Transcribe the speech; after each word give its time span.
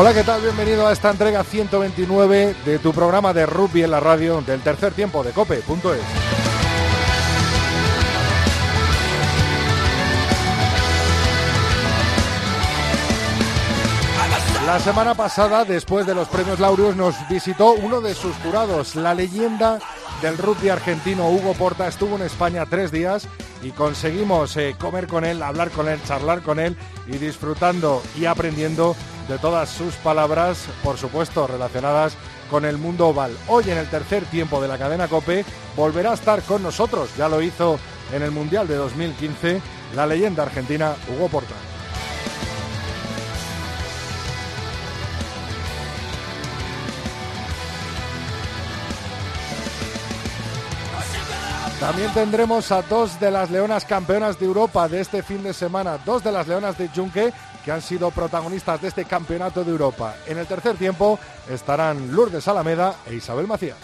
Hola, 0.00 0.14
¿qué 0.14 0.24
tal? 0.24 0.40
Bienvenido 0.40 0.86
a 0.86 0.94
esta 0.94 1.10
entrega 1.10 1.44
129 1.44 2.54
de 2.64 2.78
tu 2.78 2.90
programa 2.94 3.34
de 3.34 3.44
rugby 3.44 3.82
en 3.82 3.90
la 3.90 4.00
radio 4.00 4.40
del 4.40 4.62
tercer 4.62 4.94
tiempo 4.94 5.22
de 5.22 5.32
cope.es. 5.32 6.00
La 14.64 14.80
semana 14.80 15.14
pasada, 15.14 15.66
después 15.66 16.06
de 16.06 16.14
los 16.14 16.28
premios 16.28 16.60
Laureus, 16.60 16.96
nos 16.96 17.14
visitó 17.28 17.72
uno 17.72 18.00
de 18.00 18.14
sus 18.14 18.34
jurados, 18.36 18.96
la 18.96 19.12
leyenda 19.12 19.80
del 20.22 20.38
rugby 20.38 20.70
argentino 20.70 21.28
Hugo 21.28 21.52
Porta. 21.52 21.86
Estuvo 21.86 22.16
en 22.16 22.22
España 22.22 22.64
tres 22.64 22.90
días 22.90 23.28
y 23.62 23.72
conseguimos 23.72 24.56
eh, 24.56 24.74
comer 24.80 25.08
con 25.08 25.26
él, 25.26 25.42
hablar 25.42 25.70
con 25.70 25.88
él, 25.88 26.00
charlar 26.06 26.40
con 26.40 26.58
él 26.58 26.74
y 27.06 27.18
disfrutando 27.18 28.02
y 28.18 28.24
aprendiendo 28.24 28.96
de 29.30 29.38
todas 29.38 29.68
sus 29.68 29.94
palabras, 29.94 30.66
por 30.82 30.98
supuesto, 30.98 31.46
relacionadas 31.46 32.14
con 32.50 32.64
el 32.64 32.78
mundo 32.78 33.06
oval. 33.06 33.30
Hoy 33.46 33.62
en 33.70 33.78
el 33.78 33.88
tercer 33.88 34.24
tiempo 34.24 34.60
de 34.60 34.66
la 34.66 34.76
cadena 34.76 35.06
Cope 35.06 35.44
volverá 35.76 36.10
a 36.10 36.14
estar 36.14 36.42
con 36.42 36.64
nosotros, 36.64 37.10
ya 37.16 37.28
lo 37.28 37.40
hizo 37.40 37.78
en 38.12 38.22
el 38.22 38.32
Mundial 38.32 38.66
de 38.66 38.74
2015, 38.74 39.62
la 39.94 40.04
leyenda 40.06 40.42
argentina 40.42 40.96
Hugo 41.08 41.28
Porta. 41.28 41.54
También 51.78 52.12
tendremos 52.12 52.70
a 52.72 52.82
dos 52.82 53.18
de 53.20 53.30
las 53.30 53.50
leonas 53.50 53.84
campeonas 53.84 54.38
de 54.38 54.44
Europa 54.44 54.86
de 54.86 55.00
este 55.00 55.22
fin 55.22 55.42
de 55.42 55.54
semana, 55.54 55.98
dos 56.04 56.22
de 56.22 56.30
las 56.30 56.46
leonas 56.46 56.76
de 56.76 56.88
Junque 56.88 57.32
que 57.70 57.74
han 57.74 57.82
sido 57.82 58.10
protagonistas 58.10 58.82
de 58.82 58.88
este 58.88 59.04
campeonato 59.04 59.62
de 59.62 59.70
Europa. 59.70 60.16
En 60.26 60.38
el 60.38 60.46
tercer 60.48 60.76
tiempo 60.76 61.20
estarán 61.48 62.10
Lourdes 62.10 62.48
Alameda 62.48 62.96
e 63.06 63.14
Isabel 63.14 63.46
Macías. 63.46 63.76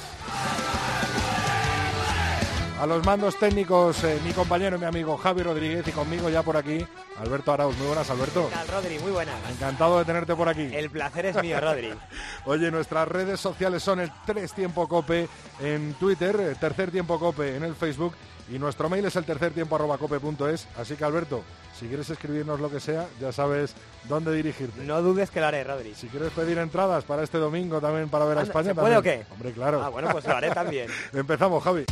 A 2.78 2.86
los 2.86 3.04
mandos 3.06 3.38
técnicos, 3.38 4.04
eh, 4.04 4.20
mi 4.22 4.32
compañero 4.32 4.76
y 4.76 4.80
mi 4.80 4.84
amigo 4.84 5.16
Javi 5.16 5.42
Rodríguez 5.42 5.88
y 5.88 5.92
conmigo 5.92 6.28
ya 6.28 6.42
por 6.42 6.58
aquí, 6.58 6.86
Alberto 7.18 7.52
Arauz. 7.52 7.74
Muy 7.78 7.86
buenas, 7.86 8.10
Alberto. 8.10 8.48
¿Qué 8.50 8.54
tal, 8.54 8.68
Rodri? 8.68 8.98
Muy 8.98 9.12
buenas. 9.12 9.34
Encantado 9.50 9.98
de 9.98 10.04
tenerte 10.04 10.34
por 10.36 10.46
aquí. 10.48 10.68
El 10.72 10.90
placer 10.90 11.26
es 11.26 11.40
mío, 11.42 11.58
Rodri. 11.58 11.94
Oye, 12.44 12.70
nuestras 12.70 13.08
redes 13.08 13.40
sociales 13.40 13.82
son 13.82 14.00
el 14.00 14.12
Tres 14.26 14.52
Tiempo 14.52 14.86
Cope 14.88 15.26
en 15.60 15.94
Twitter, 15.94 16.38
el 16.38 16.56
Tercer 16.58 16.90
Tiempo 16.90 17.18
Cope 17.18 17.56
en 17.56 17.64
el 17.64 17.74
Facebook 17.74 18.12
y 18.48 18.58
nuestro 18.58 18.88
mail 18.88 19.04
es 19.04 19.16
el 19.16 19.24
tercer 19.24 19.52
tiempo 19.52 19.74
arroba 19.74 19.98
cope.es. 19.98 20.68
Así 20.78 20.94
que, 20.94 21.04
Alberto, 21.04 21.42
si 21.78 21.88
quieres 21.88 22.08
escribirnos 22.10 22.60
lo 22.60 22.70
que 22.70 22.78
sea, 22.78 23.06
ya 23.20 23.32
sabes 23.32 23.74
dónde 24.08 24.32
dirigirte. 24.32 24.84
No 24.84 25.02
dudes 25.02 25.30
que 25.30 25.40
lo 25.40 25.46
haré, 25.46 25.64
Rodri. 25.64 25.94
Si 25.94 26.06
quieres 26.08 26.30
pedir 26.30 26.58
entradas 26.58 27.04
para 27.04 27.22
este 27.24 27.38
domingo 27.38 27.80
también 27.80 28.08
para 28.08 28.24
ver 28.24 28.38
a 28.38 28.42
España, 28.42 28.68
¿se 28.68 28.74
puede 28.74 28.94
también. 28.94 29.20
o 29.20 29.24
qué? 29.24 29.32
Hombre, 29.32 29.52
claro. 29.52 29.82
Ah, 29.82 29.88
bueno, 29.88 30.08
pues 30.12 30.24
lo 30.26 30.36
haré 30.36 30.50
también. 30.50 30.88
Empezamos, 31.12 31.62
Javi. 31.64 31.84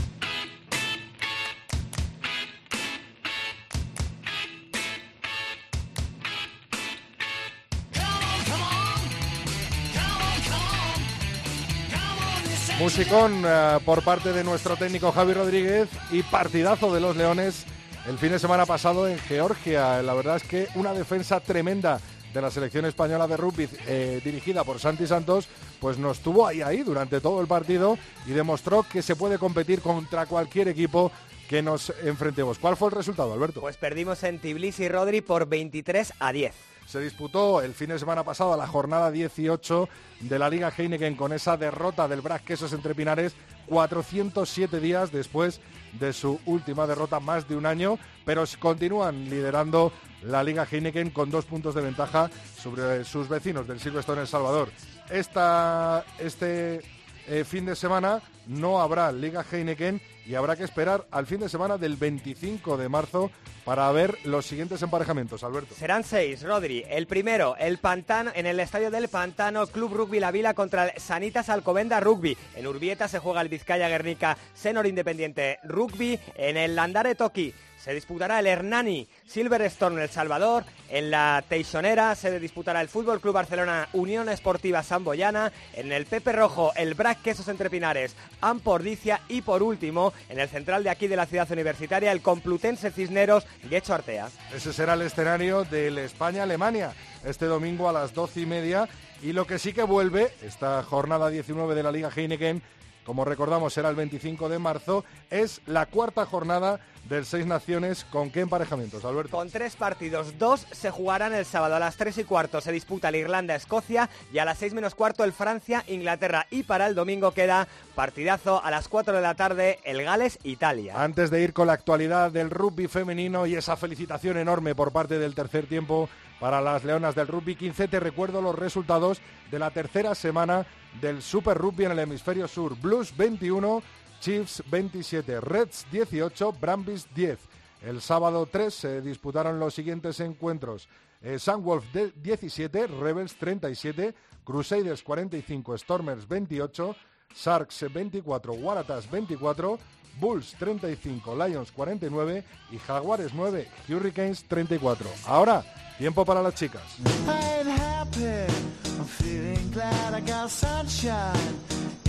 Musicón 12.84 13.42
eh, 13.46 13.78
por 13.82 14.04
parte 14.04 14.34
de 14.34 14.44
nuestro 14.44 14.76
técnico 14.76 15.10
Javi 15.10 15.32
Rodríguez 15.32 15.88
y 16.10 16.22
partidazo 16.22 16.92
de 16.92 17.00
los 17.00 17.16
Leones 17.16 17.64
el 18.06 18.18
fin 18.18 18.30
de 18.30 18.38
semana 18.38 18.66
pasado 18.66 19.08
en 19.08 19.18
Georgia. 19.20 20.02
La 20.02 20.12
verdad 20.12 20.36
es 20.36 20.42
que 20.42 20.68
una 20.74 20.92
defensa 20.92 21.40
tremenda 21.40 21.98
de 22.34 22.42
la 22.42 22.50
selección 22.50 22.84
española 22.84 23.26
de 23.26 23.38
rugby 23.38 23.70
eh, 23.86 24.20
dirigida 24.22 24.64
por 24.64 24.80
Santi 24.80 25.06
Santos, 25.06 25.48
pues 25.80 25.96
nos 25.96 26.20
tuvo 26.20 26.46
ahí 26.46 26.60
ahí 26.60 26.82
durante 26.82 27.22
todo 27.22 27.40
el 27.40 27.46
partido 27.46 27.96
y 28.26 28.32
demostró 28.32 28.82
que 28.82 29.00
se 29.00 29.16
puede 29.16 29.38
competir 29.38 29.80
contra 29.80 30.26
cualquier 30.26 30.68
equipo 30.68 31.10
que 31.48 31.62
nos 31.62 31.90
enfrentemos. 32.02 32.58
¿Cuál 32.58 32.76
fue 32.76 32.88
el 32.88 32.96
resultado, 32.96 33.32
Alberto? 33.32 33.62
Pues 33.62 33.78
perdimos 33.78 34.22
en 34.24 34.38
Tbilisi, 34.38 34.90
Rodri, 34.90 35.22
por 35.22 35.46
23 35.46 36.12
a 36.18 36.32
10. 36.32 36.54
Se 36.86 37.00
disputó 37.00 37.60
el 37.60 37.74
fin 37.74 37.88
de 37.88 37.98
semana 37.98 38.24
pasado 38.24 38.56
la 38.56 38.66
jornada 38.66 39.10
18 39.10 39.88
de 40.20 40.38
la 40.38 40.48
Liga 40.48 40.72
Heineken 40.76 41.16
con 41.16 41.32
esa 41.32 41.56
derrota 41.56 42.06
del 42.08 42.20
Brac 42.20 42.44
Quesos 42.44 42.72
entre 42.72 42.94
Pinares 42.94 43.34
407 43.66 44.80
días 44.80 45.10
después 45.10 45.60
de 45.98 46.12
su 46.12 46.40
última 46.46 46.86
derrota, 46.86 47.20
más 47.20 47.48
de 47.48 47.56
un 47.56 47.66
año, 47.66 47.98
pero 48.24 48.44
continúan 48.58 49.28
liderando 49.30 49.92
la 50.22 50.42
Liga 50.42 50.66
Heineken 50.70 51.10
con 51.10 51.30
dos 51.30 51.44
puntos 51.44 51.74
de 51.74 51.82
ventaja 51.82 52.30
sobre 52.56 53.04
sus 53.04 53.28
vecinos 53.28 53.66
del 53.66 53.80
Silverstone 53.80 54.22
El 54.22 54.26
Salvador. 54.26 54.70
Esta, 55.10 56.04
este 56.18 56.80
eh, 57.28 57.44
fin 57.44 57.66
de 57.66 57.76
semana 57.76 58.22
no 58.46 58.80
habrá 58.80 59.10
Liga 59.12 59.44
Heineken 59.50 60.00
y 60.26 60.34
habrá 60.34 60.56
que 60.56 60.64
esperar 60.64 61.06
al 61.10 61.26
fin 61.26 61.40
de 61.40 61.48
semana 61.48 61.78
del 61.78 61.96
25 61.96 62.76
de 62.76 62.88
marzo 62.88 63.30
para 63.64 63.90
ver 63.92 64.16
los 64.24 64.46
siguientes 64.46 64.82
emparejamientos, 64.82 65.42
Alberto. 65.44 65.74
Serán 65.74 66.04
seis, 66.04 66.42
Rodri. 66.42 66.84
El 66.88 67.06
primero, 67.06 67.56
el 67.58 67.78
Pantano, 67.78 68.30
en 68.34 68.46
el 68.46 68.60
estadio 68.60 68.90
del 68.90 69.08
Pantano, 69.08 69.66
Club 69.66 69.94
Rugby 69.94 70.20
La 70.20 70.30
Vila 70.30 70.54
contra 70.54 70.88
el 70.88 71.00
Sanitas 71.00 71.48
Alcobenda 71.48 72.00
Rugby. 72.00 72.36
En 72.56 72.66
Urbieta 72.66 73.08
se 73.08 73.18
juega 73.18 73.40
el 73.40 73.48
Vizcaya 73.48 73.88
Guernica 73.88 74.36
Senor 74.54 74.86
Independiente 74.86 75.58
Rugby. 75.64 76.18
En 76.34 76.56
el 76.56 76.76
Landare 76.76 77.14
Toki 77.14 77.54
se 77.84 77.92
disputará 77.92 78.40
el 78.40 78.46
Hernani 78.46 79.06
Silverstone 79.26 80.02
El 80.02 80.08
Salvador. 80.08 80.64
En 80.88 81.10
la 81.10 81.44
Teixonera 81.46 82.14
se 82.14 82.40
disputará 82.40 82.80
el 82.80 82.88
Fútbol 82.88 83.20
Club 83.20 83.34
Barcelona 83.34 83.90
Unión 83.92 84.30
Esportiva 84.30 84.82
Samboyana. 84.82 85.52
En 85.74 85.92
el 85.92 86.06
Pepe 86.06 86.32
Rojo, 86.32 86.72
el 86.76 86.94
Brac 86.94 87.20
Quesos 87.20 87.48
Entre 87.48 87.68
Pinares, 87.68 88.16
Ampordicia. 88.40 89.20
Y 89.28 89.42
por 89.42 89.62
último, 89.62 90.14
en 90.30 90.40
el 90.40 90.48
central 90.48 90.82
de 90.82 90.88
aquí 90.88 91.08
de 91.08 91.16
la 91.16 91.26
ciudad 91.26 91.50
universitaria, 91.52 92.10
el 92.10 92.22
Complutense 92.22 92.90
Cisneros 92.90 93.46
Guecho 93.68 93.92
Artea. 93.92 94.30
Ese 94.54 94.72
será 94.72 94.94
el 94.94 95.02
escenario 95.02 95.64
del 95.64 95.98
España-Alemania 95.98 96.94
este 97.22 97.44
domingo 97.44 97.88
a 97.88 97.92
las 97.92 98.14
doce 98.14 98.40
y 98.40 98.46
media. 98.46 98.88
Y 99.22 99.34
lo 99.34 99.46
que 99.46 99.58
sí 99.58 99.74
que 99.74 99.82
vuelve, 99.82 100.32
esta 100.42 100.82
jornada 100.82 101.28
19 101.28 101.74
de 101.74 101.82
la 101.82 101.92
Liga 101.92 102.10
Heineken, 102.14 102.62
como 103.04 103.24
recordamos 103.24 103.72
será 103.72 103.88
el 103.88 103.96
25 103.96 104.48
de 104.48 104.58
marzo, 104.58 105.04
es 105.30 105.60
la 105.66 105.86
cuarta 105.86 106.26
jornada 106.26 106.80
del 107.08 107.26
Seis 107.26 107.46
Naciones. 107.46 108.04
¿Con 108.04 108.30
qué 108.30 108.40
emparejamientos, 108.40 109.04
Alberto? 109.04 109.36
Con 109.36 109.50
tres 109.50 109.76
partidos, 109.76 110.38
dos 110.38 110.66
se 110.72 110.90
jugarán 110.90 111.34
el 111.34 111.44
sábado 111.44 111.76
a 111.76 111.78
las 111.78 111.96
tres 111.96 112.18
y 112.18 112.24
cuarto 112.24 112.60
se 112.60 112.72
disputa 112.72 113.08
el 113.08 113.16
Irlanda-Escocia 113.16 114.08
y 114.32 114.38
a 114.38 114.44
las 114.44 114.58
seis 114.58 114.74
menos 114.74 114.94
cuarto 114.94 115.24
el 115.24 115.32
Francia-Inglaterra 115.32 116.46
y 116.50 116.62
para 116.62 116.86
el 116.86 116.94
domingo 116.94 117.32
queda 117.32 117.68
partidazo 117.94 118.62
a 118.64 118.70
las 118.70 118.88
cuatro 118.88 119.14
de 119.14 119.22
la 119.22 119.34
tarde 119.34 119.78
el 119.84 120.02
Gales-Italia. 120.02 120.94
Antes 121.02 121.30
de 121.30 121.42
ir 121.42 121.52
con 121.52 121.66
la 121.66 121.74
actualidad 121.74 122.30
del 122.30 122.50
rugby 122.50 122.88
femenino 122.88 123.46
y 123.46 123.54
esa 123.54 123.76
felicitación 123.76 124.38
enorme 124.38 124.74
por 124.74 124.92
parte 124.92 125.18
del 125.18 125.34
tercer 125.34 125.66
tiempo 125.66 126.08
para 126.40 126.60
las 126.60 126.84
Leonas 126.84 127.14
del 127.14 127.28
Rugby 127.28 127.54
15, 127.56 127.88
te 127.88 128.00
recuerdo 128.00 128.40
los 128.42 128.58
resultados 128.58 129.20
de 129.50 129.58
la 129.58 129.70
tercera 129.70 130.14
semana 130.14 130.66
del 131.00 131.22
Super 131.22 131.56
Rugby 131.56 131.84
en 131.84 131.92
el 131.92 131.98
hemisferio 132.00 132.48
sur. 132.48 132.76
Blues 132.80 133.16
21, 133.16 133.82
Chiefs 134.20 134.62
27, 134.70 135.40
Reds 135.40 135.86
18, 135.90 136.52
Brambis 136.52 137.06
10. 137.14 137.38
El 137.82 138.00
sábado 138.00 138.46
3 138.50 138.74
se 138.74 139.00
disputaron 139.02 139.58
los 139.58 139.74
siguientes 139.74 140.20
encuentros. 140.20 140.88
Eh, 141.20 141.38
Sunwolf 141.38 141.84
17, 141.92 142.86
Rebels 142.86 143.36
37, 143.36 144.14
Crusaders 144.44 145.02
45, 145.02 145.78
Stormers 145.78 146.28
28, 146.28 146.96
Sharks 147.34 147.86
24, 147.92 148.52
Waratahs 148.52 149.10
24, 149.10 149.78
Bulls 150.20 150.54
35, 150.58 151.34
Lions 151.34 151.72
49 151.72 152.44
y 152.70 152.78
Jaguares 152.78 153.32
9, 153.34 153.68
Hurricanes 153.88 154.44
34. 154.44 155.08
Ahora, 155.26 155.64
tiempo 155.98 156.24
para 156.24 156.42
las 156.42 156.54
chicas. 156.54 156.82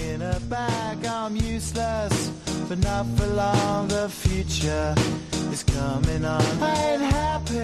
In. 0.06 0.36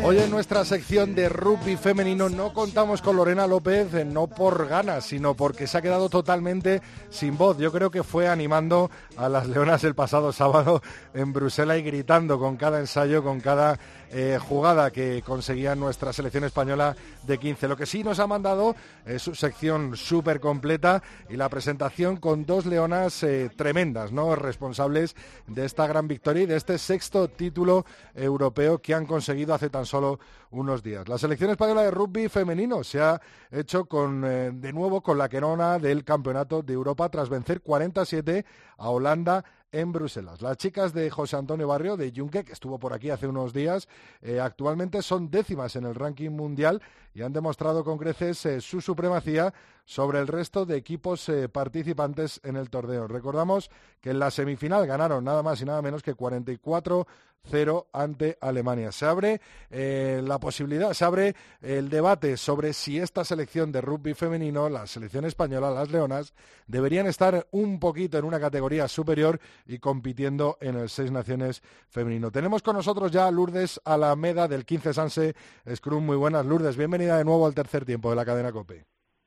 Hoy 0.04 0.18
en 0.18 0.32
nuestra 0.32 0.64
sección 0.64 1.14
de 1.14 1.28
rugby 1.28 1.76
femenino 1.76 2.30
no 2.30 2.54
contamos 2.54 3.02
con 3.02 3.18
Lorena 3.18 3.48
López, 3.48 3.94
eh, 3.94 4.06
no 4.06 4.28
por 4.28 4.68
ganas, 4.68 5.06
sino 5.06 5.36
porque 5.36 5.68
se 5.68 5.78
ha 5.78 5.82
quedado 5.82 6.08
totalmente 6.08 6.82
sin 7.10 7.38
voz. 7.38 7.58
Yo 7.58 7.72
creo 7.72 7.92
que 7.92 8.04
fue 8.04 8.28
animando 8.28 8.90
a 9.18 9.28
las 9.28 9.48
leonas 9.48 9.84
el 9.84 9.96
pasado 9.96 10.32
sábado 10.32 10.82
en 11.14 11.34
Bruselas 11.34 11.80
y 11.80 11.84
gritando 11.84 12.40
con 12.40 12.56
cada 12.56 12.80
ensayo, 12.80 13.24
con 13.24 13.42
cada 13.42 13.78
eh, 14.12 14.40
jugada 14.42 14.92
que 14.92 15.22
conseguía 15.26 15.76
nuestra 15.76 16.14
selección 16.14 16.46
española 16.46 16.96
de 17.24 17.38
15. 17.38 17.68
Lo 17.68 17.78
que 17.78 17.86
sí 17.86 18.04
nos 18.04 18.20
ha 18.20 18.28
mandado 18.28 18.76
es 19.06 19.22
su 19.22 19.36
sección 19.36 19.98
súper 19.98 20.40
completa 20.40 21.04
y 21.30 21.36
la 21.36 21.50
presentación 21.50 22.18
con 22.18 22.31
dos 22.38 22.66
leonas 22.66 23.24
eh, 23.24 23.50
tremendas, 23.56 24.12
¿no? 24.12 24.36
Responsables 24.36 25.16
de 25.48 25.66
esta 25.66 25.88
gran 25.88 26.08
victoria 26.08 26.44
y 26.44 26.46
de 26.46 26.58
este 26.58 26.78
sexto 26.78 27.28
título 27.28 27.86
europeo 28.16 28.80
que 28.80 28.94
han 28.94 29.06
conseguido 29.06 29.54
hace 29.54 29.70
tan 29.70 29.86
solo 29.86 30.20
unos 30.52 30.84
días. 30.84 31.08
La 31.08 31.18
selección 31.18 31.52
española 31.52 31.84
de 31.84 31.92
rugby 31.92 32.28
femenino 32.28 32.84
se 32.84 33.02
ha 33.02 33.22
hecho 33.52 33.86
con, 33.86 34.24
eh, 34.26 34.52
de 34.54 34.74
nuevo 34.74 35.02
con 35.02 35.18
la 35.18 35.30
querona 35.30 35.80
del 35.80 36.04
Campeonato 36.04 36.62
de 36.62 36.74
Europa 36.74 37.10
tras 37.10 37.30
vencer 37.30 37.62
47 37.62 38.46
a 38.78 38.90
Holanda 38.90 39.44
en 39.72 39.92
Bruselas. 39.92 40.42
Las 40.42 40.58
chicas 40.58 40.94
de 40.94 41.10
José 41.10 41.38
Antonio 41.38 41.68
Barrio, 41.68 41.98
de 41.98 42.12
Junque, 42.16 42.44
que 42.44 42.54
estuvo 42.54 42.78
por 42.80 42.94
aquí 42.94 43.10
hace 43.10 43.28
unos 43.28 43.54
días, 43.54 43.88
eh, 44.22 44.40
actualmente 44.40 45.02
son 45.02 45.30
décimas 45.30 45.76
en 45.76 45.86
el 45.86 45.96
ranking 45.96 46.30
mundial 46.30 46.82
y 47.14 47.22
han 47.22 47.34
demostrado 47.34 47.84
con 47.84 47.98
creces 47.98 48.46
eh, 48.46 48.62
su 48.62 48.82
supremacía 48.82 49.54
sobre 49.86 50.20
el 50.20 50.28
resto 50.28 50.66
de 50.66 50.78
equipos 50.78 51.28
eh, 51.30 51.50
participantes 51.50 52.40
en 52.44 52.56
el 52.56 52.70
torneo. 52.70 53.08
Recordamos 53.08 53.70
que 54.00 54.12
en 54.12 54.20
la 54.20 54.32
semifinal 54.32 54.86
ganaron 54.88 55.24
nada 55.24 55.44
más 55.44 55.62
y 55.62 55.66
nada 55.66 55.82
menos 55.82 56.04
que 56.04 56.14
44 56.14 57.08
0 57.44 57.88
ante 57.92 58.38
Alemania. 58.40 58.92
Se 58.92 59.04
abre 59.04 59.42
la 59.72 60.40
posibilidad, 60.40 60.94
se 60.94 61.06
abre 61.06 61.36
el 61.60 61.90
debate 61.90 62.38
sobre 62.38 62.72
si 62.72 63.00
esta 63.00 63.26
selección 63.26 63.72
de 63.72 63.82
rugby 63.82 64.14
femenino, 64.14 64.70
la 64.70 64.86
selección 64.86 65.26
española, 65.26 65.72
las 65.72 65.90
Leonas, 65.90 66.36
deberían 66.68 67.08
estar 67.08 67.48
un 67.50 67.80
poquito 67.80 68.20
en 68.20 68.26
una 68.26 68.40
categoría 68.40 68.88
superior 68.88 69.40
y 69.66 69.80
compitiendo 69.80 70.58
en 70.62 70.76
el 70.76 70.90
Seis 70.90 71.12
Naciones 71.12 71.62
femenino. 71.90 72.32
Tenemos 72.32 72.62
con 72.62 72.76
nosotros 72.76 73.12
ya 73.12 73.28
a 73.28 73.32
Lourdes 73.32 73.82
Alameda 73.86 74.48
del 74.48 74.66
15 74.66 74.94
Sanse 74.94 75.36
Scrum. 75.76 76.06
Muy 76.06 76.18
buenas, 76.18 76.46
Lourdes. 76.46 76.78
Bienvenida 76.78 77.18
de 77.18 77.26
nuevo 77.26 77.46
al 77.46 77.56
tercer 77.56 77.86
tiempo 77.86 78.10
de 78.10 78.16
la 78.16 78.26
cadena 78.26 78.52
COPE. 78.52 78.86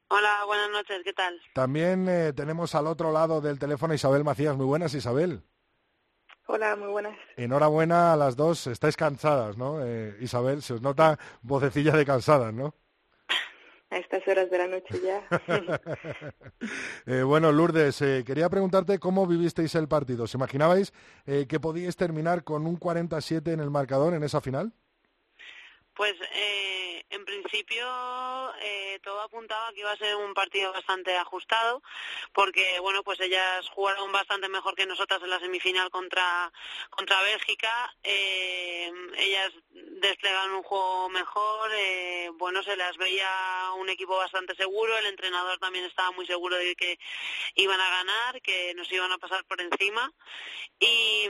Hola, 0.09 0.45
buenas 0.47 0.71
noches, 0.71 1.01
¿qué 1.03 1.13
tal? 1.13 1.41
También 1.55 2.09
eh, 2.09 2.33
tenemos 2.33 2.75
al 2.75 2.87
otro 2.87 3.11
lado 3.11 3.41
del 3.41 3.59
teléfono 3.59 3.95
Isabel 3.95 4.23
Macías. 4.23 4.57
Muy 4.57 4.67
buenas, 4.67 4.95
Isabel. 4.95 5.43
Hola, 6.47 6.77
muy 6.77 6.89
buenas. 6.89 7.17
Enhorabuena 7.37 8.13
a 8.13 8.17
las 8.17 8.37
dos. 8.37 8.67
Estáis 8.67 8.97
cansadas, 8.97 9.57
¿no? 9.57 9.85
Eh, 9.85 10.17
Isabel, 10.21 10.63
se 10.63 10.75
os 10.75 10.83
nota 10.83 11.19
vocecilla 11.43 11.97
de 11.97 12.05
cansadas, 12.05 12.53
¿no? 12.53 12.75
A 13.91 13.99
estas 13.99 14.27
horas 14.27 14.51
de 14.51 14.59
la 14.59 14.67
noche 14.67 15.01
ya. 15.03 15.23
eh, 17.07 17.23
bueno, 17.23 17.53
Lourdes, 17.53 18.01
eh, 18.03 18.25
quería 18.27 18.49
preguntarte 18.49 18.99
cómo 18.99 19.27
vivisteis 19.27 19.75
el 19.75 19.89
partido. 19.89 20.27
¿Se 20.27 20.37
imaginabais 20.37 20.93
eh, 21.27 21.47
que 21.49 21.61
podíais 21.61 21.97
terminar 21.97 22.45
con 22.45 22.67
un 22.67 22.77
47 22.77 23.53
en 23.53 23.61
el 23.61 23.71
marcador 23.71 24.15
en 24.15 24.25
esa 24.25 24.41
final? 24.41 24.73
Pues 25.95 26.15
eh, 26.35 26.94
en 27.11 27.25
principio 27.25 27.85
eh, 28.61 28.99
todo 29.03 29.21
apuntaba 29.21 29.73
que 29.73 29.81
iba 29.81 29.93
a 29.93 29.97
ser 29.97 30.17
un 30.17 30.35
partido 30.35 30.73
bastante 30.73 31.17
ajustado, 31.17 31.83
porque 32.33 32.79
bueno, 32.81 33.03
pues 33.03 33.21
ellas 33.21 33.69
jugaron 33.71 34.11
bastante 34.13 34.49
mejor 34.49 34.75
que 34.75 34.87
nosotras 34.87 35.23
en 35.23 35.31
la 35.31 35.41
semifinal 35.41 35.91
contra 35.91 36.53
contra 36.91 37.21
Bélgica. 37.23 37.95
Eh, 38.03 38.93
ellas 39.17 39.53
desplegaron 39.71 40.57
un 40.57 40.63
juego 40.63 41.09
mejor, 41.09 41.71
eh, 41.75 42.31
bueno, 42.35 42.63
se 42.63 42.77
las 42.77 42.97
veía 42.97 43.29
un 43.77 43.89
equipo 43.89 44.17
bastante 44.17 44.55
seguro. 44.55 44.97
El 44.99 45.07
entrenador 45.07 45.59
también 45.59 45.85
estaba 45.85 46.11
muy 46.13 46.27
seguro 46.27 46.57
de 46.57 46.75
que 46.75 46.99
iban 47.55 47.81
a 47.81 47.91
ganar, 47.91 48.43
que 48.43 48.75
nos 48.75 48.91
iban 48.93 49.13
a 49.13 49.19
pasar 49.19 49.45
por 49.45 49.61
encima. 49.61 50.13
Y, 50.81 51.29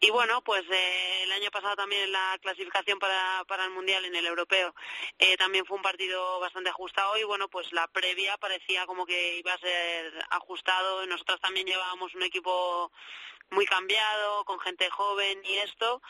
y 0.00 0.10
bueno, 0.10 0.42
pues 0.42 0.62
eh, 0.70 1.22
el 1.22 1.32
año 1.32 1.50
pasado 1.50 1.74
también 1.76 2.12
la 2.12 2.38
clasificación 2.40 2.98
para, 2.98 3.44
para 3.46 3.64
el 3.64 3.70
mundial 3.70 4.04
en 4.04 4.14
el 4.14 4.26
europeo 4.26 4.74
eh, 5.18 5.36
también 5.36 5.66
fue 5.66 5.76
un 5.76 5.82
partido 5.82 6.40
bastante 6.40 6.70
ajustado 6.70 7.16
y 7.16 7.24
bueno 7.24 7.48
pues 7.48 7.72
la 7.72 7.86
previa 7.88 8.36
parecía 8.38 8.86
como 8.86 9.06
que 9.06 9.38
iba 9.38 9.52
a 9.52 9.58
ser 9.58 10.12
ajustado. 10.30 11.06
Nosotras 11.06 11.40
también 11.40 11.66
llevábamos 11.66 12.14
un 12.14 12.22
equipo 12.22 12.90
muy 13.50 13.66
cambiado 13.66 14.44
con 14.44 14.58
gente 14.60 14.88
joven 14.90 15.38
y 15.44 15.54
esto 15.58 16.02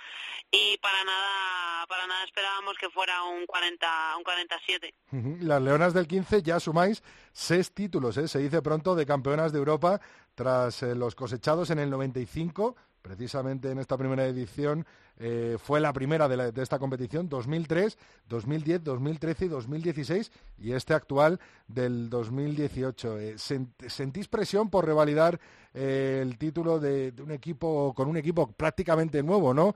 y 0.51 0.79
para 0.79 1.05
nada 1.05 1.87
para 1.87 2.07
nada 2.07 2.25
esperábamos 2.25 2.77
que 2.79 2.91
fuera 2.91 3.23
un 3.25 3.47
40 3.47 4.17
un 4.17 4.25
47 4.25 4.95
las 5.41 5.63
leonas 5.63 5.95
del 5.95 6.09
15 6.09 6.43
ya 6.43 6.59
sumáis 6.59 7.03
seis 7.33 7.73
títulos 7.73 8.17
¿eh? 8.17 8.29
se 8.29 8.41
dice 8.41 8.63
pronto 8.63 8.95
de 8.95 9.07
campeonas 9.07 9.53
de 9.53 9.59
Europa 9.59 10.01
tras 10.35 10.83
eh, 10.83 10.95
los 10.95 11.15
cosechados 11.15 11.71
en 11.71 11.79
el 11.79 11.91
95 11.91 12.77
precisamente 13.03 13.71
en 13.71 13.79
esta 13.79 13.97
primera 13.97 14.27
edición 14.27 14.87
eh, 15.19 15.57
fue 15.59 15.81
la 15.81 15.93
primera 15.93 16.29
de, 16.29 16.63
esta 16.63 16.79
competición, 16.79 17.29
2003, 17.29 17.99
2010, 18.29 18.85
2013 18.85 19.45
y 19.45 19.49
2016, 19.49 20.33
y 20.59 20.73
este 20.73 20.95
actual 20.95 21.41
del 21.67 22.09
2018. 22.09 23.19
Eh, 23.19 23.37
¿Sentís 23.39 24.29
presión 24.29 24.71
por 24.71 24.87
revalidar 24.87 25.41
eh, 25.75 26.21
el 26.23 26.39
título 26.39 26.79
de, 26.79 27.13
de, 27.13 27.23
un 27.23 27.33
equipo 27.33 27.93
con 27.95 28.09
un 28.09 28.17
equipo 28.17 28.51
prácticamente 28.53 29.23
nuevo, 29.23 29.53
no? 29.53 29.75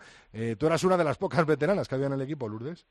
Tú 0.59 0.67
eras 0.67 0.83
una 0.85 0.97
de 0.97 1.05
las 1.05 1.19
pocas 1.19 1.45
veteranas 1.45 1.89
que 1.89 1.95
había 1.95 2.07
en 2.07 2.15
el 2.15 2.23
equipo, 2.23 2.49
Lourdes. 2.49 2.87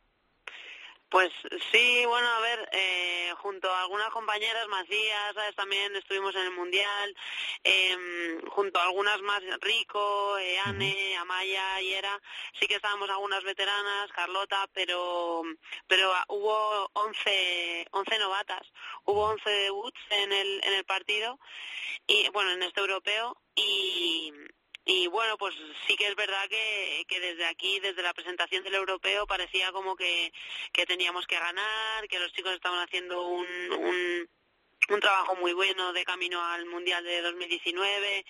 Pues 1.12 1.30
sí, 1.74 2.06
bueno, 2.06 2.26
a 2.26 2.40
ver, 2.40 2.70
eh, 2.72 3.34
junto 3.40 3.70
a 3.70 3.82
algunas 3.82 4.10
compañeras, 4.12 4.66
Macías, 4.70 5.34
¿sabes? 5.34 5.54
también 5.58 5.94
estuvimos 5.94 6.34
en 6.36 6.44
el 6.44 6.52
Mundial, 6.52 7.14
eh, 7.66 8.40
junto 8.48 8.80
a 8.80 8.84
algunas 8.84 9.22
más, 9.22 9.42
Rico, 9.60 10.38
eh, 10.38 10.58
Anne, 10.60 11.18
Amaya, 11.18 11.82
Yera, 11.82 12.18
sí 12.58 12.66
que 12.66 12.76
estábamos 12.76 13.10
algunas 13.10 13.44
veteranas, 13.44 14.10
Carlota, 14.14 14.70
pero 14.72 15.44
pero 15.86 16.14
hubo 16.30 16.90
11, 16.94 17.88
11 17.92 18.18
novatas, 18.18 18.66
hubo 19.04 19.32
11 19.32 19.50
debuts 19.50 20.00
en 20.12 20.32
el, 20.32 20.62
en 20.64 20.74
el 20.76 20.86
partido, 20.86 21.38
y 22.08 22.30
bueno, 22.30 22.52
en 22.52 22.64
este 22.64 22.80
europeo, 22.80 23.36
y 23.54 24.32
y 24.86 25.08
bueno, 25.08 25.38
pues 25.38 25.54
sí 25.88 25.96
que 25.96 26.08
es 26.08 26.16
verdad 26.16 26.48
que, 26.50 27.06
que 27.08 27.20
desde 27.20 27.46
aquí, 27.46 27.80
desde 27.80 28.02
la 28.02 28.14
presentación 28.14 28.64
del 28.64 28.76
europeo, 28.76 29.28
parecía 29.28 29.72
como 29.72 29.96
que, 29.96 30.34
que 30.74 30.86
teníamos 30.86 31.28
que 31.28 31.40
ganar, 31.40 32.08
que 32.08 32.20
los 32.20 32.34
chicos 32.34 32.54
estaban 32.54 32.80
haciendo 32.80 33.22
un, 33.28 33.46
un, 33.72 34.30
un 34.90 35.00
trabajo 35.00 35.36
muy 35.36 35.54
bueno 35.54 35.94
de 35.94 36.04
camino 36.04 36.44
al 36.44 36.66
Mundial 36.66 37.04
de 37.04 37.22
2019 37.22 38.26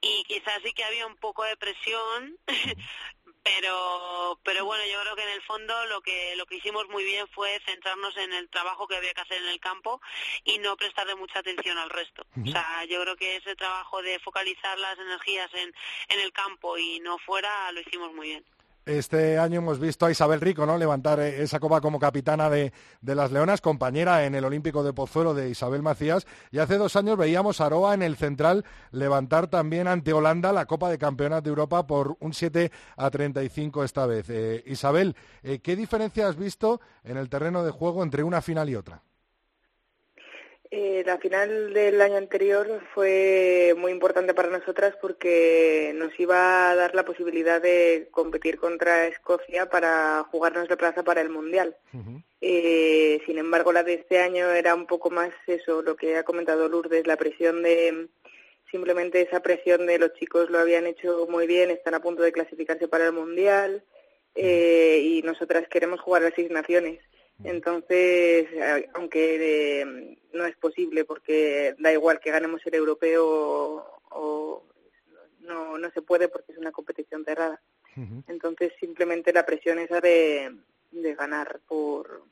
y 0.00 0.24
quizás 0.24 0.60
sí 0.64 0.72
que 0.72 0.84
había 0.84 1.06
un 1.06 1.16
poco 1.16 1.44
de 1.44 1.56
presión, 1.56 2.38
pero 3.42 4.38
pero 4.44 4.64
bueno 4.64 4.84
yo 4.86 5.00
creo 5.02 5.16
que 5.16 5.22
en 5.22 5.30
el 5.30 5.42
fondo 5.42 5.86
lo 5.86 6.00
que 6.00 6.34
lo 6.36 6.46
que 6.46 6.56
hicimos 6.56 6.88
muy 6.88 7.04
bien 7.04 7.26
fue 7.28 7.60
centrarnos 7.66 8.16
en 8.16 8.32
el 8.32 8.48
trabajo 8.48 8.86
que 8.86 8.96
había 8.96 9.14
que 9.14 9.20
hacer 9.20 9.42
en 9.42 9.48
el 9.48 9.60
campo 9.60 10.00
y 10.44 10.58
no 10.58 10.76
prestarle 10.76 11.14
mucha 11.16 11.40
atención 11.40 11.78
al 11.78 11.90
resto 11.90 12.24
uh 12.36 12.40
-huh. 12.40 12.48
o 12.48 12.52
sea 12.52 12.84
yo 12.84 13.02
creo 13.02 13.16
que 13.16 13.36
ese 13.36 13.56
trabajo 13.56 14.02
de 14.02 14.18
focalizar 14.20 14.78
las 14.78 14.98
energías 14.98 15.52
en 15.54 15.74
en 16.08 16.20
el 16.20 16.32
campo 16.32 16.78
y 16.78 17.00
no 17.00 17.18
fuera 17.18 17.72
lo 17.72 17.80
hicimos 17.80 18.12
muy 18.12 18.28
bien 18.28 18.44
este 18.86 19.38
año 19.38 19.58
hemos 19.58 19.78
visto 19.78 20.06
a 20.06 20.10
Isabel 20.10 20.40
Rico 20.40 20.66
¿no? 20.66 20.76
levantar 20.76 21.20
esa 21.20 21.60
copa 21.60 21.80
como 21.80 21.98
capitana 21.98 22.50
de, 22.50 22.72
de, 23.00 23.14
las 23.14 23.30
Leonas, 23.30 23.60
compañera 23.60 24.24
en 24.24 24.34
el 24.34 24.44
Olímpico 24.44 24.82
de 24.82 24.92
Pozuelo 24.92 25.34
de 25.34 25.50
Isabel 25.50 25.82
Macías. 25.82 26.26
Y 26.50 26.58
hace 26.58 26.78
dos 26.78 26.96
años 26.96 27.16
veíamos 27.16 27.60
a 27.60 27.66
Aroa 27.66 27.94
en 27.94 28.02
el 28.02 28.16
central 28.16 28.64
levantar 28.90 29.46
también 29.46 29.88
ante 29.88 30.12
Holanda 30.12 30.52
la 30.52 30.66
Copa 30.66 30.90
de 30.90 30.98
Campeonas 30.98 31.42
de 31.42 31.50
Europa 31.50 31.86
por 31.86 32.16
un 32.20 32.34
7 32.34 32.72
a 32.96 33.10
35 33.10 33.84
esta 33.84 34.06
vez. 34.06 34.28
Eh, 34.30 34.62
Isabel, 34.66 35.16
eh, 35.42 35.60
¿qué 35.60 35.76
diferencia 35.76 36.28
has 36.28 36.36
visto 36.36 36.80
en 37.04 37.16
el 37.16 37.28
terreno 37.28 37.64
de 37.64 37.70
juego 37.70 38.02
entre 38.02 38.24
una 38.24 38.42
final 38.42 38.68
y 38.68 38.76
otra? 38.76 39.02
Eh, 40.74 41.02
la 41.04 41.18
final 41.18 41.74
del 41.74 42.00
año 42.00 42.16
anterior 42.16 42.80
fue 42.94 43.74
muy 43.76 43.92
importante 43.92 44.32
para 44.32 44.48
nosotras 44.48 44.96
porque 45.02 45.92
nos 45.94 46.18
iba 46.18 46.70
a 46.70 46.74
dar 46.74 46.94
la 46.94 47.04
posibilidad 47.04 47.60
de 47.60 48.08
competir 48.10 48.56
contra 48.56 49.06
Escocia 49.06 49.68
para 49.68 50.24
jugarnos 50.30 50.70
la 50.70 50.78
plaza 50.78 51.02
para 51.02 51.20
el 51.20 51.28
Mundial. 51.28 51.76
Uh 51.92 51.98
-huh. 51.98 52.22
eh, 52.40 53.20
sin 53.26 53.36
embargo, 53.36 53.70
la 53.70 53.82
de 53.82 53.94
este 54.00 54.20
año 54.20 54.50
era 54.50 54.74
un 54.74 54.86
poco 54.86 55.10
más 55.10 55.30
eso, 55.46 55.82
lo 55.82 55.94
que 55.94 56.16
ha 56.16 56.22
comentado 56.24 56.70
Lourdes, 56.70 57.06
la 57.06 57.18
presión 57.18 57.62
de 57.62 58.08
simplemente 58.70 59.20
esa 59.20 59.40
presión 59.40 59.86
de 59.86 59.98
los 59.98 60.14
chicos 60.14 60.48
lo 60.48 60.58
habían 60.58 60.86
hecho 60.86 61.26
muy 61.28 61.46
bien, 61.46 61.70
están 61.70 61.92
a 61.92 62.00
punto 62.00 62.22
de 62.22 62.32
clasificarse 62.32 62.88
para 62.88 63.04
el 63.04 63.12
Mundial 63.12 63.84
eh, 64.34 65.00
y 65.04 65.20
nosotras 65.20 65.68
queremos 65.68 66.00
jugar 66.00 66.22
las 66.22 66.32
seis 66.34 66.50
naciones 66.50 66.98
Entonces, 67.44 68.48
aunque 68.94 69.80
eh, 69.80 70.18
no 70.32 70.46
es 70.46 70.56
posible 70.56 71.04
porque 71.04 71.74
da 71.78 71.92
igual 71.92 72.20
que 72.20 72.30
ganemos 72.30 72.60
el 72.66 72.74
europeo 72.74 73.84
o, 74.10 74.64
no, 75.40 75.76
no 75.76 75.90
se 75.90 76.02
puede 76.02 76.28
porque 76.28 76.52
es 76.52 76.58
una 76.58 76.72
competición 76.72 77.24
cerrada. 77.24 77.60
Entonces, 78.26 78.72
simplemente 78.80 79.32
la 79.32 79.44
presión 79.44 79.78
esa 79.78 80.00
de, 80.00 80.56
de 80.92 81.14
ganar 81.14 81.60
por, 81.68 82.24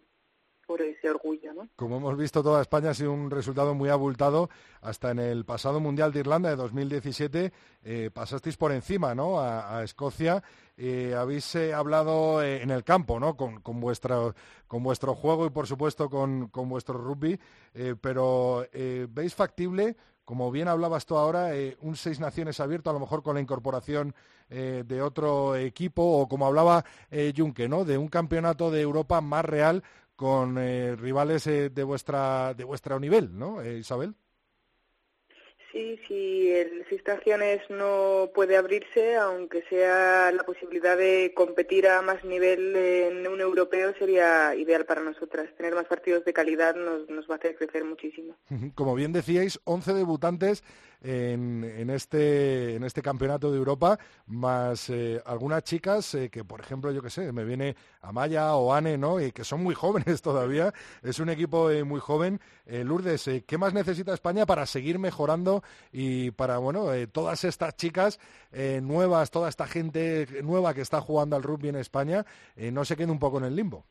por 0.70 0.82
ese 0.82 1.10
orgullo. 1.10 1.50
Como 1.74 1.96
hemos 1.96 2.16
visto, 2.16 2.44
toda 2.44 2.62
España 2.62 2.90
ha 2.90 2.94
sido 2.94 3.12
un 3.12 3.28
resultado 3.28 3.74
muy 3.74 3.88
abultado. 3.88 4.50
Hasta 4.82 5.10
en 5.10 5.18
el 5.18 5.44
pasado 5.44 5.80
Mundial 5.80 6.12
de 6.12 6.20
Irlanda 6.20 6.48
de 6.48 6.54
2017 6.54 7.52
eh, 7.82 8.10
pasasteis 8.14 8.56
por 8.56 8.70
encima 8.70 9.12
¿no? 9.12 9.40
a, 9.40 9.82
Escocia. 9.82 10.44
Eh, 10.76 11.16
habéis 11.18 11.56
eh, 11.56 11.74
hablado 11.74 12.40
eh, 12.40 12.62
en 12.62 12.70
el 12.70 12.84
campo 12.84 13.18
¿no? 13.18 13.36
con, 13.36 13.62
con, 13.62 13.80
vuestro, 13.80 14.36
con 14.68 14.84
vuestro 14.84 15.16
juego 15.16 15.44
y, 15.44 15.50
por 15.50 15.66
supuesto, 15.66 16.08
con, 16.08 16.46
con 16.50 16.68
vuestro 16.68 16.96
rugby, 16.98 17.36
pero 18.00 18.64
¿veis 19.08 19.34
factible 19.34 19.96
como 20.24 20.52
bien 20.52 20.68
hablabas 20.68 21.06
tú 21.06 21.16
ahora, 21.16 21.50
un 21.80 21.96
seis 21.96 22.20
naciones 22.20 22.60
abierto, 22.60 22.88
a 22.88 22.92
lo 22.92 23.00
mejor 23.00 23.20
con 23.20 23.34
la 23.34 23.40
incorporación 23.40 24.14
de 24.48 25.02
otro 25.02 25.56
equipo, 25.56 26.02
o 26.04 26.28
como 26.28 26.46
hablaba 26.46 26.84
Junque, 27.36 27.68
¿no? 27.68 27.84
de 27.84 27.98
un 27.98 28.06
campeonato 28.06 28.70
de 28.70 28.80
Europa 28.80 29.20
más 29.20 29.44
real 29.44 29.82
con 30.20 30.58
eh, 30.58 30.96
rivales 30.96 31.46
eh, 31.46 31.70
de 31.70 31.82
vuestra 31.82 32.52
de 32.52 32.64
vuestro 32.64 33.00
nivel, 33.00 33.38
¿no, 33.38 33.62
eh, 33.62 33.78
Isabel? 33.78 34.14
Sí, 35.72 35.98
si 36.06 36.52
el 36.52 36.84
Seis 36.90 37.02
no 37.70 38.28
puede 38.34 38.58
abrirse, 38.58 39.16
aunque 39.16 39.62
sea 39.70 40.30
la 40.30 40.42
posibilidad 40.42 40.98
de 40.98 41.32
competir 41.34 41.88
a 41.88 42.02
más 42.02 42.22
nivel 42.22 42.76
en 42.76 43.26
un 43.26 43.40
europeo, 43.40 43.94
sería 43.98 44.54
ideal 44.54 44.84
para 44.84 45.00
nosotras. 45.00 45.48
Tener 45.56 45.74
más 45.74 45.86
partidos 45.86 46.22
de 46.26 46.34
calidad 46.34 46.74
nos, 46.74 47.08
nos 47.08 47.26
va 47.26 47.36
a 47.36 47.38
hacer 47.38 47.56
crecer 47.56 47.84
muchísimo. 47.84 48.36
Como 48.74 48.94
bien 48.94 49.14
decíais, 49.14 49.58
11 49.64 49.94
debutantes 49.94 50.62
en, 51.02 51.90
este, 51.90 52.76
en 52.76 52.84
este 52.84 53.02
campeonato 53.02 53.50
de 53.50 53.58
Europa, 53.58 53.98
más 54.26 54.90
eh, 54.90 55.20
algunas 55.24 55.64
chicas 55.64 56.14
eh, 56.14 56.30
que, 56.30 56.44
por 56.44 56.60
ejemplo, 56.60 56.92
yo 56.92 57.02
que 57.02 57.10
sé, 57.10 57.32
me 57.32 57.44
viene 57.44 57.76
Amaya 58.02 58.54
o 58.54 58.72
Ane, 58.72 58.98
¿no? 58.98 59.20
Y 59.20 59.32
que 59.32 59.44
son 59.44 59.62
muy 59.62 59.74
jóvenes 59.80 60.22
todavía. 60.22 60.72
Es 61.02 61.18
un 61.18 61.30
equipo 61.30 61.70
eh, 61.70 61.84
muy 61.84 62.00
joven. 62.00 62.40
Lourdes, 62.66 63.28
¿qué 63.46 63.58
más 63.58 63.74
necesita 63.74 64.14
España 64.14 64.46
para 64.46 64.64
seguir 64.64 65.00
mejorando 65.00 65.64
y 65.90 66.30
para, 66.30 66.58
bueno, 66.58 66.86
todas 67.10 67.42
estas 67.42 67.74
chicas 67.76 68.20
nuevas, 68.52 69.32
toda 69.32 69.48
esta 69.48 69.66
gente 69.66 70.28
nueva 70.44 70.72
que 70.72 70.80
está 70.80 71.00
jugando 71.00 71.34
al 71.34 71.42
rugby 71.42 71.70
en 71.70 71.76
España, 71.76 72.24
no 72.56 72.84
se 72.84 72.96
quede 72.96 73.10
un 73.10 73.18
poco 73.18 73.38
en 73.38 73.44
el 73.44 73.56
limbo? 73.56 73.86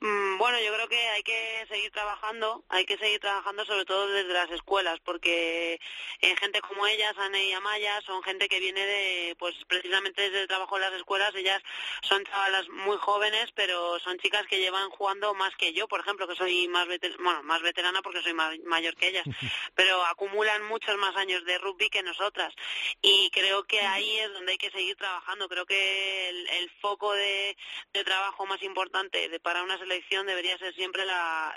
Mm, 0.00 0.38
bueno, 0.38 0.60
yo 0.60 0.72
creo 0.72 0.88
que 0.88 1.08
hay 1.08 1.24
que 1.24 1.66
seguir 1.68 1.90
trabajando, 1.90 2.64
hay 2.68 2.86
que 2.86 2.96
seguir 2.98 3.18
trabajando 3.18 3.64
sobre 3.64 3.84
todo 3.84 4.06
desde 4.06 4.32
las 4.32 4.48
escuelas, 4.52 5.00
porque 5.04 5.80
en 6.20 6.36
gente 6.36 6.60
como 6.60 6.86
ellas, 6.86 7.18
Anne 7.18 7.46
y 7.46 7.52
Amaya, 7.52 8.00
son 8.02 8.22
gente 8.22 8.48
que 8.48 8.60
viene 8.60 8.86
de, 8.86 9.36
pues 9.40 9.56
precisamente 9.66 10.22
desde 10.22 10.42
el 10.42 10.46
trabajo 10.46 10.76
en 10.76 10.82
las 10.82 10.92
escuelas, 10.92 11.34
ellas 11.34 11.60
son 12.02 12.24
chavalas 12.24 12.68
muy 12.68 12.96
jóvenes, 12.98 13.50
pero 13.56 13.98
son 13.98 14.18
chicas 14.18 14.46
que 14.46 14.60
llevan 14.60 14.88
jugando 14.90 15.34
más 15.34 15.56
que 15.56 15.72
yo, 15.72 15.88
por 15.88 15.98
ejemplo, 15.98 16.28
que 16.28 16.36
soy 16.36 16.68
más, 16.68 16.86
bueno, 17.18 17.42
más 17.42 17.60
veterana 17.62 18.00
porque 18.00 18.22
soy 18.22 18.34
mayor 18.34 18.94
que 18.94 19.08
ellas, 19.08 19.24
pero 19.74 20.04
acumulan 20.06 20.62
muchos 20.68 20.96
más 20.98 21.16
años 21.16 21.44
de 21.44 21.58
rugby 21.58 21.90
que 21.90 22.04
nosotras. 22.04 22.54
Y 23.02 23.30
creo 23.30 23.64
que 23.64 23.80
ahí 23.80 24.18
es 24.20 24.32
donde 24.32 24.52
hay 24.52 24.58
que 24.58 24.70
seguir 24.70 24.94
trabajando, 24.94 25.48
creo 25.48 25.66
que 25.66 26.28
el, 26.28 26.70
foco 26.80 27.12
de, 27.14 27.56
trabajo 28.04 28.46
más 28.46 28.62
importante 28.62 29.28
de, 29.28 29.40
para 29.40 29.64
una 29.64 29.76
selección 29.76 29.87
debería 30.26 30.58
ser 30.58 30.74
siempre 30.74 31.04
las, 31.04 31.56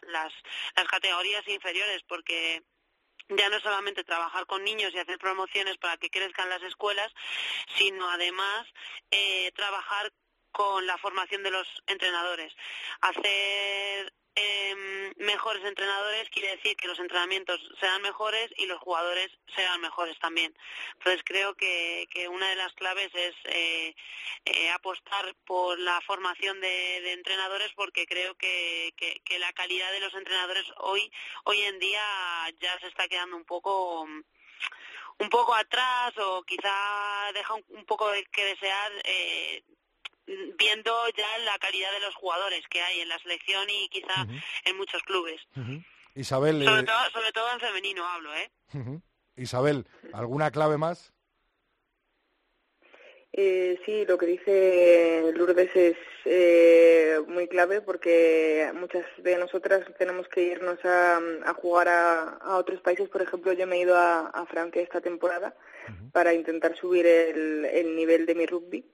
las 0.76 0.88
categorías 0.88 1.48
inferiores, 1.48 2.02
porque 2.08 2.64
ya 3.30 3.50
no 3.50 3.60
solamente 3.60 4.04
trabajar 4.04 4.46
con 4.46 4.64
niños 4.64 4.94
y 4.94 5.00
hacer 5.00 5.18
promociones 5.18 5.78
para 5.78 5.98
que 5.98 6.10
crezcan 6.10 6.50
las 6.50 6.62
escuelas, 6.64 7.12
sino 7.78 8.10
además 8.10 8.68
eh, 9.10 9.52
trabajar 9.56 10.12
con 10.52 10.86
la 10.86 10.98
formación 10.98 11.44
de 11.44 11.52
los 11.52 11.68
entrenadores. 11.88 12.54
Hacer 13.02 14.14
eh, 14.36 15.14
mejores 15.18 15.64
entrenadores 15.66 16.30
quiere 16.30 16.56
decir 16.56 16.78
que 16.78 16.88
los 16.88 17.00
entrenamientos 17.00 17.60
sean 17.82 18.02
mejores 18.02 18.50
y 18.56 18.66
los 18.66 18.80
jugadores 18.80 19.30
sean 19.56 19.82
mejores 19.82 20.18
también. 20.20 20.56
Entonces 20.94 21.22
creo 21.26 21.54
que, 21.56 22.08
que 22.12 22.30
una 22.30 22.50
de 22.50 22.56
las 22.56 22.72
claves 22.74 23.10
es 23.14 23.36
eh, 23.46 23.94
eh, 24.46 24.70
apostar 24.72 25.36
por 25.46 25.78
la 25.80 26.00
formación 26.02 26.62
de, 26.62 27.12
entrenadores 27.12 27.72
porque 27.76 28.06
creo 28.06 28.36
que, 28.36 28.94
que, 28.96 29.40
la 29.40 29.52
calidad 29.54 29.92
de 29.92 30.00
los 30.00 30.14
entrenadores 30.14 30.66
hoy 30.78 31.12
hoy 31.46 31.62
en 31.62 31.80
día 31.80 32.02
ya 32.60 32.80
se 32.80 32.88
está 32.88 33.08
quedando 33.08 33.36
un 33.36 33.44
poco 33.46 34.04
un 34.04 35.30
poco 35.30 35.54
atrás 35.54 36.14
o 36.18 36.44
quizá 36.44 37.32
deja 37.34 37.54
un, 37.54 37.86
poco 37.86 38.12
que 38.32 38.46
desear 38.46 38.92
eh, 39.04 39.64
viendo 40.58 40.94
ya 41.18 41.38
la 41.40 41.58
calidad 41.60 41.92
de 41.92 42.00
los 42.02 42.16
jugadores 42.16 42.68
que 42.70 42.82
hay 42.82 43.02
en 43.02 43.10
la 43.10 43.20
selección 43.20 43.70
y 43.70 43.90
quizá 43.90 44.28
en 44.66 44.78
muchos 44.78 45.02
clubes. 45.04 45.42
Isabel. 46.16 46.64
Sobre, 46.64 46.82
eh, 46.82 46.84
todo, 46.84 47.10
sobre 47.12 47.32
todo 47.32 47.52
en 47.54 47.60
femenino 47.60 48.06
hablo, 48.06 48.34
¿eh? 48.36 48.52
Isabel, 49.36 49.86
¿alguna 50.14 50.52
clave 50.52 50.78
más? 50.78 51.14
Eh, 53.34 53.80
sí, 53.86 54.06
lo 54.06 54.18
que 54.18 54.26
dice 54.26 55.32
Lourdes 55.34 55.74
es 55.74 55.96
eh, 56.26 57.18
muy 57.28 57.48
clave 57.48 57.80
porque 57.80 58.70
muchas 58.74 59.06
de 59.20 59.38
nosotras 59.38 59.86
tenemos 59.98 60.28
que 60.28 60.42
irnos 60.44 60.78
a, 60.84 61.54
jugar 61.56 61.88
a, 61.88 62.58
otros 62.58 62.82
países. 62.82 63.08
Por 63.08 63.22
ejemplo, 63.22 63.54
yo 63.54 63.66
me 63.68 63.78
he 63.78 63.82
ido 63.82 63.96
a, 63.96 64.46
Francia 64.50 64.82
esta 64.82 65.00
temporada 65.00 65.56
para 66.12 66.34
intentar 66.34 66.76
subir 66.76 67.06
el, 67.08 67.64
el, 67.66 67.96
nivel 67.96 68.26
de 68.26 68.36
mi 68.36 68.46
rugby, 68.46 68.86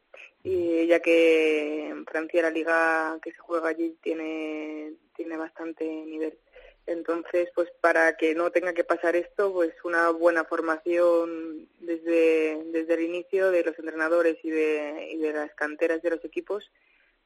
y 0.44 0.88
ya 0.88 1.00
que 1.00 1.88
en 1.90 2.06
Francia 2.06 2.42
la 2.42 2.50
liga 2.50 3.20
que 3.22 3.32
se 3.32 3.38
juega 3.38 3.70
allí 3.70 3.98
tiene, 4.02 4.94
tiene 5.16 5.38
bastante 5.38 5.86
nivel. 5.86 6.38
Entonces, 6.86 7.50
pues 7.54 7.68
para 7.82 8.16
que 8.16 8.34
no 8.34 8.50
tenga 8.50 8.74
que 8.74 8.86
pasar 8.86 9.18
esto, 9.18 9.52
pues 9.52 9.74
una 9.84 10.10
buena 10.10 10.46
formación 10.46 11.68
desde, 11.80 12.64
desde 12.72 12.94
el 12.94 13.02
inicio 13.02 13.52
de 13.52 13.66
los 13.66 13.78
entrenadores 13.78 14.38
y 14.42 14.50
de, 14.50 15.10
y 15.12 15.18
de 15.18 15.34
las 15.34 15.54
canteras 15.54 16.02
de 16.02 16.12
los 16.12 16.24
equipos 16.24 16.64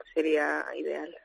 pues 0.01 0.09
sería 0.15 0.65
ideal. 0.75 1.15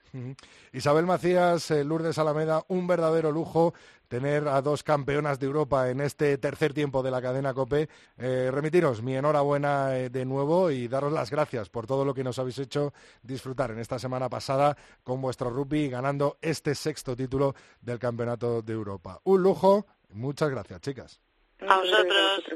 Isabel 0.73 1.07
Macías, 1.07 1.71
eh, 1.71 1.85
Lourdes 1.85 2.19
Alameda, 2.19 2.63
un 2.69 2.87
verdadero 2.87 3.33
lujo 3.33 3.73
tener 4.09 4.49
a 4.49 4.63
dos 4.63 4.83
campeonas 4.83 5.39
de 5.39 5.47
Europa 5.47 5.91
en 5.91 6.01
este 6.01 6.39
tercer 6.39 6.73
tiempo 6.73 7.03
de 7.03 7.11
la 7.11 7.23
cadena 7.23 7.55
COPE. 7.55 7.89
Eh, 8.19 8.51
remitiros 8.53 9.03
mi 9.03 9.17
enhorabuena 9.17 9.97
eh, 9.97 10.11
de 10.11 10.25
nuevo 10.25 10.71
y 10.71 10.89
daros 10.89 11.13
las 11.13 11.31
gracias 11.31 11.69
por 11.69 11.87
todo 11.87 12.05
lo 12.05 12.15
que 12.15 12.25
nos 12.25 12.39
habéis 12.39 12.59
hecho 12.59 12.93
disfrutar 13.23 13.71
en 13.71 13.79
esta 13.79 13.99
semana 13.99 14.29
pasada 14.29 14.77
con 15.03 15.21
vuestro 15.21 15.51
rugby 15.51 15.89
ganando 15.89 16.39
este 16.41 16.75
sexto 16.75 17.17
título 17.17 17.55
del 17.81 17.99
Campeonato 17.99 18.63
de 18.63 18.73
Europa. 18.73 19.21
Un 19.25 19.43
lujo. 19.43 19.87
Muchas 20.11 20.51
gracias, 20.51 20.81
chicas. 20.81 21.26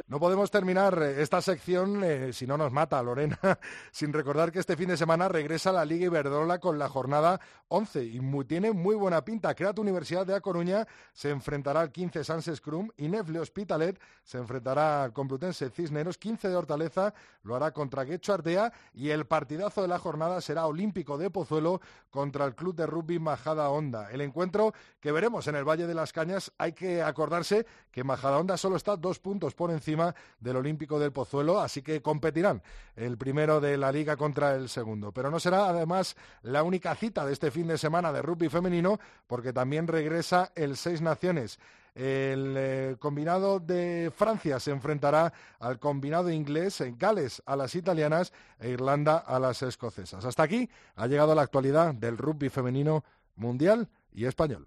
No 0.07 0.21
podemos 0.21 0.51
terminar 0.51 1.03
eh, 1.03 1.23
esta 1.23 1.41
sección 1.41 2.05
eh, 2.05 2.33
si 2.35 2.47
no 2.47 2.59
nos 2.59 2.71
mata 2.71 3.03
Lorena, 3.03 3.39
sin 3.91 4.13
recordar 4.13 4.53
que 4.53 4.59
este 4.59 4.77
fin 4.77 4.89
de 4.89 4.97
semana 4.97 5.29
regresa 5.29 5.73
la 5.73 5.87
Liga 5.87 6.07
Iberdrola 6.07 6.59
con 6.59 6.79
la 6.79 6.89
jornada 6.89 7.41
11 7.69 8.05
y 8.05 8.21
tiene 8.45 8.73
muy 8.73 8.95
buena 8.97 9.25
pinta. 9.25 9.55
Creat 9.55 9.79
Universidad 9.79 10.27
de 10.27 10.35
A 10.35 10.41
Coruña 10.41 10.87
se 11.15 11.31
enfrentará 11.31 11.81
al 11.81 11.93
15 11.93 12.25
Sans 12.25 12.51
Scrum 12.55 12.91
y 12.99 13.09
Nefle 13.09 13.41
Hospitalet 13.41 13.99
se 14.23 14.39
enfrentará 14.39 15.05
al 15.05 15.13
Complutense 15.13 15.71
Cisneros. 15.71 16.19
15 16.19 16.49
de 16.49 16.57
Hortaleza 16.57 17.15
lo 17.43 17.57
hará 17.57 17.73
contra 17.73 18.05
Guecho 18.05 18.35
Ardea 18.35 18.73
y 18.93 19.11
el 19.11 19.27
partidazo 19.27 19.81
de 19.83 19.89
la 19.89 19.99
jornada 19.99 20.41
será 20.43 20.67
Olímpico 20.67 21.17
de 21.17 21.31
Pozuelo 21.31 21.81
contra 22.11 22.45
el 22.45 22.55
Club 22.55 22.75
de 22.75 22.87
Rugby 22.87 23.19
Majada 23.19 23.71
Honda. 23.71 24.11
El 24.11 24.21
encuentro 24.21 24.75
que 25.01 25.13
veremos 25.13 25.47
en 25.47 25.55
el 25.55 25.65
Valle 25.65 25.87
de 25.87 25.95
las 25.95 26.13
Cañas 26.13 26.53
hay 26.59 26.73
que 26.73 27.03
acordarse 27.03 27.67
que 27.91 28.05
Majada 28.05 28.39
Honda 28.39 28.57
solo 28.57 28.77
está 28.77 28.90
dos 28.97 29.19
puntos 29.19 29.55
por 29.55 29.71
encima 29.71 30.15
del 30.39 30.57
Olímpico 30.57 30.99
del 30.99 31.13
Pozuelo, 31.13 31.61
así 31.61 31.83
que 31.83 32.03
competirán 32.03 32.63
el 32.97 33.19
primero 33.19 33.61
de 33.61 33.77
la 33.77 33.93
liga 33.93 34.17
contra 34.17 34.55
el 34.55 34.69
segundo. 34.69 35.13
Pero 35.13 35.31
no 35.31 35.41
será 35.41 35.69
además 35.69 36.17
la 36.43 36.63
única 36.63 36.95
cita 36.95 37.25
de 37.27 37.33
este 37.33 37.51
fin 37.51 37.67
de 37.67 37.79
semana 37.79 38.13
de 38.13 38.23
rugby 38.23 38.49
femenino, 38.49 38.99
porque 39.27 39.53
también 39.53 39.87
regresa 39.87 40.53
el 40.55 40.77
Seis 40.77 41.01
Naciones. 41.01 41.59
El 41.95 42.55
eh, 42.57 42.97
combinado 42.99 43.59
de 43.59 44.13
Francia 44.15 44.61
se 44.61 44.71
enfrentará 44.71 45.33
al 45.59 45.79
combinado 45.79 46.31
inglés, 46.31 46.81
en 46.81 46.97
Gales 46.97 47.43
a 47.47 47.57
las 47.57 47.75
italianas 47.75 48.33
e 48.61 48.71
Irlanda 48.71 49.19
a 49.19 49.39
las 49.39 49.63
escocesas. 49.63 50.25
Hasta 50.25 50.45
aquí 50.45 50.71
ha 50.95 51.07
llegado 51.07 51.35
la 51.35 51.43
actualidad 51.43 51.95
del 51.95 52.17
rugby 52.17 52.49
femenino 52.49 53.05
mundial 53.35 53.89
y 54.13 54.27
español. 54.27 54.67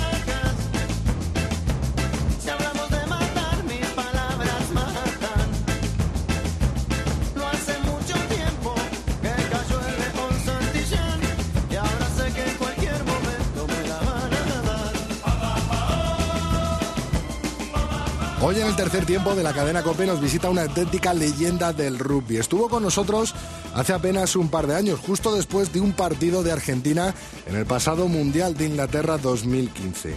Hoy 18.51 18.59
en 18.59 18.67
el 18.67 18.75
tercer 18.75 19.05
tiempo 19.05 19.33
de 19.33 19.43
la 19.43 19.53
cadena 19.53 19.81
COPE 19.81 20.07
nos 20.07 20.19
visita 20.19 20.49
una 20.49 20.63
auténtica 20.63 21.13
leyenda 21.13 21.71
del 21.71 21.97
rugby. 21.97 22.35
Estuvo 22.35 22.67
con 22.67 22.83
nosotros 22.83 23.33
hace 23.73 23.93
apenas 23.93 24.35
un 24.35 24.49
par 24.49 24.67
de 24.67 24.75
años, 24.75 24.99
justo 24.99 25.33
después 25.33 25.71
de 25.71 25.79
un 25.79 25.93
partido 25.93 26.43
de 26.43 26.51
Argentina 26.51 27.15
en 27.47 27.55
el 27.55 27.65
pasado 27.65 28.09
Mundial 28.09 28.57
de 28.57 28.65
Inglaterra 28.65 29.17
2015. 29.17 30.15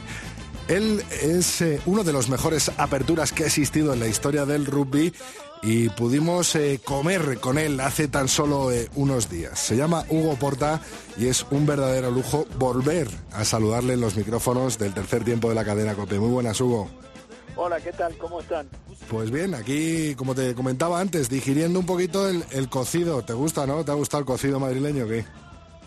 Él 0.66 1.04
es 1.22 1.60
eh, 1.60 1.80
uno 1.86 2.02
de 2.02 2.12
los 2.12 2.28
mejores 2.28 2.72
aperturas 2.76 3.30
que 3.30 3.44
ha 3.44 3.46
existido 3.46 3.92
en 3.92 4.00
la 4.00 4.08
historia 4.08 4.44
del 4.44 4.66
rugby 4.66 5.14
y 5.62 5.90
pudimos 5.90 6.56
eh, 6.56 6.80
comer 6.84 7.38
con 7.38 7.56
él 7.56 7.78
hace 7.78 8.08
tan 8.08 8.26
solo 8.26 8.72
eh, 8.72 8.88
unos 8.96 9.30
días. 9.30 9.60
Se 9.60 9.76
llama 9.76 10.06
Hugo 10.08 10.34
Porta 10.34 10.80
y 11.16 11.28
es 11.28 11.46
un 11.52 11.66
verdadero 11.66 12.10
lujo 12.10 12.48
volver 12.58 13.06
a 13.30 13.44
saludarle 13.44 13.94
en 13.94 14.00
los 14.00 14.16
micrófonos 14.16 14.76
del 14.76 14.92
tercer 14.92 15.22
tiempo 15.22 15.50
de 15.50 15.54
la 15.54 15.64
cadena 15.64 15.94
COPE. 15.94 16.18
Muy 16.18 16.30
buenas, 16.30 16.60
Hugo. 16.60 17.03
Hola, 17.56 17.80
¿qué 17.80 17.92
tal? 17.92 18.16
¿Cómo 18.18 18.40
están? 18.40 18.68
Pues 19.08 19.30
bien, 19.30 19.54
aquí, 19.54 20.14
como 20.16 20.34
te 20.34 20.54
comentaba 20.54 21.00
antes, 21.00 21.28
digiriendo 21.28 21.78
un 21.78 21.86
poquito 21.86 22.28
el, 22.28 22.44
el 22.50 22.68
cocido. 22.68 23.24
¿Te 23.24 23.32
gusta, 23.32 23.66
no? 23.66 23.84
¿Te 23.84 23.92
ha 23.92 23.94
gustado 23.94 24.20
el 24.20 24.26
cocido 24.26 24.58
madrileño 24.58 25.06
qué? 25.06 25.24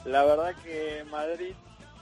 La 0.05 0.24
verdad 0.24 0.55
que 0.63 1.03
Madrid 1.12 1.53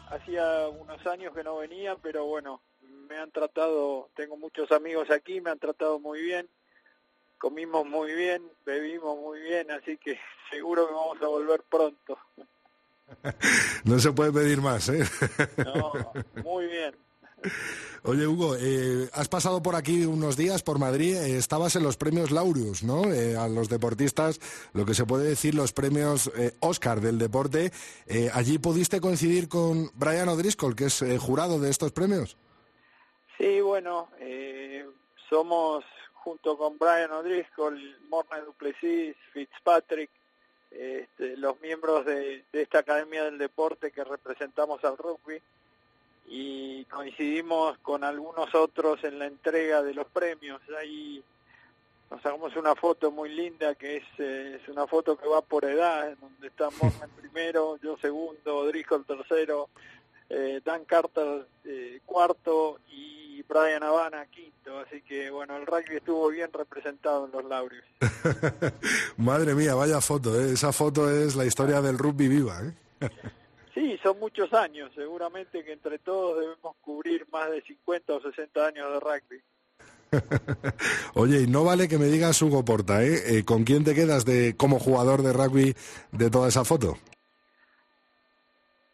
hacía 0.09 0.67
unos 0.67 1.05
años 1.07 1.33
que 1.33 1.43
no 1.43 1.57
venía, 1.57 1.95
pero 1.95 2.25
bueno, 2.25 2.61
me 3.09 3.17
han 3.17 3.31
tratado, 3.31 4.09
tengo 4.15 4.37
muchos 4.37 4.71
amigos 4.71 5.09
aquí, 5.09 5.41
me 5.41 5.49
han 5.49 5.59
tratado 5.59 5.99
muy 5.99 6.21
bien, 6.21 6.47
comimos 7.39 7.87
muy 7.87 8.13
bien, 8.13 8.43
bebimos 8.65 9.17
muy 9.17 9.39
bien, 9.39 9.71
así 9.71 9.97
que 9.97 10.19
seguro 10.51 10.87
que 10.87 10.93
vamos 10.93 11.17
a 11.21 11.27
volver 11.27 11.63
pronto. 11.63 12.17
No 13.83 13.99
se 13.99 14.11
puede 14.13 14.31
pedir 14.31 14.59
más, 14.61 14.89
¿eh? 14.89 15.03
No, 15.57 15.93
muy 16.43 16.65
bien. 16.65 16.95
Oye, 18.07 18.27
Hugo, 18.27 18.55
eh, 18.55 19.09
has 19.13 19.27
pasado 19.29 19.63
por 19.63 19.75
aquí 19.75 20.05
unos 20.05 20.37
días, 20.37 20.61
por 20.61 20.77
Madrid, 20.77 21.15
eh, 21.15 21.37
estabas 21.37 21.75
en 21.75 21.81
los 21.81 21.97
premios 21.97 22.29
Laureus, 22.29 22.83
¿no? 22.83 23.11
Eh, 23.11 23.35
a 23.35 23.47
los 23.47 23.67
deportistas, 23.67 24.39
lo 24.73 24.85
que 24.85 24.93
se 24.93 25.05
puede 25.05 25.27
decir 25.27 25.55
los 25.55 25.73
premios 25.73 26.31
Oscar 26.59 27.01
del 27.01 27.17
deporte. 27.17 27.71
¿Allí 28.33 28.59
pudiste 28.59 29.01
coincidir 29.01 29.49
con 29.49 29.89
Brian 29.95 30.29
O'Driscoll, 30.29 30.75
que 30.75 30.85
es 30.85 31.03
jurado 31.19 31.59
de 31.59 31.71
estos 31.71 31.91
premios? 31.93 32.37
Sí, 33.39 33.59
bueno, 33.61 34.09
somos 35.27 35.83
junto 36.13 36.57
con 36.59 36.77
Brian 36.77 37.11
O'Driscoll, 37.11 37.97
Morne 38.09 38.41
Duplessis, 38.41 39.15
Fitzpatrick, 39.33 40.11
este, 40.69 41.37
los 41.37 41.59
miembros 41.59 42.05
de 42.05 42.43
esta 42.53 42.79
Academia 42.79 43.23
del 43.23 43.39
Deporte 43.39 43.91
que 43.91 44.03
representamos 44.03 44.83
al 44.83 44.95
rugby 44.97 45.41
y 46.27 46.85
coincidimos 46.85 47.77
con 47.79 48.03
algunos 48.03 48.53
otros 48.55 49.03
en 49.03 49.19
la 49.19 49.27
entrega 49.27 49.81
de 49.81 49.93
los 49.93 50.07
premios. 50.07 50.61
Ahí 50.79 51.23
nos 52.09 52.21
sacamos 52.21 52.55
una 52.55 52.75
foto 52.75 53.11
muy 53.11 53.29
linda 53.29 53.75
que 53.75 53.97
es, 53.97 54.03
eh, 54.17 54.59
es 54.61 54.67
una 54.69 54.87
foto 54.87 55.17
que 55.17 55.27
va 55.27 55.41
por 55.41 55.65
edad, 55.65 56.11
en 56.11 56.19
donde 56.19 56.47
está 56.47 56.69
Morgan 56.81 57.09
primero, 57.19 57.77
yo 57.81 57.97
segundo, 57.97 58.65
Driscoll 58.67 59.05
tercero, 59.05 59.69
eh, 60.29 60.61
Dan 60.63 60.85
Carter 60.85 61.47
eh, 61.63 62.01
cuarto 62.05 62.79
y 62.89 63.43
Brian 63.43 63.83
Habana 63.83 64.25
quinto. 64.27 64.79
Así 64.79 65.01
que 65.01 65.29
bueno, 65.29 65.55
el 65.57 65.65
rugby 65.65 65.97
estuvo 65.97 66.29
bien 66.29 66.51
representado 66.51 67.25
en 67.25 67.31
los 67.31 67.45
laureos. 67.45 67.85
Madre 69.17 69.53
mía, 69.53 69.75
vaya 69.75 70.01
foto, 70.01 70.39
¿eh? 70.39 70.53
esa 70.53 70.71
foto 70.71 71.09
es 71.09 71.35
la 71.35 71.45
historia 71.45 71.81
del 71.81 71.97
rugby 71.97 72.27
viva. 72.27 72.61
¿eh? 72.61 73.09
Sí, 73.75 73.99
son 74.01 74.17
muchos 74.19 74.53
años, 74.53 74.89
seguramente 74.95 75.61
que 75.65 75.73
entre 75.73 75.99
todos 75.99 76.39
debemos 76.39 76.77
cubrir 76.79 77.27
más 77.29 77.51
de 77.51 77.61
50 77.61 78.13
o 78.13 78.21
60 78.21 78.67
años 78.67 78.93
de 78.93 78.99
rugby. 79.01 79.43
Oye, 81.15 81.41
y 81.41 81.47
no 81.47 81.65
vale 81.65 81.89
que 81.89 81.97
me 81.97 82.05
digas 82.05 82.41
Hugo 82.41 82.63
Porta, 82.63 83.03
¿eh? 83.03 83.39
Eh, 83.39 83.43
¿Con 83.43 83.65
quién 83.65 83.83
te 83.83 83.93
quedas 83.93 84.23
de 84.23 84.55
como 84.55 84.79
jugador 84.79 85.23
de 85.23 85.33
rugby 85.33 85.75
de 86.13 86.29
toda 86.29 86.47
esa 86.47 86.63
foto? 86.63 86.97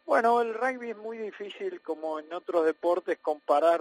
Bueno, 0.04 0.40
el 0.42 0.52
rugby 0.52 0.90
es 0.90 0.96
muy 0.96 1.16
difícil, 1.16 1.80
como 1.80 2.18
en 2.18 2.32
otros 2.32 2.66
deportes, 2.66 3.18
comparar 3.22 3.80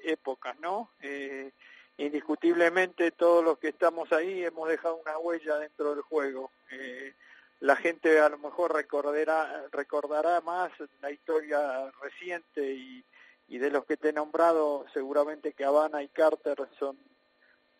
épocas, 0.00 0.58
¿no? 0.58 0.90
Eh, 1.02 1.52
indiscutiblemente 1.98 3.12
todos 3.12 3.44
los 3.44 3.58
que 3.58 3.68
estamos 3.68 4.12
ahí 4.12 4.42
hemos 4.44 4.68
dejado 4.68 4.96
una 4.96 5.18
huella 5.18 5.58
dentro 5.58 5.94
del 5.94 6.02
juego. 6.02 6.50
Eh, 6.72 7.14
la 7.62 7.76
gente 7.76 8.18
a 8.18 8.28
lo 8.28 8.38
mejor 8.38 8.74
recordará, 8.74 9.68
recordará 9.70 10.40
más 10.40 10.72
la 11.00 11.12
historia 11.12 11.92
reciente 12.02 12.72
y, 12.72 13.04
y 13.46 13.58
de 13.58 13.70
los 13.70 13.84
que 13.84 13.96
te 13.96 14.08
he 14.08 14.12
nombrado, 14.12 14.84
seguramente 14.92 15.52
que 15.52 15.64
Habana 15.64 16.02
y 16.02 16.08
Carter 16.08 16.56
son 16.76 16.98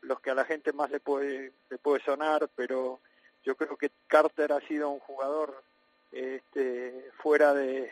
los 0.02 0.20
que 0.20 0.30
a 0.30 0.34
la 0.34 0.44
gente 0.44 0.72
más 0.72 0.88
le 0.92 1.00
puede, 1.00 1.52
le 1.68 1.78
puede 1.78 2.00
sonar, 2.04 2.48
pero 2.54 3.00
yo 3.42 3.56
creo 3.56 3.76
que 3.76 3.90
Carter 4.06 4.52
ha 4.52 4.60
sido 4.68 4.88
un 4.88 5.00
jugador 5.00 5.64
este, 6.12 7.10
fuera 7.20 7.52
de, 7.52 7.90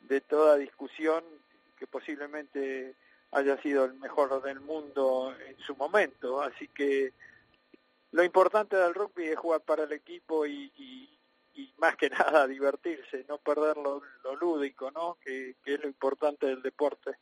de 0.00 0.20
toda 0.22 0.56
discusión 0.56 1.22
que 1.78 1.86
posiblemente 1.86 2.96
haya 3.30 3.62
sido 3.62 3.84
el 3.84 3.94
mejor 3.94 4.42
del 4.42 4.58
mundo 4.58 5.32
en 5.46 5.56
su 5.58 5.76
momento. 5.76 6.42
Así 6.42 6.66
que 6.66 7.12
lo 8.12 8.22
importante 8.22 8.76
del 8.76 8.94
rugby 8.94 9.24
es 9.24 9.38
jugar 9.38 9.62
para 9.62 9.84
el 9.84 9.92
equipo 9.92 10.46
y, 10.46 10.70
más 11.78 11.96
que 11.96 12.10
nada 12.10 12.46
divertirse, 12.46 13.24
no 13.28 13.38
perder 13.38 13.76
lo, 13.76 14.02
lúdico, 14.40 14.90
¿no? 14.90 15.18
Que, 15.22 15.56
es 15.64 15.80
lo 15.80 15.88
importante 15.88 16.46
del 16.46 16.62
deporte. 16.62 17.16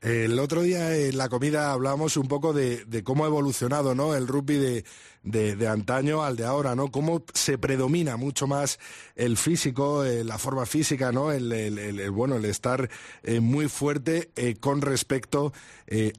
El 0.00 0.40
otro 0.40 0.62
día 0.62 0.96
en 0.96 1.16
la 1.16 1.28
comida 1.28 1.72
hablábamos 1.72 2.16
un 2.16 2.26
poco 2.26 2.52
de, 2.52 3.02
cómo 3.04 3.24
ha 3.24 3.28
evolucionado 3.28 3.94
¿no? 3.94 4.16
el 4.16 4.26
rugby 4.26 4.56
de, 4.58 4.84
de, 5.22 5.68
antaño 5.68 6.24
al 6.24 6.34
de 6.34 6.44
ahora, 6.44 6.74
¿no? 6.74 6.90
Cómo 6.90 7.24
se 7.32 7.56
predomina 7.56 8.16
mucho 8.16 8.48
más 8.48 8.80
el 9.14 9.36
físico, 9.36 10.04
eh, 10.04 10.24
la 10.24 10.38
forma 10.38 10.66
física, 10.66 11.12
¿no? 11.12 11.30
El, 11.30 12.10
bueno, 12.10 12.34
el 12.34 12.44
estar 12.46 12.90
eh, 13.22 13.38
muy 13.38 13.68
fuerte 13.68 14.32
eh, 14.34 14.56
con 14.56 14.80
respecto 14.80 15.52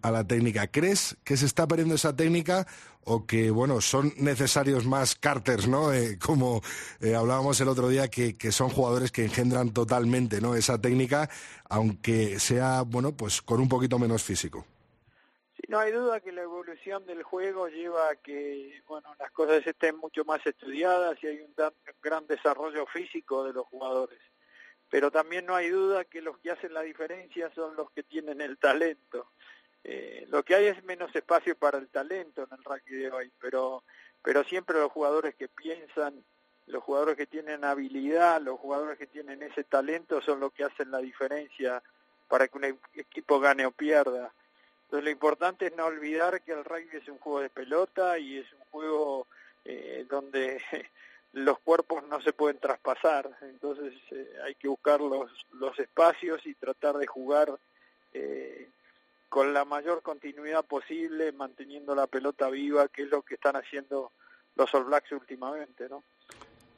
a 0.01 0.11
la 0.11 0.23
técnica. 0.25 0.67
¿Crees 0.67 1.17
que 1.25 1.35
se 1.35 1.45
está 1.45 1.67
perdiendo 1.67 1.95
esa 1.95 2.15
técnica 2.15 2.67
o 3.05 3.25
que, 3.25 3.51
bueno, 3.51 3.81
son 3.81 4.13
necesarios 4.17 4.85
más 4.85 5.15
carters, 5.15 5.67
¿no? 5.67 5.93
Eh, 5.93 6.17
como 6.23 6.61
eh, 7.01 7.15
hablábamos 7.15 7.59
el 7.61 7.67
otro 7.67 7.87
día, 7.89 8.07
que, 8.07 8.37
que, 8.37 8.51
son 8.51 8.69
jugadores 8.69 9.11
que 9.11 9.25
engendran 9.25 9.73
totalmente, 9.73 10.41
¿no? 10.41 10.55
Esa 10.55 10.79
técnica, 10.79 11.29
aunque 11.69 12.39
sea, 12.39 12.83
bueno, 12.83 13.11
pues 13.15 13.41
con 13.41 13.59
un 13.59 13.69
poquito 13.69 13.99
menos 13.99 14.23
físico. 14.23 14.65
Sí, 15.55 15.63
no 15.67 15.79
hay 15.79 15.91
duda 15.91 16.19
que 16.19 16.31
la 16.31 16.41
evolución 16.43 17.05
del 17.05 17.23
juego 17.23 17.67
lleva 17.67 18.09
a 18.09 18.15
que, 18.15 18.81
bueno, 18.87 19.13
las 19.19 19.31
cosas 19.31 19.65
estén 19.65 19.97
mucho 19.97 20.25
más 20.25 20.45
estudiadas 20.45 21.17
y 21.21 21.27
hay 21.27 21.41
un 21.41 21.53
gran 22.01 22.25
desarrollo 22.27 22.85
físico 22.87 23.43
de 23.43 23.53
los 23.53 23.65
jugadores. 23.67 24.19
Pero 24.89 25.09
también 25.09 25.45
no 25.47 25.55
hay 25.55 25.69
duda 25.69 26.05
que 26.05 26.21
los 26.21 26.37
que 26.37 26.51
hacen 26.51 26.73
la 26.73 26.81
diferencia 26.81 27.51
son 27.55 27.75
los 27.75 27.89
que 27.91 28.03
tienen 28.03 28.41
el 28.41 28.59
talento. 28.59 29.31
Eh, 29.83 30.25
lo 30.29 30.43
que 30.43 30.55
hay 30.55 30.67
es 30.67 30.83
menos 30.83 31.13
espacio 31.15 31.55
para 31.55 31.77
el 31.77 31.89
talento 31.89 32.43
en 32.43 32.57
el 32.57 32.63
rugby 32.63 32.95
de 32.95 33.11
hoy, 33.11 33.31
pero, 33.39 33.83
pero 34.21 34.43
siempre 34.43 34.79
los 34.79 34.91
jugadores 34.91 35.35
que 35.35 35.49
piensan, 35.49 36.23
los 36.67 36.83
jugadores 36.83 37.17
que 37.17 37.27
tienen 37.27 37.65
habilidad, 37.65 38.41
los 38.41 38.59
jugadores 38.59 38.97
que 38.97 39.07
tienen 39.07 39.43
ese 39.43 39.63
talento 39.65 40.21
son 40.21 40.39
los 40.39 40.53
que 40.53 40.63
hacen 40.63 40.89
la 40.89 40.99
diferencia 40.99 41.83
para 42.29 42.47
que 42.47 42.57
un 42.57 42.79
equipo 42.95 43.39
gane 43.39 43.65
o 43.65 43.71
pierda. 43.71 44.33
Entonces 44.85 45.03
lo 45.03 45.09
importante 45.09 45.65
es 45.65 45.75
no 45.75 45.85
olvidar 45.85 46.41
que 46.41 46.53
el 46.53 46.63
rugby 46.63 46.89
es 46.93 47.07
un 47.09 47.17
juego 47.17 47.41
de 47.41 47.49
pelota 47.49 48.17
y 48.17 48.37
es 48.37 48.53
un 48.53 48.65
juego 48.71 49.27
eh, 49.65 50.05
donde 50.09 50.61
los 51.33 51.59
cuerpos 51.59 52.03
no 52.07 52.21
se 52.21 52.31
pueden 52.31 52.59
traspasar, 52.59 53.29
entonces 53.41 53.93
eh, 54.11 54.37
hay 54.43 54.55
que 54.55 54.67
buscar 54.67 55.01
los, 55.01 55.31
los 55.53 55.77
espacios 55.79 56.45
y 56.45 56.53
tratar 56.53 56.95
de 56.97 57.07
jugar 57.07 57.57
eh, 58.13 58.69
con 59.33 59.51
la 59.51 59.65
mayor 59.65 60.03
continuidad 60.03 60.63
posible, 60.63 61.31
manteniendo 61.31 61.95
la 61.95 62.05
pelota 62.05 62.51
viva, 62.51 62.87
que 62.89 63.01
es 63.01 63.09
lo 63.09 63.23
que 63.23 63.33
están 63.33 63.55
haciendo 63.55 64.11
los 64.55 64.71
All 64.75 64.83
Blacks 64.83 65.11
últimamente, 65.11 65.89
¿no? 65.89 66.03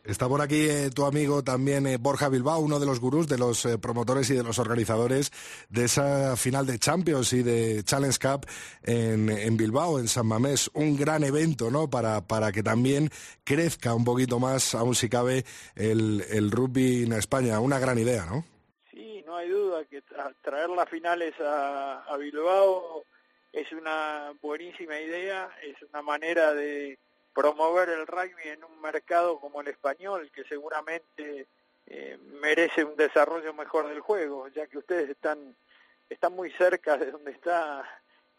Está 0.05 0.29
por 0.29 0.41
aquí 0.41 0.61
eh, 0.69 0.89
tu 0.89 1.03
amigo 1.03 1.43
también 1.43 1.85
eh, 1.85 1.97
Borja 1.97 2.29
Bilbao, 2.29 2.59
uno 2.59 2.79
de 2.79 2.85
los 2.85 3.01
gurús, 3.01 3.27
de 3.27 3.37
los 3.37 3.65
eh, 3.65 3.77
promotores 3.77 4.29
y 4.29 4.35
de 4.35 4.43
los 4.43 4.57
organizadores 4.57 5.33
de 5.67 5.83
esa 5.83 6.37
final 6.37 6.65
de 6.65 6.79
Champions 6.79 7.33
y 7.33 7.43
de 7.43 7.83
Challenge 7.83 8.17
Cup 8.17 8.45
en, 8.83 9.29
en 9.29 9.57
Bilbao, 9.57 9.99
en 9.99 10.07
San 10.07 10.25
Mamés. 10.25 10.71
Un 10.75 10.95
gran 10.95 11.25
evento, 11.25 11.69
¿no? 11.69 11.89
Para, 11.89 12.21
para 12.21 12.53
que 12.53 12.63
también 12.63 13.09
crezca 13.43 13.93
un 13.93 14.05
poquito 14.05 14.39
más, 14.39 14.75
aún 14.75 14.95
si 14.95 15.09
cabe, 15.09 15.43
el, 15.75 16.23
el 16.29 16.51
rugby 16.51 17.03
en 17.03 17.11
España. 17.11 17.59
Una 17.59 17.79
gran 17.79 17.99
idea, 17.99 18.25
¿no? 18.25 18.45
No 19.35 19.39
hay 19.41 19.49
duda 19.49 19.83
que 19.83 20.01
tra- 20.01 20.33
traer 20.41 20.69
las 20.69 20.87
finales 20.87 21.33
a, 21.41 22.15
Bilbao 22.17 23.03
es 23.51 23.69
una 23.73 24.31
buenísima 24.41 24.97
idea, 24.97 25.49
es 25.61 25.75
una 25.89 26.01
manera 26.01 26.53
de 26.53 26.97
promover 27.33 27.89
el 27.89 28.07
rugby 28.07 28.47
en 28.47 28.63
un 28.63 28.79
mercado 28.79 29.37
como 29.41 29.59
el 29.59 29.67
español, 29.67 30.31
que 30.33 30.45
seguramente 30.45 31.47
eh, 31.85 32.17
merece 32.39 32.85
un 32.85 32.95
desarrollo 32.95 33.53
mejor 33.53 33.89
del 33.89 33.99
juego, 33.99 34.47
ya 34.47 34.67
que 34.67 34.77
ustedes 34.77 35.09
están, 35.09 35.53
están 36.09 36.31
muy 36.31 36.49
cerca 36.51 36.95
de 36.97 37.11
donde 37.11 37.31
está 37.31 37.83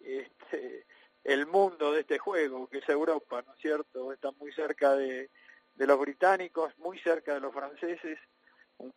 este, 0.01 0.87
el 1.25 1.45
mundo 1.45 1.93
de 1.93 2.01
este 2.01 2.17
juego, 2.17 2.69
que 2.69 2.79
es 2.79 2.89
Europa, 2.89 3.45
¿no 3.47 3.53
es 3.53 3.61
cierto? 3.61 4.15
Están 4.15 4.35
muy 4.39 4.51
cerca 4.53 4.97
de 4.97 5.29
los 5.77 6.01
británicos, 6.01 6.73
muy 6.79 6.99
cerca 7.01 7.35
de 7.35 7.41
los 7.41 7.53
franceses, 7.53 8.19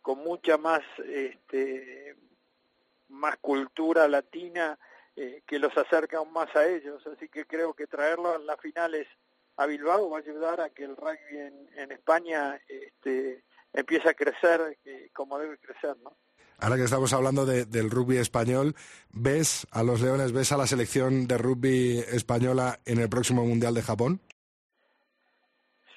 con 0.02 0.18
mucha 0.18 0.56
más 0.58 0.82
este, 1.04 2.16
más 3.08 3.36
cultura 3.40 4.06
latina 4.08 4.78
eh, 5.16 5.42
que 5.46 5.58
los 5.58 5.76
acerca 5.76 6.18
aún 6.18 6.32
más 6.32 6.54
a 6.54 6.66
ellos 6.68 7.04
así 7.06 7.28
que 7.28 7.44
creo 7.46 7.74
que 7.74 7.86
traerlo 7.86 8.34
a 8.34 8.38
las 8.38 8.60
finales 8.60 9.06
a 9.56 9.66
Bilbao 9.66 10.10
va 10.10 10.18
a 10.18 10.20
ayudar 10.20 10.60
a 10.60 10.70
que 10.70 10.84
el 10.84 10.96
rugby 10.96 11.38
en, 11.76 11.92
España 11.92 12.60
este, 12.68 13.44
empiece 13.72 14.08
a 14.08 14.14
crecer 14.14 14.78
como 15.12 15.38
debe 15.38 15.58
crecer 15.58 15.96
¿no? 16.02 16.16
Ahora 16.62 16.76
que 16.76 16.84
estamos 16.84 17.12
hablando 17.14 17.46
de- 17.46 17.64
del 17.64 17.90
rugby 17.90 18.18
español, 18.18 18.74
¿ves 19.10 19.66
a 19.70 19.82
los 19.82 20.02
Leones, 20.02 20.32
ves 20.32 20.52
a 20.52 20.58
la 20.58 20.66
selección 20.66 21.26
de 21.26 21.38
rugby 21.38 22.00
española 22.00 22.78
en 22.84 22.98
el 23.00 23.08
próximo 23.08 23.44
Mundial 23.46 23.72
de 23.74 23.80
Japón? 23.82 24.20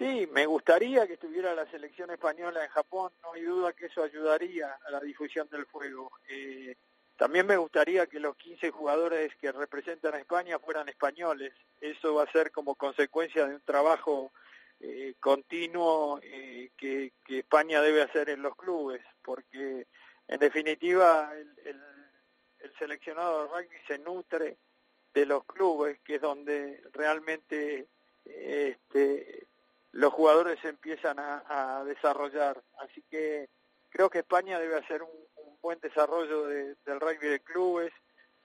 Sí, 0.03 0.27
me 0.33 0.45
gustaría 0.45 1.07
que 1.07 1.13
estuviera 1.13 1.55
la 1.55 1.65
selección 1.71 2.11
española 2.11 2.61
en 2.63 2.69
Japón, 2.71 3.11
no 3.21 3.31
hay 3.33 3.43
duda 3.43 3.71
que 3.71 3.85
eso 3.85 4.03
ayudaría 4.03 4.77
a 4.85 4.91
la 4.91 4.99
difusión 4.99 5.47
del 5.49 5.63
juego. 5.63 6.11
Eh, 6.27 6.75
también 7.15 7.47
me 7.47 7.55
gustaría 7.55 8.05
que 8.07 8.19
los 8.19 8.35
15 8.35 8.69
jugadores 8.71 9.33
que 9.39 9.51
representan 9.53 10.15
a 10.15 10.19
España 10.19 10.59
fueran 10.59 10.89
españoles. 10.89 11.53
Eso 11.79 12.15
va 12.15 12.23
a 12.23 12.31
ser 12.33 12.51
como 12.51 12.75
consecuencia 12.75 13.47
de 13.47 13.55
un 13.55 13.61
trabajo 13.61 14.31
eh, 14.81 15.13
continuo 15.21 16.19
eh, 16.21 16.71
que, 16.75 17.13
que 17.25 17.39
España 17.39 17.81
debe 17.81 18.01
hacer 18.01 18.29
en 18.29 18.41
los 18.41 18.57
clubes, 18.57 19.01
porque 19.23 19.87
en 20.27 20.39
definitiva 20.39 21.31
el, 21.33 21.47
el- 21.65 21.81
el 22.59 22.73
seleccionado 22.79 23.43
de 23.43 23.47
rugby 23.49 23.75
se 23.87 23.97
nutre 23.99 24.57
de 25.13 25.25
los 25.25 25.43
clubes, 25.45 25.99
que 25.99 26.15
es 26.15 26.21
donde 26.21 26.81
realmente 26.93 27.87
eh, 28.25 28.77
este, 28.77 29.45
los 29.93 30.11
jugadores 30.13 30.63
empiezan 30.65 31.17
a, 31.19 31.83
desarrollar. 31.85 32.61
Así 32.79 33.01
que 33.09 33.47
creo 33.89 34.09
que 34.09 34.19
España 34.19 34.59
debe 34.59 34.75
hacer 34.75 35.01
un, 35.03 35.09
un 35.37 35.57
buen 35.61 35.79
desarrollo 35.79 36.47
de- 36.47 36.75
del 36.85 36.99
rugby 36.99 37.27
de 37.27 37.39
clubes, 37.39 37.93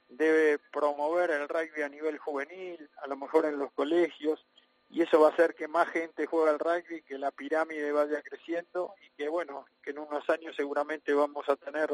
debe 0.08 0.58
promover 0.72 1.30
el 1.30 1.48
rugby 1.48 1.82
a 1.82 1.88
nivel 1.88 2.18
juvenil, 2.18 2.88
a 3.02 3.06
lo 3.06 3.16
mejor 3.16 3.46
en 3.46 3.58
los 3.58 3.72
colegios, 3.72 4.44
y 4.90 5.02
eso 5.02 5.20
va 5.20 5.28
a 5.28 5.32
hacer 5.32 5.54
que 5.54 5.68
más 5.68 5.88
gente 5.88 6.26
juegue 6.26 6.50
al 6.50 6.58
rugby, 6.58 7.02
que 7.02 7.18
la 7.18 7.30
pirámide 7.30 7.92
vaya 7.92 8.22
creciendo 8.22 8.94
y 9.02 9.11
que 9.11 9.28
bueno, 9.28 9.66
que 9.82 9.90
en 9.90 9.98
unos 9.98 10.28
años 10.30 10.54
seguramente 10.56 11.12
vamos 11.12 11.46
a 11.48 11.56
tener 11.56 11.90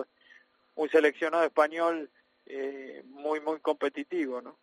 un 0.77 0.89
seleccionado 0.91 1.45
español 1.45 2.11
eh, 2.47 3.03
muy 3.07 3.41
muy 3.41 3.59
competitivo, 3.61 4.41
¿no? 4.43 4.57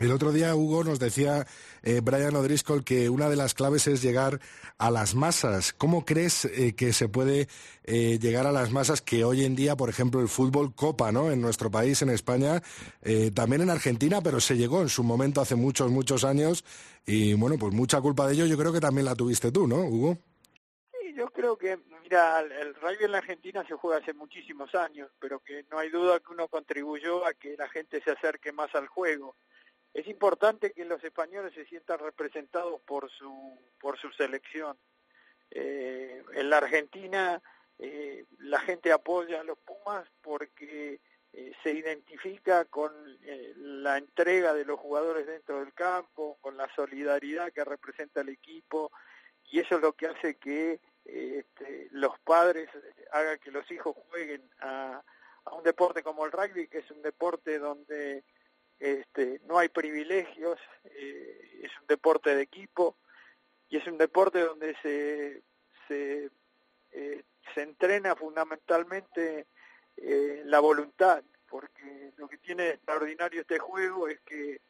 El 0.00 0.10
otro 0.10 0.32
día, 0.32 0.56
Hugo, 0.56 0.82
nos 0.82 0.98
decía 0.98 1.46
eh, 1.84 2.00
Brian 2.02 2.34
O'Driscoll 2.34 2.82
que 2.82 3.08
una 3.08 3.28
de 3.28 3.36
las 3.36 3.54
claves 3.54 3.86
es 3.86 4.02
llegar 4.02 4.40
a 4.76 4.90
las 4.90 5.14
masas. 5.14 5.72
¿Cómo 5.72 6.04
crees 6.04 6.46
eh, 6.46 6.74
que 6.74 6.92
se 6.92 7.08
puede 7.08 7.46
eh, 7.84 8.18
llegar 8.18 8.44
a 8.48 8.52
las 8.52 8.72
masas 8.72 9.00
que 9.00 9.24
hoy 9.24 9.44
en 9.44 9.54
día, 9.54 9.76
por 9.76 9.88
ejemplo, 9.88 10.20
el 10.20 10.26
fútbol 10.28 10.74
copa, 10.74 11.12
¿no? 11.12 11.30
En 11.30 11.40
nuestro 11.40 11.70
país, 11.70 12.02
en 12.02 12.10
España, 12.10 12.60
también 13.34 13.62
en 13.62 13.70
Argentina, 13.70 14.20
pero 14.20 14.40
se 14.40 14.56
llegó 14.56 14.82
en 14.82 14.88
su 14.88 15.04
momento 15.04 15.40
hace 15.40 15.54
muchos, 15.54 15.90
muchos 15.92 16.24
años. 16.24 16.64
Y 17.06 17.34
bueno, 17.34 17.56
pues 17.56 17.72
mucha 17.72 18.00
culpa 18.00 18.26
de 18.26 18.34
ello 18.34 18.46
yo 18.46 18.58
creo 18.58 18.72
que 18.72 18.80
también 18.80 19.04
la 19.04 19.14
tuviste 19.14 19.52
tú, 19.52 19.68
¿no, 19.68 19.76
Hugo? 19.76 20.18
Sí, 20.90 21.14
yo 21.14 21.30
creo 21.30 21.56
que, 21.56 21.78
mira, 22.02 22.40
el, 22.40 22.50
el 22.50 22.74
rugby 22.74 23.04
en 23.04 23.12
la 23.12 23.18
Argentina 23.18 23.64
se 23.68 23.74
juega 23.74 23.98
hace 23.98 24.12
muchísimos 24.12 24.74
años, 24.74 25.10
pero 25.20 25.38
que 25.38 25.64
no 25.70 25.78
hay 25.78 25.90
duda 25.90 26.18
que 26.18 26.32
uno 26.32 26.48
contribuyó 26.48 27.24
a 27.24 27.34
que 27.34 27.56
la 27.56 27.68
gente 27.68 28.02
se 28.02 28.10
acerque 28.10 28.50
más 28.50 28.74
al 28.74 28.88
juego. 28.88 29.36
Es 29.94 30.06
importante 30.08 30.72
que 30.72 30.84
los 30.84 31.02
españoles 31.04 31.54
se 31.54 31.64
sientan 31.66 32.00
representados 32.00 32.80
por 32.82 33.10
su 33.10 33.58
por 33.80 33.98
su 33.98 34.10
selección. 34.12 34.76
Eh, 35.50 36.22
en 36.34 36.50
la 36.50 36.58
Argentina 36.58 37.40
eh, 37.78 38.24
la 38.40 38.60
gente 38.60 38.92
apoya 38.92 39.40
a 39.40 39.44
los 39.44 39.58
Pumas 39.58 40.06
porque 40.20 41.00
eh, 41.32 41.52
se 41.62 41.72
identifica 41.72 42.64
con 42.66 42.92
eh, 43.22 43.52
la 43.56 43.98
entrega 43.98 44.54
de 44.54 44.64
los 44.64 44.78
jugadores 44.78 45.26
dentro 45.26 45.58
del 45.60 45.74
campo, 45.74 46.38
con 46.40 46.56
la 46.56 46.72
solidaridad 46.76 47.52
que 47.52 47.64
representa 47.64 48.20
el 48.20 48.28
equipo, 48.28 48.92
y 49.50 49.58
eso 49.58 49.76
es 49.76 49.80
lo 49.80 49.94
que 49.94 50.06
hace 50.06 50.36
que 50.36 50.80
este, 51.04 51.88
los 51.90 52.18
padres 52.20 52.68
hagan 53.12 53.38
que 53.40 53.50
los 53.50 53.68
hijos 53.70 53.96
jueguen 54.08 54.48
a 54.60 55.02
un 55.52 55.62
deporte 55.64 56.02
como 56.02 56.24
el 56.24 56.32
rugby, 56.32 56.68
que 56.68 56.78
es 56.78 56.90
un 56.90 57.02
deporte 57.02 57.58
donde 57.58 58.24
este, 58.78 59.40
no 59.46 59.58
hay 59.58 59.68
privilegios, 59.68 60.58
eh, 60.84 61.60
es 61.62 61.70
un 61.80 61.86
deporte 61.86 62.34
de 62.34 62.42
equipo 62.42 62.96
y 63.68 63.76
es 63.76 63.86
un 63.86 63.98
deporte 63.98 64.40
donde 64.40 64.76
se, 64.82 65.42
se, 65.88 66.30
eh, 66.92 67.22
se 67.54 67.62
entrena 67.62 68.14
fundamentalmente 68.14 69.46
eh, 69.96 70.42
la 70.44 70.60
voluntad, 70.60 71.22
porque 71.48 72.12
lo 72.16 72.28
que 72.28 72.38
tiene 72.38 72.64
de 72.64 72.70
extraordinario 72.70 73.40
este 73.40 73.58
juego 73.58 74.08
es 74.08 74.20
que 74.20 74.60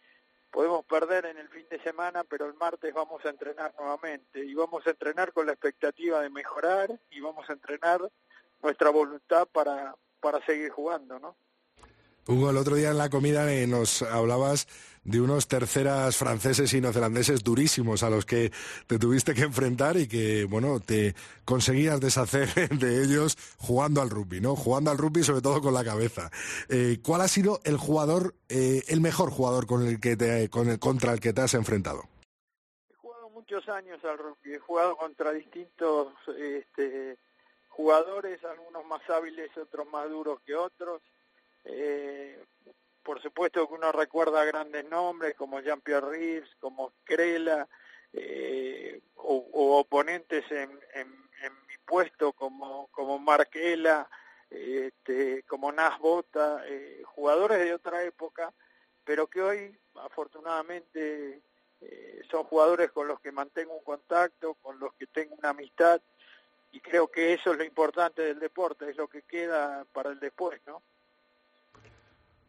podemos 0.51 0.85
perder 0.85 1.27
en 1.27 1.39
el 1.39 1.49
fin 1.49 1.67
de 1.69 1.83
semana, 1.83 2.23
pero 2.25 2.47
el 2.47 2.55
martes 2.55 2.95
vamos 2.95 3.25
a 3.25 3.31
entrenar 3.31 3.75
nuevamente 3.79 4.45
y 4.45 4.55
vamos 4.55 4.87
a 4.87 4.91
entrenar 4.91 5.33
con 5.33 5.47
la 5.47 5.53
expectativa 5.53 6.21
de 6.21 6.31
mejorar 6.31 7.01
y 7.11 7.21
vamos 7.21 7.49
a 7.51 7.55
entrenar 7.55 8.01
nuestra 8.63 8.91
voluntad 8.91 9.49
para, 9.49 9.97
para 10.21 10.45
seguir 10.47 10.71
jugando, 10.71 11.19
¿no? 11.19 11.37
Hugo, 12.27 12.49
el 12.49 12.57
otro 12.57 12.77
día 12.77 12.91
en 12.91 12.97
la 12.97 13.11
comida 13.11 13.53
eh, 13.53 13.67
nos 13.67 14.01
hablabas 14.01 14.67
de 15.05 15.21
unos 15.21 15.47
terceras 15.47 16.17
franceses 16.17 16.73
y 16.73 16.81
neozelandeses 16.81 17.45
durísimos 17.45 18.03
a 18.03 18.09
los 18.09 18.25
que 18.25 18.51
te 18.87 18.99
tuviste 18.99 19.35
que 19.35 19.43
enfrentar 19.43 19.99
y 19.99 20.09
que, 20.09 20.45
bueno, 20.45 20.81
te 20.81 21.15
conseguías 21.45 22.01
deshacer 22.01 22.49
de 22.79 23.03
ellos 23.03 23.37
jugando 23.59 24.01
al 24.01 24.09
rugby, 24.09 24.41
¿no? 24.41 24.57
Jugando 24.57 24.91
al 24.91 24.97
rugby 24.97 25.23
sobre 25.23 25.43
todo 25.43 25.61
con 25.61 25.75
la 25.75 25.85
cabeza. 25.85 26.31
Eh, 26.71 26.99
¿Cuál 27.05 27.21
ha 27.21 27.29
sido 27.29 27.61
el 27.65 27.77
jugador, 27.77 28.35
eh, 28.49 28.83
el 28.89 29.03
mejor 29.03 29.31
jugador 29.31 29.67
con 29.67 29.87
el 29.87 30.01
que 30.01 30.17
te, 30.17 30.49
con 30.49 30.71
el, 30.71 30.79
contra 30.79 31.13
el 31.13 31.21
que 31.21 31.35
te 31.35 31.43
has 31.43 31.53
enfrentado? 31.53 32.05
He 32.91 32.97
jugado 32.97 33.29
muchos 33.29 33.69
años 33.69 34.03
al 34.03 34.17
rugby, 34.17 34.55
he 34.55 34.59
jugado 34.59 34.97
contra 34.97 35.31
distintos 35.33 36.15
este, 36.39 37.19
jugadores, 37.69 38.43
algunos 38.45 38.87
más 38.87 39.03
hábiles, 39.11 39.55
otros 39.59 39.87
más 39.93 40.09
duros 40.09 40.41
que 40.47 40.55
otros. 40.55 41.03
Eh, 41.65 42.45
por 43.03 43.21
supuesto 43.21 43.69
que 43.69 43.75
uno 43.75 43.93
recuerda 43.93 44.45
grandes 44.45 44.85
nombres 44.89 45.35
como 45.35 45.61
Jean-Pierre 45.61 46.11
Rives, 46.11 46.57
como 46.59 46.93
Crela, 47.05 47.69
eh, 48.13 49.01
o, 49.17 49.79
oponentes 49.79 50.51
en, 50.51 50.71
en, 50.95 51.09
en, 51.43 51.67
mi 51.67 51.77
puesto 51.85 52.33
como, 52.33 52.89
como 52.93 53.19
Marquela, 53.19 54.09
este, 54.51 55.43
como 55.45 55.73
Nas 55.73 55.99
Bota, 55.99 56.63
eh, 56.67 57.03
jugadores 57.05 57.59
de 57.59 57.75
otra 57.75 58.03
época, 58.05 58.53
pero 59.05 59.27
que 59.27 59.43
hoy 59.43 59.79
afortunadamente 59.97 61.43
eh, 61.81 62.23
son 62.31 62.45
jugadores 62.45 62.91
con 62.93 63.09
los 63.09 63.21
que 63.21 63.33
mantengo 63.33 63.75
un 63.75 63.85
contacto, 63.85 64.55
con 64.55 64.79
los 64.79 64.95
que 64.95 65.07
tengo 65.09 65.35
una 65.35 65.51
amistad, 65.51 66.01
y 66.73 66.81
creo 66.81 67.09
que 67.09 67.33
eso 67.35 67.53
es 67.53 67.59
lo 67.59 67.65
importante 67.65 68.23
del 68.23 68.39
deporte, 68.39 68.89
es 68.89 68.97
lo 68.97 69.09
que 69.09 69.23
queda 69.23 69.85
para 69.93 70.11
el 70.11 70.21
después, 70.21 70.61
¿no? 70.67 70.83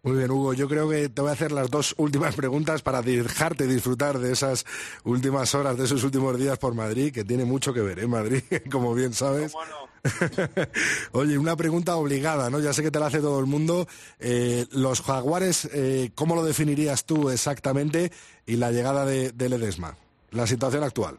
Muy 0.05 0.17
bien, 0.17 0.29
Hugo. 0.29 0.53
Yo 0.53 0.69
creo 0.69 0.87
que 0.87 1.09
te 1.09 1.19
voy 1.21 1.31
a 1.31 1.33
hacer 1.33 1.51
las 1.51 1.71
dos 1.71 1.95
últimas 1.97 2.35
preguntas 2.35 2.83
para 2.83 3.01
dejarte 3.01 3.65
disfrutar 3.65 4.19
de 4.19 4.31
esas 4.33 4.63
últimas 5.03 5.55
horas, 5.55 5.77
de 5.77 5.85
esos 5.85 6.03
últimos 6.03 6.37
días 6.37 6.59
por 6.59 6.75
Madrid, 6.75 7.11
que 7.11 7.23
tiene 7.23 7.43
mucho 7.43 7.73
que 7.73 7.81
ver, 7.81 7.97
¿eh? 7.97 8.05
Madrid, 8.07 8.43
como 8.71 8.93
bien 8.93 9.13
sabes. 9.13 9.51
¿Cómo 9.51 9.65
no? 9.65 9.89
Oye, 11.19 11.39
una 11.39 11.55
pregunta 11.55 11.95
obligada, 11.95 12.51
¿no? 12.51 12.59
Ya 12.59 12.71
sé 12.71 12.83
que 12.83 12.91
te 12.91 12.99
la 12.99 13.07
hace 13.07 13.19
todo 13.19 13.39
el 13.39 13.47
mundo. 13.47 13.87
Eh, 14.19 14.67
los 14.73 15.01
jaguares, 15.01 15.65
eh, 15.73 16.11
¿cómo 16.13 16.35
lo 16.35 16.43
definirías 16.43 17.05
tú 17.05 17.31
exactamente? 17.31 18.11
Y 18.45 18.57
la 18.57 18.71
llegada 18.71 19.05
de, 19.07 19.31
de 19.31 19.49
Ledesma, 19.49 19.97
la 20.29 20.45
situación 20.45 20.83
actual. 20.83 21.17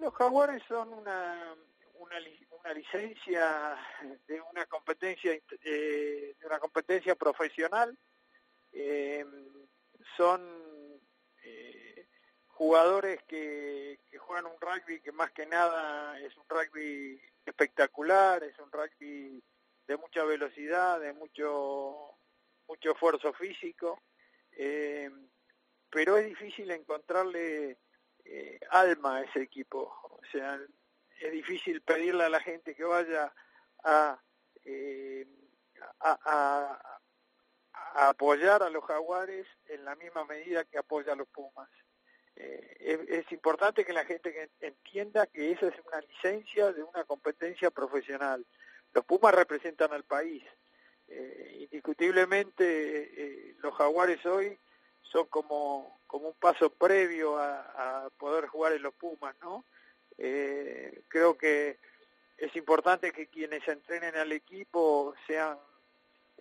Los 0.00 0.14
jaguares 0.14 0.62
son 0.66 0.88
una, 0.94 1.54
una, 2.00 2.18
li- 2.20 2.46
una 2.58 2.72
licencia 2.72 3.76
de 4.26 4.40
una 4.50 4.64
competencia 4.64 5.32
eh, 5.62 6.34
de 6.40 6.46
una 6.46 6.58
competencia 6.58 7.14
profesional 7.16 7.94
eh, 8.74 9.24
son 10.16 11.00
eh, 11.44 12.08
jugadores 12.48 13.22
que, 13.24 14.00
que 14.10 14.18
juegan 14.18 14.46
un 14.46 14.60
rugby 14.60 15.00
que 15.00 15.12
más 15.12 15.30
que 15.32 15.46
nada 15.46 16.18
es 16.20 16.36
un 16.36 16.44
rugby 16.48 17.20
espectacular, 17.46 18.42
es 18.44 18.58
un 18.58 18.70
rugby 18.72 19.42
de 19.86 19.96
mucha 19.96 20.24
velocidad, 20.24 21.00
de 21.00 21.12
mucho 21.12 22.16
mucho 22.66 22.92
esfuerzo 22.92 23.32
físico, 23.34 24.02
eh, 24.52 25.10
pero 25.90 26.16
es 26.16 26.26
difícil 26.26 26.70
encontrarle 26.70 27.78
eh, 28.24 28.58
alma 28.70 29.16
a 29.18 29.22
ese 29.22 29.42
equipo. 29.42 29.80
O 30.02 30.20
sea, 30.32 30.58
es 31.20 31.32
difícil 31.32 31.82
pedirle 31.82 32.24
a 32.24 32.28
la 32.30 32.40
gente 32.40 32.74
que 32.74 32.84
vaya 32.84 33.32
a, 33.84 34.18
eh, 34.64 35.26
a, 36.00 36.18
a- 36.24 36.93
a 37.94 38.10
apoyar 38.10 38.62
a 38.62 38.70
los 38.70 38.84
jaguares 38.84 39.46
en 39.66 39.84
la 39.84 39.94
misma 39.94 40.24
medida 40.24 40.64
que 40.64 40.78
apoya 40.78 41.12
a 41.12 41.16
los 41.16 41.28
Pumas. 41.28 41.68
Eh, 42.36 43.06
es, 43.08 43.32
importante 43.32 43.84
que 43.84 43.92
la 43.92 44.04
gente 44.04 44.50
entienda 44.60 45.26
que 45.26 45.52
esa 45.52 45.68
es 45.68 45.74
una 45.86 46.00
licencia 46.00 46.72
de 46.72 46.82
una 46.82 47.04
competencia 47.04 47.70
profesional. 47.70 48.44
Los 48.92 49.04
Pumas 49.04 49.34
representan 49.34 49.92
al 49.92 50.04
país. 50.04 50.42
Eh, 51.06 51.58
indiscutiblemente 51.60 52.64
eh, 52.64 53.54
los 53.58 53.74
jaguares 53.74 54.24
hoy 54.26 54.58
son 55.02 55.26
como, 55.26 56.00
como 56.06 56.28
un 56.28 56.34
paso 56.34 56.70
previo 56.70 57.36
a, 57.38 58.04
a 58.06 58.10
poder 58.10 58.46
jugar 58.46 58.72
en 58.72 58.82
los 58.82 58.94
Pumas, 58.94 59.36
¿no? 59.40 59.64
Eh, 60.18 61.02
creo 61.08 61.36
que 61.36 61.78
es 62.36 62.54
importante 62.56 63.12
que 63.12 63.28
quienes 63.28 63.66
entrenen 63.66 64.16
al 64.16 64.32
equipo 64.32 65.14
sean 65.26 65.58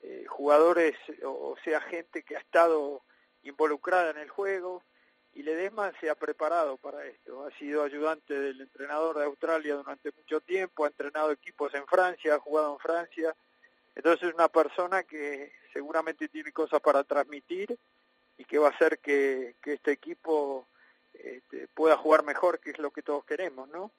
eh, 0.03 0.25
jugadores 0.27 0.95
o 1.23 1.55
sea 1.63 1.81
gente 1.81 2.23
que 2.23 2.35
ha 2.35 2.39
estado 2.39 3.01
involucrada 3.43 4.11
en 4.11 4.17
el 4.17 4.29
juego 4.29 4.83
y 5.35 5.43
Ledesma 5.43 5.91
se 5.99 6.09
ha 6.09 6.15
preparado 6.15 6.77
para 6.77 7.05
esto. 7.05 7.45
Ha 7.45 7.51
sido 7.57 7.83
ayudante 7.83 8.39
del 8.39 8.61
entrenador 8.61 9.17
de 9.17 9.25
Australia 9.25 9.75
durante 9.75 10.11
mucho 10.15 10.41
tiempo, 10.41 10.85
ha 10.85 10.89
entrenado 10.89 11.31
equipos 11.31 11.73
en 11.73 11.87
Francia, 11.87 12.35
ha 12.35 12.39
jugado 12.39 12.73
en 12.73 12.79
Francia. 12.79 13.35
Entonces 13.95 14.29
es 14.29 14.35
una 14.35 14.47
persona 14.47 15.03
que 15.03 15.51
seguramente 15.71 16.27
tiene 16.27 16.51
cosas 16.51 16.79
para 16.81 17.03
transmitir 17.03 17.77
y 18.37 18.45
que 18.45 18.59
va 18.59 18.67
a 18.67 18.71
hacer 18.71 18.99
que, 18.99 19.55
que 19.61 19.73
este 19.73 19.91
equipo 19.91 20.67
este, 21.13 21.67
pueda 21.69 21.97
jugar 21.97 22.23
mejor, 22.23 22.59
que 22.59 22.71
es 22.71 22.79
lo 22.79 22.91
que 22.91 23.01
todos 23.01 23.25
queremos, 23.25 23.67
¿no? 23.69 23.91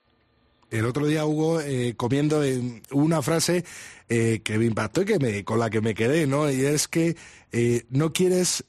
El 0.71 0.87
otro 0.87 1.07
día, 1.07 1.25
Hugo, 1.25 1.61
eh, 1.61 1.95
comiendo 1.97 2.43
una 2.91 3.23
frase 3.23 3.65
eh, 4.09 4.41
que 4.43 4.59
me 4.59 4.67
impactó 4.67 5.03
y 5.03 5.05
que 5.05 5.19
me, 5.19 5.45
con 5.45 5.59
la 5.59 5.71
que 5.71 5.81
me 5.81 5.95
quedé, 5.95 6.27
¿no? 6.27 6.51
Y 6.51 6.65
es 6.65 6.89
que 6.89 7.17
eh, 7.53 7.85
no 7.91 8.13
quieres, 8.13 8.65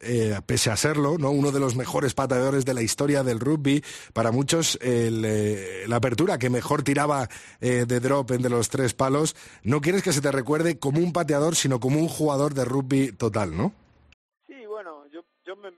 pese 0.46 0.70
a 0.70 0.78
serlo, 0.78 1.18
¿no? 1.18 1.32
Uno 1.32 1.52
de 1.52 1.60
los 1.60 1.76
mejores 1.76 2.14
pateadores 2.14 2.66
de 2.66 2.74
la 2.74 2.82
historia 2.82 3.24
del 3.24 3.40
rugby, 3.40 3.84
para 4.14 4.32
muchos 4.32 4.78
la 4.82 5.96
apertura 5.96 6.38
que 6.38 6.50
mejor 6.50 6.84
tiraba 6.84 7.28
de 7.60 7.86
drop 7.86 8.32
entre 8.32 8.52
los 8.52 8.70
tres 8.70 8.94
palos, 8.94 9.36
no 9.64 9.82
quieres 9.82 10.04
que 10.04 10.14
se 10.14 10.22
te 10.22 10.32
recuerde 10.32 10.78
como 10.78 11.00
un 11.00 11.14
pateador, 11.14 11.56
sino 11.56 11.80
como 11.80 12.00
un 12.00 12.08
jugador 12.08 12.54
de 12.54 12.66
rugby 12.66 13.12
total, 13.12 13.58
¿no? 13.58 13.74
Sí, 14.48 14.66
bueno, 14.68 15.06
yo, 15.12 15.22
yo 15.46 15.56
me, 15.56 15.72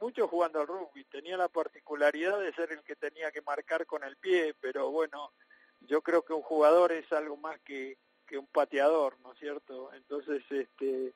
mucho 0.00 0.28
jugando 0.28 0.60
al 0.60 0.66
rugby. 0.66 1.04
Tenía 1.04 1.36
la 1.36 1.48
particularidad 1.48 2.40
de 2.40 2.52
ser 2.54 2.72
el 2.72 2.82
que 2.82 2.96
tenía 2.96 3.30
que 3.30 3.42
marcar 3.42 3.86
con 3.86 4.04
el 4.04 4.16
pie, 4.16 4.54
pero 4.60 4.90
bueno, 4.90 5.32
yo 5.80 6.02
creo 6.02 6.22
que 6.22 6.32
un 6.32 6.42
jugador 6.42 6.92
es 6.92 7.10
algo 7.12 7.36
más 7.36 7.60
que, 7.60 7.98
que 8.26 8.38
un 8.38 8.46
pateador, 8.46 9.18
¿no 9.20 9.32
es 9.32 9.38
cierto? 9.38 9.92
Entonces, 9.94 10.42
este, 10.50 11.12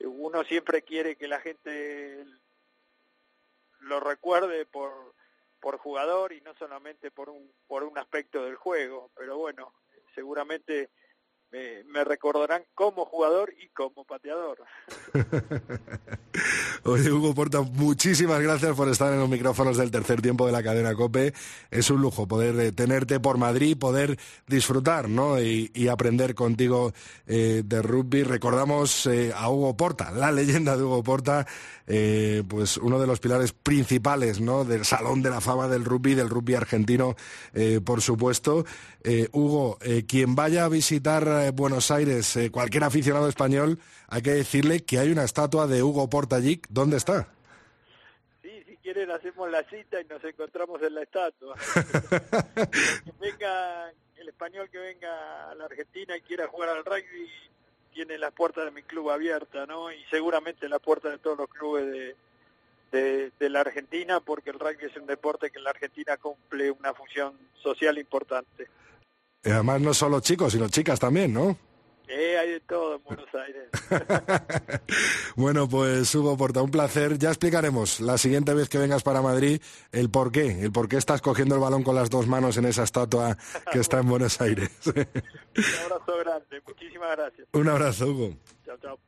uno 0.00 0.44
siempre 0.44 0.82
quiere 0.82 1.16
que 1.16 1.28
la 1.28 1.40
gente 1.40 2.24
lo 3.80 4.00
recuerde 4.00 4.66
por 4.66 5.14
por 5.60 5.76
jugador 5.78 6.32
y 6.32 6.40
no 6.42 6.54
solamente 6.54 7.10
por 7.10 7.28
un 7.28 7.52
por 7.66 7.82
un 7.82 7.98
aspecto 7.98 8.44
del 8.44 8.56
juego, 8.56 9.10
pero 9.16 9.38
bueno, 9.38 9.74
seguramente 10.14 10.90
me, 11.50 12.04
recordarán 12.04 12.62
como 12.74 13.04
jugador 13.04 13.52
y 13.60 13.68
como 13.68 14.04
pateador. 14.04 14.58
Oye, 16.84 17.10
Hugo 17.10 17.34
Porta, 17.34 17.62
muchísimas 17.62 18.40
gracias 18.40 18.76
por 18.76 18.88
estar 18.88 19.12
en 19.12 19.18
los 19.18 19.28
micrófonos 19.28 19.76
del 19.76 19.90
tercer 19.90 20.22
tiempo 20.22 20.46
de 20.46 20.52
la 20.52 20.62
cadena 20.62 20.94
COPE. 20.94 21.32
Es 21.70 21.90
un 21.90 22.00
lujo 22.00 22.28
poder 22.28 22.58
eh, 22.60 22.72
tenerte 22.72 23.18
por 23.20 23.38
Madrid, 23.38 23.76
poder 23.76 24.18
disfrutar 24.46 25.08
¿no? 25.08 25.40
y, 25.40 25.88
aprender 25.88 26.34
contigo 26.34 26.92
eh, 27.26 27.62
de 27.64 27.82
rugby. 27.82 28.22
Recordamos 28.22 29.06
eh, 29.06 29.32
a 29.34 29.50
Hugo 29.50 29.76
Porta, 29.76 30.10
la 30.10 30.30
leyenda 30.30 30.76
de 30.76 30.82
Hugo 30.82 31.02
Porta, 31.02 31.46
pues 31.86 32.76
uno 32.76 33.00
de 33.00 33.06
los 33.06 33.18
pilares 33.18 33.52
principales 33.52 34.40
¿no? 34.40 34.66
del 34.66 34.84
Salón 34.84 35.22
de 35.22 35.30
la 35.30 35.40
Fama 35.40 35.68
del 35.68 35.86
Rugby, 35.86 36.14
del 36.14 36.28
rugby 36.28 36.54
argentino, 36.54 37.16
por 37.82 38.02
supuesto. 38.02 38.66
Hugo, 39.32 39.78
quien 40.06 40.34
vaya 40.34 40.66
a 40.66 40.68
visitar 40.68 41.37
eh, 41.38 41.50
Buenos 41.50 41.90
Aires, 41.90 42.36
eh, 42.36 42.50
cualquier 42.50 42.84
aficionado 42.84 43.28
español, 43.28 43.78
hay 44.08 44.22
que 44.22 44.30
decirle 44.30 44.84
que 44.84 44.98
hay 44.98 45.10
una 45.10 45.24
estatua 45.24 45.66
de 45.66 45.82
Hugo 45.82 46.08
Porta 46.08 46.36
allí. 46.36 46.60
¿Dónde 46.68 46.96
está? 46.96 47.28
Sí, 48.42 48.62
si 48.66 48.76
quieren 48.78 49.10
hacemos 49.10 49.50
la 49.50 49.62
cita 49.64 50.00
y 50.00 50.04
nos 50.04 50.22
encontramos 50.24 50.82
en 50.82 50.94
la 50.94 51.02
estatua. 51.02 51.56
que 53.04 53.12
venga 53.20 53.90
el 54.16 54.28
español 54.28 54.68
que 54.70 54.78
venga 54.78 55.50
a 55.50 55.54
la 55.54 55.64
Argentina 55.66 56.16
y 56.16 56.20
quiera 56.22 56.48
jugar 56.48 56.70
al 56.70 56.84
rugby 56.84 57.28
tiene 57.92 58.18
las 58.18 58.32
puertas 58.32 58.64
de 58.64 58.70
mi 58.70 58.82
club 58.82 59.10
abiertas, 59.10 59.66
¿no? 59.66 59.90
Y 59.90 60.04
seguramente 60.10 60.68
las 60.68 60.80
puertas 60.80 61.10
de 61.10 61.18
todos 61.18 61.36
los 61.36 61.48
clubes 61.48 61.84
de, 61.90 62.16
de, 62.92 63.32
de 63.38 63.50
la 63.50 63.60
Argentina, 63.60 64.20
porque 64.20 64.50
el 64.50 64.58
rugby 64.58 64.86
es 64.86 64.96
un 64.96 65.06
deporte 65.06 65.50
que 65.50 65.58
en 65.58 65.64
la 65.64 65.70
Argentina 65.70 66.16
cumple 66.16 66.70
una 66.70 66.94
función 66.94 67.36
social 67.60 67.98
importante. 67.98 68.68
Y 69.44 69.50
además 69.50 69.80
no 69.80 69.94
solo 69.94 70.20
chicos, 70.20 70.52
sino 70.52 70.68
chicas 70.68 70.98
también, 70.98 71.32
¿no? 71.32 71.56
Eh, 72.08 72.38
hay 72.38 72.52
de 72.52 72.60
todo 72.60 72.96
en 72.96 73.02
Buenos 73.04 73.28
Aires. 73.34 73.68
Bueno, 75.36 75.68
pues 75.68 76.12
Hugo 76.14 76.36
Porta, 76.36 76.62
un 76.62 76.70
placer. 76.70 77.16
Ya 77.18 77.28
explicaremos 77.28 78.00
la 78.00 78.18
siguiente 78.18 78.54
vez 78.54 78.68
que 78.68 78.78
vengas 78.78 79.04
para 79.04 79.22
Madrid 79.22 79.62
el 79.92 80.10
por 80.10 80.32
qué, 80.32 80.62
el 80.62 80.72
por 80.72 80.88
qué 80.88 80.96
estás 80.96 81.20
cogiendo 81.20 81.54
el 81.54 81.60
balón 81.60 81.84
con 81.84 81.94
las 81.94 82.10
dos 82.10 82.26
manos 82.26 82.56
en 82.56 82.64
esa 82.64 82.82
estatua 82.82 83.36
que 83.70 83.78
está 83.78 84.00
en 84.00 84.08
Buenos 84.08 84.40
Aires. 84.40 84.70
Un 84.86 84.94
abrazo 85.84 86.16
grande, 86.18 86.60
muchísimas 86.66 87.16
gracias. 87.16 87.46
Un 87.52 87.68
abrazo, 87.68 88.06
Hugo. 88.06 88.34
Chao, 88.64 88.76
chao. 88.78 88.98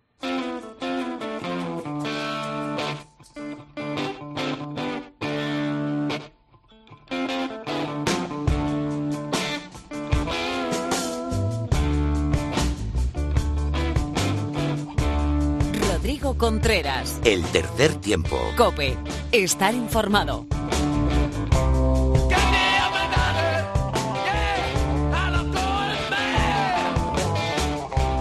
Rodrigo 16.11 16.37
Contreras. 16.37 17.21
El 17.23 17.45
tercer 17.53 17.95
tiempo. 17.95 18.37
Cope. 18.57 18.97
Estar 19.31 19.73
informado. 19.73 20.45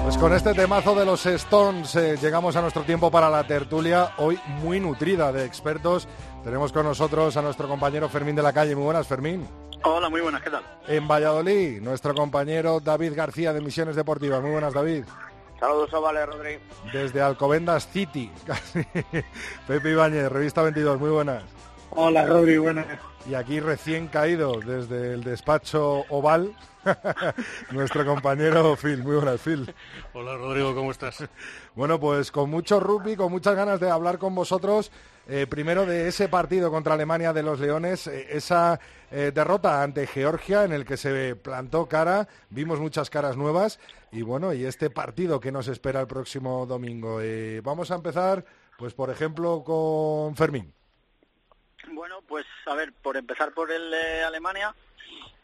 Pues 0.04 0.18
con 0.20 0.34
este 0.34 0.54
temazo 0.54 0.94
de 0.94 1.04
los 1.04 1.26
Stones 1.26 1.96
eh, 1.96 2.16
llegamos 2.22 2.56
a 2.56 2.62
nuestro 2.62 2.84
tiempo 2.84 3.10
para 3.10 3.28
la 3.28 3.48
tertulia, 3.48 4.12
hoy 4.18 4.40
muy 4.62 4.80
nutrida 4.80 5.32
de 5.32 5.46
expertos. 5.46 6.08
Tenemos 6.44 6.72
con 6.72 6.86
nosotros 6.86 7.38
a 7.38 7.42
nuestro 7.42 7.68
compañero 7.68 8.08
Fermín 8.08 8.36
de 8.36 8.44
la 8.44 8.54
Calle. 8.54 8.76
Muy 8.76 8.86
buenas, 8.86 9.08
Fermín. 9.08 9.48
Hola, 9.82 10.10
muy 10.10 10.22
buenas, 10.22 10.44
¿qué 10.44 10.52
tal? 10.52 10.64
En 10.88 11.08
Valladolid, 11.08 11.82
nuestro 11.82 12.14
compañero 12.14 12.82
David 12.82 13.14
García 13.16 13.52
de 13.52 13.62
Misiones 13.62 13.96
Deportivas. 13.96 14.44
Muy 14.44 14.52
buenas, 14.52 14.76
David. 14.76 15.06
Saludos, 15.60 15.92
vale, 16.02 16.26
Rodrigo. 16.26 16.62
Desde 16.94 17.22
Alcobendas 17.22 17.88
City, 17.88 18.32
casi. 18.46 18.84
Pepe 19.68 19.92
Ibáñez, 19.92 20.32
Revista 20.32 20.62
22. 20.62 21.00
Muy 21.00 21.10
buenas. 21.10 21.44
Hola, 21.92 22.26
Rodri, 22.26 22.58
buenas. 22.58 22.86
Y 23.30 23.34
aquí 23.34 23.60
recién 23.60 24.08
caído 24.08 24.60
desde 24.60 25.14
el 25.14 25.24
despacho 25.24 26.06
Oval, 26.10 26.56
nuestro 27.72 28.06
compañero 28.06 28.76
Phil. 28.76 29.04
Muy 29.04 29.16
buenas, 29.16 29.42
Phil. 29.42 29.74
Hola, 30.14 30.36
Rodrigo, 30.38 30.74
¿cómo 30.74 30.92
estás? 30.92 31.24
Bueno, 31.76 32.00
pues 32.00 32.32
con 32.32 32.50
mucho 32.50 32.80
rugby, 32.80 33.16
con 33.16 33.32
muchas 33.32 33.56
ganas 33.56 33.80
de 33.80 33.90
hablar 33.90 34.18
con 34.20 34.34
vosotros. 34.36 34.92
eh, 35.28 35.46
primero 35.48 35.86
de 35.86 36.08
ese 36.08 36.28
partido 36.30 36.72
contra 36.72 36.94
Alemania 36.94 37.34
de 37.34 37.44
los 37.44 37.60
Leones, 37.60 38.08
eh, 38.08 38.28
esa 38.32 38.80
eh, 39.12 39.32
derrota 39.34 39.84
ante 39.84 40.08
Georgia 40.08 40.64
en 40.64 40.72
el 40.72 40.86
que 40.86 40.98
se 40.98 41.36
plantó 41.36 41.88
cara, 41.88 42.28
vimos 42.50 42.80
muchas 42.80 43.10
caras 43.10 43.36
nuevas 43.38 43.80
y 44.12 44.22
bueno, 44.24 44.54
y 44.54 44.66
este 44.66 44.90
partido 44.90 45.40
que 45.40 45.52
nos 45.52 45.68
espera 45.68 46.02
el 46.02 46.08
próximo 46.08 46.66
domingo. 46.66 47.20
Eh, 47.22 47.62
vamos 47.64 47.92
a 47.92 47.96
empezar, 47.96 48.44
pues 48.78 48.94
por 48.94 49.10
ejemplo, 49.12 49.64
con 49.64 50.36
Fermín. 50.36 50.74
Bueno, 52.00 52.22
pues 52.26 52.46
a 52.66 52.74
ver, 52.76 52.94
por 52.94 53.18
empezar 53.18 53.52
por 53.52 53.70
el 53.70 53.92
de 53.92 54.24
Alemania, 54.24 54.74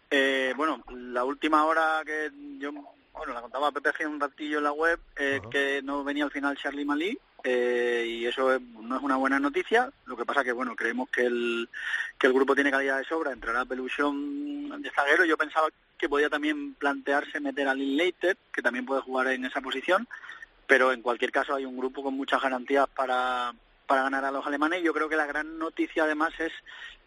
Eh, 0.09 0.53
bueno, 0.55 0.81
la 0.91 1.25
última 1.25 1.65
hora 1.65 2.01
que 2.05 2.31
yo, 2.59 2.71
bueno, 2.71 3.33
la 3.33 3.41
contaba 3.41 3.71
Pepe 3.73 3.89
hace 3.89 4.07
un 4.07 4.19
ratillo 4.21 4.59
en 4.59 4.63
la 4.63 4.71
web, 4.71 4.97
eh, 5.17 5.41
que 5.51 5.81
no 5.83 6.03
venía 6.05 6.23
al 6.23 6.31
final 6.31 6.55
Charlie 6.55 6.85
Malí, 6.85 7.17
eh, 7.43 8.05
y 8.07 8.25
eso 8.25 8.53
es- 8.53 8.61
no 8.61 8.95
es 8.95 9.01
una 9.03 9.17
buena 9.17 9.37
noticia. 9.39 9.91
Lo 10.05 10.15
que 10.15 10.23
pasa 10.23 10.45
que, 10.45 10.53
bueno, 10.53 10.75
creemos 10.77 11.09
que 11.09 11.25
el, 11.25 11.67
que 12.17 12.27
el 12.27 12.33
grupo 12.33 12.55
tiene 12.55 12.71
calidad 12.71 12.99
de 12.99 13.03
sobra, 13.03 13.33
entrará 13.33 13.65
Pelusión 13.65 14.81
de 14.81 14.91
zaguero. 14.91 15.25
Yo 15.25 15.35
pensaba 15.37 15.67
que 15.97 16.07
podía 16.07 16.29
también 16.29 16.75
plantearse 16.75 17.41
meter 17.41 17.67
a 17.67 17.73
Linklater, 17.73 18.37
que 18.53 18.61
también 18.61 18.85
puede 18.85 19.01
jugar 19.01 19.27
en 19.27 19.43
esa 19.43 19.59
posición, 19.59 20.07
pero 20.67 20.93
en 20.93 21.01
cualquier 21.01 21.31
caso 21.33 21.53
hay 21.55 21.65
un 21.65 21.75
grupo 21.77 22.01
con 22.03 22.13
muchas 22.13 22.41
garantías 22.41 22.87
para, 22.95 23.53
para 23.85 24.03
ganar 24.03 24.25
a 24.25 24.31
los 24.31 24.45
alemanes. 24.45 24.83
Yo 24.83 24.93
creo 24.93 25.09
que 25.09 25.15
la 25.15 25.25
gran 25.25 25.57
noticia 25.57 26.03
además 26.03 26.33
es 26.39 26.51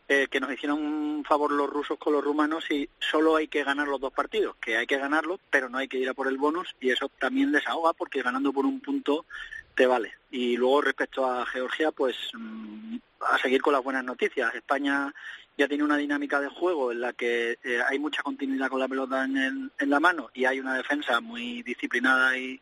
eh, 0.09 0.27
que 0.31 0.41
nos 0.41 0.51
hicieron 0.53 0.79
un 0.83 1.25
favor 1.25 1.53
los 1.53 1.69
rusos 1.69 1.99
con 1.99 2.13
los 2.15 2.25
rumanos 2.25 2.71
y 2.71 2.89
solo 2.99 3.37
hay 3.37 3.49
que 3.49 3.63
ganar 3.65 3.87
los 3.89 4.01
dos 4.01 4.13
partidos, 4.13 4.57
que 4.57 4.77
hay 4.79 4.87
que 4.87 4.97
ganarlos, 4.97 5.39
pero 5.51 5.69
no 5.69 5.79
hay 5.79 5.87
que 5.89 5.99
ir 5.99 6.09
a 6.09 6.15
por 6.15 6.29
el 6.29 6.39
bonus 6.39 6.75
y 6.81 6.91
eso 6.91 7.11
también 7.19 7.53
desahoga 7.53 7.93
porque 7.93 8.23
ganando 8.23 8.53
por 8.53 8.65
un 8.65 8.81
punto 8.81 9.27
te 9.75 9.87
vale. 9.87 10.15
Y 10.31 10.57
luego 10.57 10.81
respecto 10.81 11.27
a 11.31 11.45
Georgia, 11.47 11.93
pues 11.93 12.17
mm, 12.33 12.97
a 13.21 13.39
seguir 13.39 13.61
con 13.61 13.75
las 13.75 13.85
buenas 13.85 14.03
noticias. 14.05 14.55
España 14.55 15.13
ya 15.59 15.69
tiene 15.69 15.85
una 15.85 15.97
dinámica 15.97 16.41
de 16.41 16.49
juego 16.49 16.91
en 16.93 17.01
la 17.03 17.13
que 17.13 17.59
eh, 17.63 17.81
hay 17.87 17.99
mucha 17.99 18.23
continuidad 18.23 18.69
con 18.71 18.81
la 18.81 18.89
pelota 18.89 19.25
en, 19.25 19.37
el- 19.37 19.73
en 19.79 19.91
la 19.91 20.01
mano 20.01 20.31
y 20.33 20.45
hay 20.47 20.59
una 20.61 20.75
defensa 20.75 21.21
muy 21.21 21.63
disciplinada 21.63 22.37
y, 22.39 22.61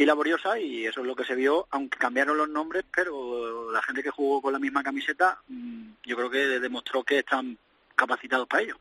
y 0.00 0.06
laboriosa 0.06 0.58
y 0.58 0.86
eso 0.86 1.02
es 1.02 1.06
lo 1.06 1.14
que 1.14 1.24
se 1.24 1.34
vio, 1.34 1.66
aunque 1.70 1.98
cambiaron 1.98 2.38
los 2.38 2.48
nombres, 2.48 2.84
pero 2.94 3.70
la 3.70 3.82
gente 3.82 4.02
que 4.02 4.08
jugó 4.08 4.40
con 4.40 4.54
la 4.54 4.58
misma 4.58 4.82
camiseta 4.82 5.38
mm, 5.46 5.90
yo 6.06 6.16
creo 6.16 6.30
que 6.30 6.58
demostró 6.58 7.04
que 7.04 7.18
están 7.18 7.58
capacitados 7.94 8.48
para 8.48 8.62
ello. 8.62 8.76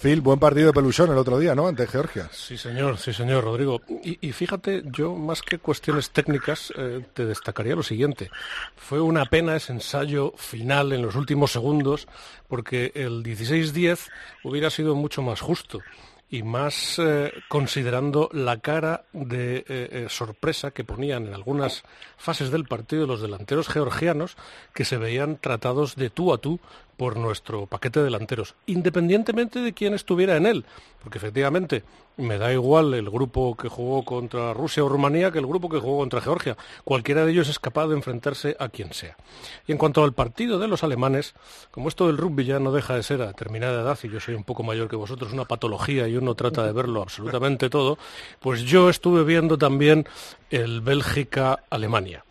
Phil, 0.00 0.20
buen 0.20 0.38
partido 0.38 0.68
de 0.68 0.72
Pelusión 0.72 1.10
el 1.10 1.18
otro 1.18 1.36
día, 1.40 1.56
¿no? 1.56 1.66
Ante 1.66 1.84
Georgia. 1.88 2.28
Sí, 2.30 2.56
señor, 2.56 2.96
sí, 2.96 3.12
señor, 3.12 3.42
Rodrigo. 3.42 3.80
Y, 4.04 4.24
y 4.24 4.30
fíjate, 4.30 4.84
yo 4.84 5.16
más 5.16 5.42
que 5.42 5.58
cuestiones 5.58 6.10
técnicas, 6.10 6.72
eh, 6.76 7.04
te 7.12 7.26
destacaría 7.26 7.74
lo 7.74 7.82
siguiente. 7.82 8.30
Fue 8.76 9.00
una 9.00 9.24
pena 9.24 9.56
ese 9.56 9.72
ensayo 9.72 10.32
final 10.36 10.92
en 10.92 11.02
los 11.02 11.16
últimos 11.16 11.50
segundos, 11.50 12.06
porque 12.46 12.92
el 12.94 13.24
16-10 13.24 14.08
hubiera 14.44 14.70
sido 14.70 14.94
mucho 14.94 15.22
más 15.22 15.40
justo 15.40 15.80
y 16.32 16.42
más 16.42 16.98
eh, 16.98 17.30
considerando 17.46 18.30
la 18.32 18.58
cara 18.58 19.04
de 19.12 19.58
eh, 19.58 19.64
eh, 19.68 20.06
sorpresa 20.08 20.70
que 20.70 20.82
ponían 20.82 21.26
en 21.26 21.34
algunas 21.34 21.84
fases 22.16 22.50
del 22.50 22.64
partido 22.64 23.06
los 23.06 23.20
delanteros 23.20 23.68
georgianos 23.68 24.36
que 24.72 24.86
se 24.86 24.96
veían 24.96 25.36
tratados 25.36 25.94
de 25.94 26.08
tú 26.08 26.32
a 26.32 26.38
tú 26.38 26.58
por 27.02 27.16
nuestro 27.16 27.66
paquete 27.66 27.98
de 27.98 28.04
delanteros, 28.04 28.54
independientemente 28.66 29.58
de 29.58 29.72
quién 29.72 29.92
estuviera 29.92 30.36
en 30.36 30.46
él, 30.46 30.64
porque 31.02 31.18
efectivamente 31.18 31.82
me 32.16 32.38
da 32.38 32.52
igual 32.52 32.94
el 32.94 33.10
grupo 33.10 33.56
que 33.56 33.68
jugó 33.68 34.04
contra 34.04 34.54
Rusia 34.54 34.84
o 34.84 34.88
Rumanía 34.88 35.32
que 35.32 35.40
el 35.40 35.46
grupo 35.48 35.68
que 35.68 35.80
jugó 35.80 35.98
contra 35.98 36.20
Georgia. 36.20 36.56
Cualquiera 36.84 37.26
de 37.26 37.32
ellos 37.32 37.48
es 37.48 37.58
capaz 37.58 37.88
de 37.88 37.96
enfrentarse 37.96 38.54
a 38.60 38.68
quien 38.68 38.92
sea. 38.92 39.16
Y 39.66 39.72
en 39.72 39.78
cuanto 39.78 40.04
al 40.04 40.12
partido 40.12 40.60
de 40.60 40.68
los 40.68 40.84
alemanes, 40.84 41.34
como 41.72 41.88
esto 41.88 42.06
del 42.06 42.18
rugby 42.18 42.44
ya 42.44 42.60
no 42.60 42.70
deja 42.70 42.94
de 42.94 43.02
ser 43.02 43.20
a 43.20 43.26
determinada 43.26 43.82
edad, 43.82 43.98
y 44.00 44.08
yo 44.08 44.20
soy 44.20 44.36
un 44.36 44.44
poco 44.44 44.62
mayor 44.62 44.88
que 44.88 44.94
vosotros, 44.94 45.32
una 45.32 45.44
patología 45.44 46.06
y 46.06 46.16
uno 46.16 46.36
trata 46.36 46.64
de 46.64 46.72
verlo 46.72 47.02
absolutamente 47.02 47.68
todo, 47.68 47.98
pues 48.38 48.62
yo 48.62 48.88
estuve 48.88 49.24
viendo 49.24 49.58
también 49.58 50.06
el 50.50 50.82
Bélgica-Alemania. 50.82 52.24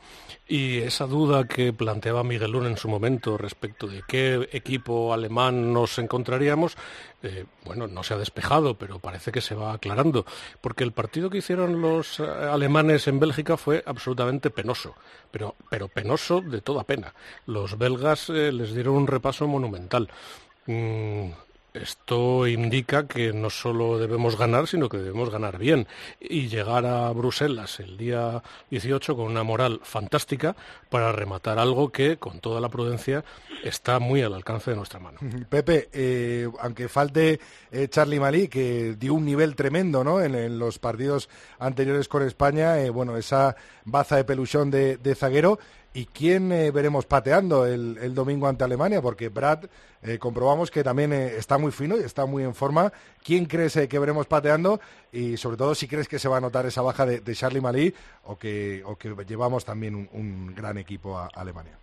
Y 0.52 0.80
esa 0.80 1.08
duda 1.08 1.48
que 1.48 1.72
planteaba 1.72 2.26
Miguel 2.26 2.52
Luna 2.52 2.68
en 2.68 2.76
su 2.76 2.90
momento 2.90 3.38
respecto 3.38 3.88
de 3.88 4.04
qué 4.06 4.50
equipo 4.52 5.14
alemán 5.14 5.72
nos 5.72 5.98
encontraríamos, 5.98 6.76
eh, 7.24 7.46
bueno, 7.64 7.88
no 7.88 8.04
se 8.04 8.16
ha 8.16 8.18
despejado, 8.18 8.78
pero 8.78 9.00
parece 9.00 9.32
que 9.32 9.40
se 9.40 9.56
va 9.56 9.72
aclarando, 9.72 10.26
porque 10.60 10.84
el 10.84 10.92
partido 10.92 11.30
que 11.30 11.38
hicieron 11.38 11.80
los 11.82 12.20
eh, 12.20 12.24
alemanes 12.24 13.08
en 13.08 13.22
Bélgica 13.22 13.56
fue 13.56 13.82
absolutamente 13.86 14.50
penoso, 14.50 14.94
pero, 15.32 15.56
pero 15.70 15.88
penoso 15.88 16.42
de 16.42 16.60
toda 16.60 16.84
pena. 16.84 17.14
Los 17.46 17.78
belgas 17.78 18.30
eh, 18.30 18.52
les 18.52 18.74
dieron 18.74 18.96
un 18.96 19.08
repaso 19.08 19.48
monumental. 19.48 20.10
Mm, 20.66 21.30
esto 21.74 22.48
indica 22.48 23.08
que 23.08 23.34
no 23.34 23.50
solo 23.50 23.98
debemos 23.98 24.38
ganar, 24.38 24.68
sino 24.68 24.90
que 24.90 24.98
debemos 24.98 25.30
ganar 25.30 25.58
bien 25.58 25.88
y 26.20 26.48
llegar 26.48 26.86
a 26.86 27.10
Bruselas 27.12 27.80
el 27.80 27.98
día 27.98 28.44
18 28.70 29.16
con 29.16 29.26
una 29.26 29.44
moral 29.44 29.80
fantástica 29.84 30.56
para 30.90 31.12
rematar 31.12 31.60
algo 31.60 31.90
que, 31.90 32.18
con 32.18 32.40
toda 32.40 32.60
la 32.60 32.70
prudencia, 32.70 33.24
está 33.64 34.00
muy 34.00 34.22
al 34.22 34.34
alcance 34.34 34.72
de 34.72 34.78
nuestra 34.78 35.00
mano. 35.00 35.20
Pepe, 35.50 35.90
eh, 35.94 36.50
aunque 36.60 36.90
falte 36.90 37.40
eh, 37.72 37.88
Charlie 37.90 38.20
Malí, 38.20 38.48
que 38.48 38.96
dio 39.00 39.14
un 39.14 39.26
nivel 39.26 39.56
tremendo 39.56 40.04
¿no? 40.04 40.22
en, 40.22 40.60
los 40.60 40.80
partidos 40.80 41.30
anteriores 41.60 42.08
con 42.08 42.24
España, 42.24 42.80
eh, 42.80 42.90
bueno, 42.90 43.16
esa 43.16 43.56
baza 43.86 44.18
de 44.18 44.24
peluchón 44.24 44.72
de, 44.72 44.98
de 44.98 45.16
zaguero. 45.16 45.60
¿Y 45.94 46.06
quién 46.06 46.54
eh, 46.54 46.72
veremos 46.72 47.06
pateando 47.06 47.66
el, 47.66 47.98
el 48.02 48.16
domingo 48.16 48.48
ante 48.48 48.64
Alemania? 48.64 49.02
Porque 49.02 49.28
Brad, 49.28 49.66
eh, 50.02 50.18
comprobamos 50.20 50.72
que 50.72 50.84
también 50.86 51.12
eh, 51.12 51.36
está 51.38 51.58
muy 51.58 51.72
fino 51.74 51.98
y 51.98 52.02
está 52.02 52.26
muy 52.26 52.44
en 52.44 52.56
forma. 52.56 52.94
¿Quién 53.24 53.44
crees 53.46 53.74
que 53.90 54.00
veremos 54.00 54.26
pateando? 54.26 54.80
Y 55.12 55.36
sobre 55.36 55.58
todo, 55.58 55.76
si 55.76 55.90
crees 55.90 56.08
que 56.08 56.18
se 56.18 56.30
va 56.30 56.38
a 56.38 56.42
notar 56.42 56.66
esa 56.66 56.82
baja 56.82 57.06
de, 57.06 57.20
de 57.20 57.36
Charlie 57.36 57.60
Malí 57.60 57.94
o 58.24 58.38
que, 58.38 58.82
o 58.86 58.96
que 58.98 59.14
llevamos 59.28 59.66
también 59.66 59.96
un, 59.96 60.10
un 60.14 60.56
gran 60.56 60.78
equipo 60.78 61.18
a 61.18 61.28
Alemania. 61.36 61.78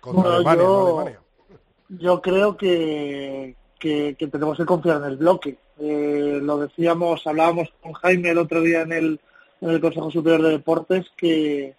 Contra 0.00 0.22
Bueno, 0.22 0.36
Alemania, 0.36 0.62
yo- 0.62 0.68
no 0.68 0.86
Alemania. 1.00 1.20
Yo 1.88 2.22
creo 2.22 2.56
que, 2.56 3.54
que, 3.78 4.14
que 4.18 4.26
tenemos 4.28 4.56
que 4.56 4.64
confiar 4.64 4.98
en 4.98 5.04
el 5.04 5.16
bloque. 5.16 5.58
Eh, 5.80 6.38
lo 6.40 6.58
decíamos, 6.58 7.26
hablábamos 7.26 7.68
con 7.82 7.92
Jaime 7.94 8.30
el 8.30 8.38
otro 8.38 8.60
día 8.60 8.82
en 8.82 8.92
el, 8.92 9.20
en 9.60 9.70
el 9.70 9.80
Consejo 9.80 10.10
Superior 10.12 10.42
de 10.42 10.50
Deportes 10.50 11.06
que 11.16 11.74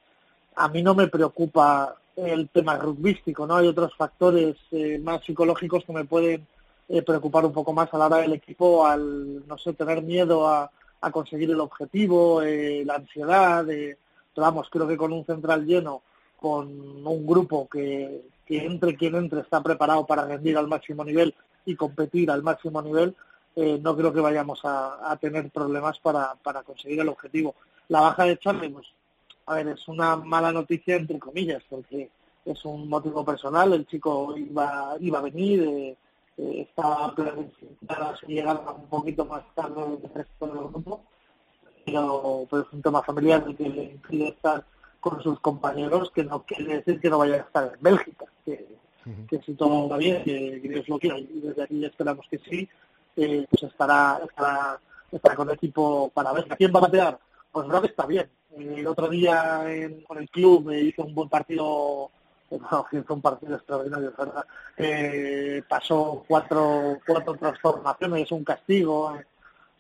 a 0.55 0.67
mí 0.69 0.81
no 0.81 0.95
me 0.95 1.07
preocupa 1.07 1.95
el 2.15 2.49
tema 2.49 2.77
rugbístico, 2.77 3.47
¿no? 3.47 3.55
Hay 3.55 3.67
otros 3.67 3.95
factores 3.95 4.55
eh, 4.71 4.99
más 4.99 5.23
psicológicos 5.23 5.83
que 5.85 5.93
me 5.93 6.05
pueden 6.05 6.45
eh, 6.89 7.01
preocupar 7.01 7.45
un 7.45 7.53
poco 7.53 7.73
más 7.73 7.93
a 7.93 7.97
la 7.97 8.05
hora 8.05 8.17
del 8.17 8.33
equipo 8.33 8.85
al, 8.85 9.47
no 9.47 9.57
sé, 9.57 9.73
tener 9.73 10.01
miedo 10.01 10.47
a, 10.47 10.69
conseguir 11.11 11.51
el 11.51 11.59
objetivo, 11.59 12.41
eh, 12.41 12.83
la 12.85 12.95
ansiedad, 12.95 13.69
eh, 13.69 13.97
pero 14.33 14.45
vamos, 14.45 14.69
creo 14.69 14.87
que 14.87 14.95
con 14.95 15.11
un 15.11 15.25
central 15.25 15.65
lleno, 15.65 16.01
con 16.37 17.05
un 17.05 17.27
grupo 17.27 17.67
que, 17.67 18.21
que 18.45 18.65
entre 18.65 18.95
quien 18.95 19.15
entre 19.15 19.41
está 19.41 19.61
preparado 19.61 20.05
para 20.05 20.25
rendir 20.25 20.57
al 20.57 20.69
máximo 20.69 21.03
nivel 21.03 21.35
y 21.65 21.75
competir 21.75 22.31
al 22.31 22.41
máximo 22.41 22.81
nivel, 22.81 23.15
eh, 23.55 23.79
no 23.81 23.97
creo 23.97 24.13
que 24.13 24.21
vayamos 24.21 24.63
a, 24.63 25.11
a 25.11 25.17
tener 25.17 25.49
problemas 25.49 25.99
para, 25.99 26.35
para 26.35 26.63
conseguir 26.63 27.01
el 27.01 27.09
objetivo. 27.09 27.55
La 27.89 27.99
baja 27.99 28.23
de 28.23 28.37
Charlie, 28.37 28.69
pues, 28.69 28.87
a 29.45 29.55
ver, 29.55 29.67
es 29.69 29.87
una 29.87 30.15
mala 30.15 30.51
noticia 30.51 30.95
entre 30.95 31.19
comillas, 31.19 31.63
porque 31.69 32.09
es 32.45 32.65
un 32.65 32.89
motivo 32.89 33.23
personal, 33.23 33.73
el 33.73 33.87
chico 33.87 34.35
iba, 34.37 34.95
iba 34.99 35.19
a 35.19 35.21
venir, 35.21 35.63
eh, 35.63 35.97
eh, 36.37 36.67
estaba 36.69 37.13
planificada 37.13 38.15
su 38.17 38.27
llegada 38.27 38.71
un 38.71 38.87
poquito 38.87 39.25
más 39.25 39.43
tarde 39.55 39.81
del 39.81 40.13
resto 40.13 40.47
del 40.47 40.57
grupo, 40.57 41.03
pero, 41.85 42.47
pero 42.49 42.63
es 42.63 42.73
un 42.73 42.81
tema 42.81 43.03
familiar 43.03 43.43
el 43.47 43.55
que 43.55 43.69
le 43.69 43.83
impide 43.83 44.29
estar 44.29 44.65
con 44.99 45.21
sus 45.21 45.39
compañeros, 45.39 46.11
que 46.11 46.23
no 46.23 46.43
quiere 46.43 46.77
decir 46.77 46.99
que 46.99 47.09
no 47.09 47.19
vaya 47.19 47.35
a 47.35 47.37
estar 47.37 47.73
en 47.75 47.81
Bélgica, 47.81 48.25
que, 48.45 48.67
que 49.27 49.41
si 49.41 49.53
todo 49.53 49.89
va 49.89 49.97
bien, 49.97 50.23
que, 50.23 50.61
que 50.61 50.69
Dios 50.69 50.87
lo 50.87 50.97
quiera, 50.97 51.19
y 51.19 51.41
desde 51.41 51.63
aquí 51.63 51.83
esperamos 51.85 52.25
que 52.29 52.39
sí, 52.39 52.67
eh, 53.15 53.45
pues 53.49 53.63
estará, 53.63 54.21
estará, 54.27 54.79
estará 55.11 55.35
con 55.35 55.49
el 55.49 55.55
equipo 55.55 56.09
para 56.13 56.33
ver. 56.33 56.45
¿A 56.49 56.55
quién 56.55 56.71
va 56.73 56.79
a 56.79 56.83
batear? 56.83 57.19
Pues 57.51 57.67
que 57.81 57.87
está 57.87 58.05
bien. 58.05 58.29
Eh, 58.57 58.75
El 58.77 58.87
otro 58.87 59.07
día 59.09 59.63
en- 59.67 60.01
con 60.03 60.17
el 60.17 60.29
club 60.29 60.69
eh, 60.71 60.81
hizo 60.81 61.03
un 61.03 61.15
buen 61.15 61.29
partido, 61.29 62.09
eh, 62.51 62.57
hizo 62.91 63.13
un 63.13 63.21
partido 63.21 63.55
extraordinario. 63.55 64.13
Eh, 64.77 65.63
pasó 65.67 66.23
cuatro, 66.27 66.99
cuatro 67.05 67.35
transformaciones, 67.35 68.31
un 68.31 68.43
castigo. 68.43 69.15
eh, 69.15 69.25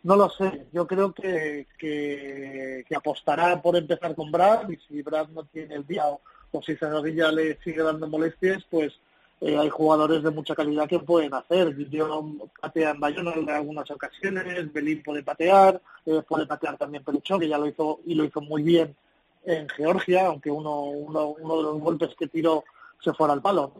no 0.03 0.17
lo 0.17 0.29
sé, 0.29 0.67
yo 0.73 0.85
creo 0.85 1.13
que, 1.13 1.65
que, 1.77 2.83
apostará 2.95 3.61
por 3.61 3.75
empezar 3.77 4.13
con 4.15 4.31
Brad 4.31 4.69
y 4.69 4.75
si 4.75 5.01
Brad 5.01 5.29
no 5.29 5.45
tiene 5.45 5.75
el 5.75 5.87
día 5.87 6.07
o, 6.07 6.19
o 6.51 6.61
si 6.61 6.75
Zanodilla 6.75 7.31
le 7.31 7.57
sigue 7.63 7.81
dando 7.81 8.07
molestias, 8.07 8.63
pues 8.69 8.93
eh, 9.45 9.57
hay 9.57 9.69
jugadores 9.69 10.23
de 10.23 10.31
mucha 10.31 10.55
calidad 10.55 10.87
que 10.87 10.99
pueden 10.99 11.33
hacer. 11.33 11.75
Yo 11.89 12.25
patea 12.61 12.91
en 12.91 12.99
Bayona 13.01 13.33
en 13.33 13.49
algunas 13.49 13.91
ocasiones, 13.91 14.71
Belín 14.71 15.03
puede 15.03 15.21
patear, 15.21 15.81
eh, 16.05 16.21
puede 16.25 16.45
patear 16.45 16.77
también 16.77 17.03
Peluchón, 17.03 17.41
que 17.41 17.49
ya 17.49 17.57
lo 17.57 17.67
hizo 17.67 17.99
y 18.05 18.15
lo 18.15 18.23
hizo 18.23 18.39
muy 18.39 18.63
bien 18.63 18.95
en 19.43 19.67
Georgia, 19.67 20.27
aunque 20.27 20.49
uno, 20.49 20.83
uno, 20.83 21.35
uno 21.37 21.57
de 21.57 21.63
los 21.63 21.81
golpes 21.81 22.15
que 22.17 22.27
tiró 22.27 22.63
se 23.03 23.13
fuera 23.13 23.33
al 23.33 23.41
palo. 23.41 23.73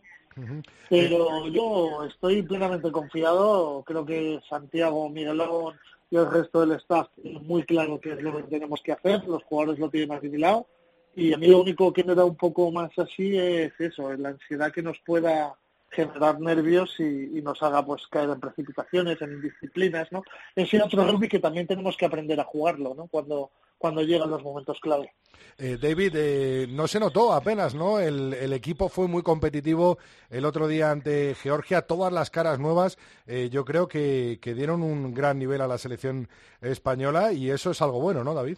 Pero 0.90 1.48
yo 1.48 2.04
estoy 2.10 2.42
plenamente 2.42 2.92
confiado, 2.92 3.84
creo 3.86 4.06
que 4.06 4.42
Santiago, 4.50 5.08
Miguelón 5.08 5.76
y 6.12 6.18
el 6.18 6.30
resto 6.30 6.66
del 6.66 6.78
staff 6.80 7.08
tienen 7.22 7.48
muy 7.48 7.64
claro 7.64 8.02
qué 8.02 8.14
es 8.14 8.22
lo 8.22 8.36
que 8.36 8.44
tenemos 8.44 8.82
que 8.82 8.92
hacer, 8.92 9.24
los 9.28 9.44
jugadores 9.44 9.80
lo 9.80 9.90
tienen 9.90 10.12
asimilado 10.12 10.68
y 11.16 11.34
a 11.34 11.38
mí 11.38 11.48
lo 11.48 11.62
único 11.62 11.94
que 11.94 12.04
me 12.04 12.16
da 12.16 12.26
un 12.26 12.36
poco 12.36 12.72
más 12.72 12.92
así 12.98 13.38
es 13.38 13.74
eso, 13.80 14.12
es 14.12 14.20
la 14.20 14.30
ansiedad 14.30 14.72
que 14.72 14.82
nos 14.82 14.98
pueda 15.00 15.56
generar 15.94 16.40
nervios 16.40 17.00
y, 17.00 17.42
nos 17.42 17.62
haga 17.62 17.86
pues 17.86 18.08
caer 18.08 18.30
en 18.30 18.40
precipitaciones, 18.40 19.22
en 19.22 19.34
indisciplinas, 19.34 20.12
¿no? 20.12 20.24
Es 20.56 20.74
otro 20.74 21.06
rugby 21.06 21.30
que 21.30 21.40
también 21.40 21.68
tenemos 21.68 21.96
que 21.98 22.06
aprender 22.06 22.40
a 22.40 22.46
jugarlo, 22.46 22.94
¿no? 22.96 23.08
Cuando, 23.08 23.52
cuando 23.78 24.02
llegan 24.02 24.30
los 24.30 24.44
momentos 24.44 24.80
clave. 24.80 25.14
Eh, 25.58 25.78
David, 25.80 26.14
eh, 26.16 26.68
no 26.70 26.88
se 26.88 27.00
notó 27.00 27.34
apenas, 27.34 27.76
¿no? 27.76 28.00
El, 28.00 28.34
el, 28.34 28.54
equipo 28.54 28.90
fue 28.90 29.08
muy 29.08 29.22
competitivo 29.22 29.98
el 30.30 30.46
otro 30.46 30.68
día 30.68 30.90
ante 30.90 31.36
Georgia, 31.36 31.84
todas 31.84 32.12
las 32.12 32.30
caras 32.30 32.60
nuevas, 32.60 32.98
eh, 33.28 33.50
yo 33.52 33.66
creo 33.66 33.88
que, 33.88 34.40
que 34.42 34.54
dieron 34.54 34.82
un 34.82 35.14
gran 35.14 35.38
nivel 35.38 35.62
a 35.62 35.68
la 35.68 35.78
selección 35.78 36.28
española 36.62 37.34
y 37.34 37.52
eso 37.52 37.72
es 37.72 37.82
algo 37.82 38.00
bueno, 38.00 38.24
¿no, 38.24 38.34
David? 38.34 38.58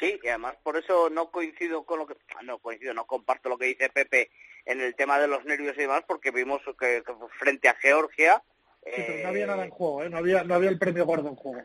Sí, 0.00 0.18
y 0.22 0.28
además 0.28 0.56
por 0.62 0.78
eso 0.78 1.10
no 1.10 1.30
coincido 1.30 1.84
con 1.84 1.98
lo 1.98 2.06
que 2.06 2.16
no 2.42 2.58
coincido, 2.58 2.94
no 2.94 3.06
comparto 3.06 3.50
lo 3.50 3.58
que 3.58 3.66
dice 3.66 3.90
Pepe 3.90 4.30
en 4.64 4.80
el 4.80 4.94
tema 4.94 5.18
de 5.18 5.28
los 5.28 5.44
nervios 5.44 5.76
y 5.76 5.82
demás, 5.82 6.04
porque 6.08 6.30
vimos 6.30 6.62
que, 6.78 7.02
que 7.04 7.12
frente 7.38 7.68
a 7.68 7.74
Georgia. 7.74 8.42
Sí, 8.82 8.92
pero 8.96 9.22
no 9.22 9.28
había 9.28 9.46
nada 9.46 9.64
en 9.64 9.70
juego, 9.70 10.02
¿eh? 10.02 10.08
no 10.08 10.16
había 10.16 10.42
no 10.42 10.54
había 10.54 10.70
el 10.70 10.78
premio 10.78 11.04
gordo 11.04 11.28
en 11.28 11.36
juego. 11.36 11.62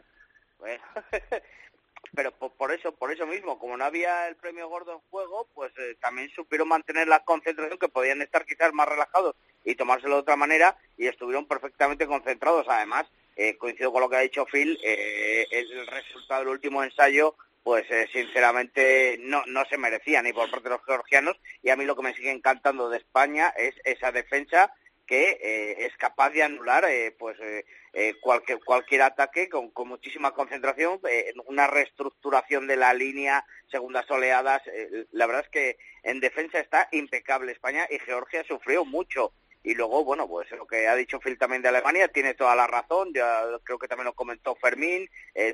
Bueno, 0.59 0.83
pero 2.13 2.33
por, 2.33 2.51
por, 2.57 2.73
eso 2.73 2.93
por 2.93 3.09
eso 3.13 3.25
mismo, 3.25 3.57
como 3.57 3.77
no 3.77 3.85
había 3.85 4.27
el 4.27 4.35
premio 4.35 4.67
gordo 4.67 4.91
en 4.91 5.09
juego, 5.09 5.47
pues 5.53 5.71
eh, 5.77 5.95
también 6.01 6.29
supieron 6.31 6.67
mantener 6.67 7.07
la 7.07 7.23
concentración, 7.23 7.79
que 7.79 7.87
podían 7.87 8.21
estar 8.21 8.45
quizás 8.45 8.73
más 8.73 8.89
relajados 8.89 9.37
y 9.63 9.75
tomárselo 9.75 10.15
de 10.15 10.21
otra 10.21 10.35
manera, 10.35 10.77
y 10.97 11.07
estuvieron 11.07 11.47
perfectamente 11.47 12.05
concentrados. 12.05 12.67
Además, 12.67 13.05
eh, 13.37 13.57
coincido 13.57 13.93
con 13.93 14.01
lo 14.01 14.09
que 14.09 14.17
ha 14.17 14.21
dicho 14.21 14.45
Phil, 14.45 14.77
eh, 14.83 15.47
el 15.51 15.87
resultado 15.87 16.41
del 16.41 16.49
último 16.49 16.83
ensayo 16.83 17.35
pues 17.65 17.89
eh, 17.89 18.07
sinceramente 18.13 19.17
no, 19.21 19.43
no 19.47 19.65
se 19.65 19.79
merecía 19.79 20.21
ni 20.21 20.31
por 20.31 20.51
parte 20.51 20.69
de 20.69 20.75
los 20.75 20.85
georgianos 20.85 21.35
y 21.63 21.71
a 21.71 21.75
mí 21.75 21.83
lo 21.83 21.95
que 21.95 22.03
me 22.03 22.13
sigue 22.13 22.29
encantando 22.29 22.91
de 22.91 22.99
España 22.99 23.51
es 23.57 23.73
esa 23.83 24.11
defensa 24.11 24.71
que 25.07 25.39
eh, 25.41 25.85
es 25.87 25.97
capaz 25.97 26.29
de 26.29 26.43
anular 26.43 26.85
eh, 26.85 27.15
pues 27.17 27.39
eh, 27.39 28.13
cualquier, 28.21 28.59
cualquier 28.63 29.01
ataque 29.01 29.49
con, 29.49 29.71
con 29.71 29.87
muchísima 29.87 30.31
concentración, 30.31 30.99
una 31.47 31.65
reestructuración 31.65 32.67
de 32.67 32.75
la 32.75 32.93
línea, 32.93 33.43
segundas 33.71 34.09
oleadas. 34.11 34.61
la 35.11 35.25
verdad 35.25 35.45
es 35.45 35.49
que 35.49 35.77
en 36.03 36.19
defensa 36.19 36.59
está 36.59 36.87
impecable 36.91 37.51
España 37.51 37.87
y 37.89 37.97
Georgia 37.97 38.43
sufrió 38.47 38.85
mucho. 38.85 39.33
Y 39.65 39.73
luego, 39.73 40.05
bueno, 40.05 40.27
pues 40.27 40.49
lo 40.51 40.65
que 40.65 40.87
ha 40.87 40.95
dicho 40.95 41.19
Phil 41.19 41.37
también 41.37 41.61
de 41.61 41.69
Alemania 41.69 42.07
tiene 42.07 42.35
toda 42.35 42.55
la 42.55 42.67
razón, 42.67 43.11
ya 43.13 43.41
creo 43.63 43.77
que 43.77 43.87
también 43.87 44.05
lo 44.05 44.13
comentó 44.13 44.55
Fermín, 44.55 45.09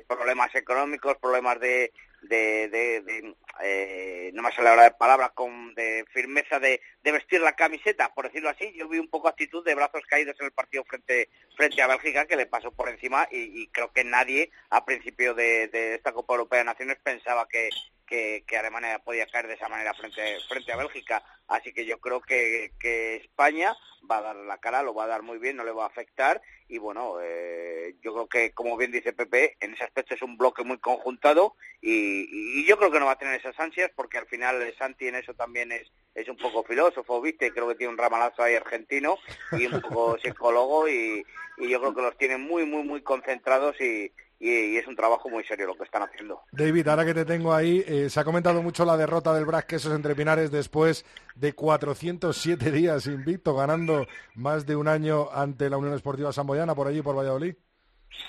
problemas 0.06 0.54
económicos, 0.54 1.16
problemas 1.16 1.58
de, 1.58 1.92
de, 2.22 2.68
de, 2.68 3.00
de 3.00 3.34
eh, 3.62 4.30
no 4.34 4.42
me 4.42 4.52
sale 4.52 4.68
ahora 4.68 4.84
de 4.84 4.92
palabras, 4.92 5.32
con 5.32 5.74
de 5.74 6.04
firmeza 6.12 6.58
de, 6.58 6.80
vestir 7.02 7.40
la 7.40 7.54
camiseta, 7.54 8.12
por 8.14 8.26
decirlo 8.26 8.48
así. 8.48 8.72
Yo 8.74 8.88
vi 8.88 8.98
un 8.98 9.08
poco 9.08 9.28
actitud 9.28 9.64
de 9.64 9.74
brazos 9.74 10.02
caídos 10.08 10.36
en 10.40 10.46
el 10.46 10.52
partido 10.52 10.84
frente, 10.84 11.28
frente 11.56 11.82
a 11.82 11.86
Bélgica, 11.86 12.26
que 12.26 12.36
le 12.36 12.46
pasó 12.46 12.72
por 12.72 12.88
encima 12.88 13.28
y, 13.30 13.66
creo 13.68 13.92
que 13.92 14.04
nadie 14.04 14.50
a 14.70 14.84
principio 14.84 15.34
de, 15.34 15.68
de, 15.68 15.94
esta 15.94 16.12
Copa 16.12 16.34
Europea 16.34 16.60
de 16.60 16.64
Naciones 16.64 16.98
pensaba 17.02 17.46
que, 17.48 17.68
que, 18.06 18.44
que, 18.46 18.56
Alemania 18.56 18.98
podía 18.98 19.26
caer 19.26 19.46
de 19.46 19.54
esa 19.54 19.68
manera 19.68 19.94
frente, 19.94 20.38
frente 20.48 20.72
a 20.72 20.76
Bélgica. 20.76 21.22
Así 21.52 21.72
que 21.74 21.84
yo 21.84 22.00
creo 22.00 22.22
que, 22.22 22.72
que, 22.80 23.16
España 23.16 23.76
va 24.10 24.18
a 24.18 24.22
dar 24.22 24.36
la 24.36 24.56
cara, 24.58 24.82
lo 24.82 24.94
va 24.94 25.04
a 25.04 25.08
dar 25.08 25.22
muy 25.22 25.38
bien, 25.38 25.56
no 25.56 25.64
le 25.64 25.70
va 25.70 25.84
a 25.84 25.88
afectar. 25.88 26.40
Y 26.66 26.78
bueno, 26.78 27.16
eh, 27.22 27.94
yo 28.00 28.14
creo 28.14 28.26
que, 28.26 28.52
como 28.52 28.78
bien 28.78 28.90
dice 28.90 29.12
Pepe, 29.12 29.58
en 29.60 29.74
ese 29.74 29.84
aspecto 29.84 30.14
es 30.14 30.22
un 30.22 30.38
bloque 30.38 30.64
muy 30.64 30.78
conjuntado 30.78 31.54
y, 31.82 32.60
y, 32.60 32.66
yo 32.66 32.78
creo 32.78 32.90
que 32.90 32.98
no 32.98 33.06
va 33.06 33.12
a 33.12 33.18
tener 33.18 33.38
esas 33.38 33.58
ansias 33.60 33.90
porque 33.94 34.16
al 34.16 34.26
final 34.26 34.74
Santi 34.78 35.08
en 35.08 35.16
eso 35.16 35.34
también 35.34 35.72
es, 35.72 35.92
es 36.14 36.26
un 36.28 36.38
poco 36.38 36.64
filósofo, 36.64 37.20
¿viste? 37.20 37.52
Creo 37.52 37.68
que 37.68 37.74
tiene 37.74 37.92
un 37.92 37.98
ramalazo 37.98 38.42
ahí 38.42 38.54
argentino 38.54 39.18
y 39.52 39.66
un 39.66 39.82
poco 39.82 40.16
psicólogo 40.22 40.88
y, 40.88 41.22
y 41.58 41.68
yo 41.68 41.80
creo 41.80 41.94
que 41.94 42.02
los 42.02 42.16
tiene 42.16 42.38
muy, 42.38 42.64
muy, 42.64 42.82
muy 42.82 43.02
concentrados 43.02 43.78
y, 43.78 44.10
y, 44.42 44.76
es 44.76 44.86
un 44.88 44.96
trabajo 44.96 45.28
muy 45.28 45.44
serio 45.44 45.68
lo 45.68 45.76
que 45.76 45.84
están 45.84 46.02
haciendo. 46.02 46.42
David, 46.50 46.88
ahora 46.88 47.04
que 47.04 47.14
te 47.14 47.24
tengo 47.24 47.54
ahí, 47.54 47.84
eh, 47.86 48.10
se 48.10 48.18
ha 48.18 48.24
comentado 48.24 48.60
mucho 48.60 48.84
la 48.84 48.96
derrota 48.96 49.32
del 49.32 49.44
Brac 49.44 49.66
Quesos 49.66 49.94
entre 49.94 50.16
Pinares 50.16 50.50
después 50.50 51.04
de 51.36 51.52
407 51.52 52.72
días 52.72 53.06
invicto, 53.06 53.54
ganando 53.54 54.06
más 54.34 54.66
de 54.66 54.74
un 54.74 54.88
año 54.88 55.30
ante 55.32 55.70
la 55.70 55.76
Unión 55.76 55.94
Esportiva 55.94 56.32
Samboyana 56.32 56.74
por 56.74 56.88
allí, 56.88 57.02
por 57.02 57.16
Valladolid. 57.16 57.54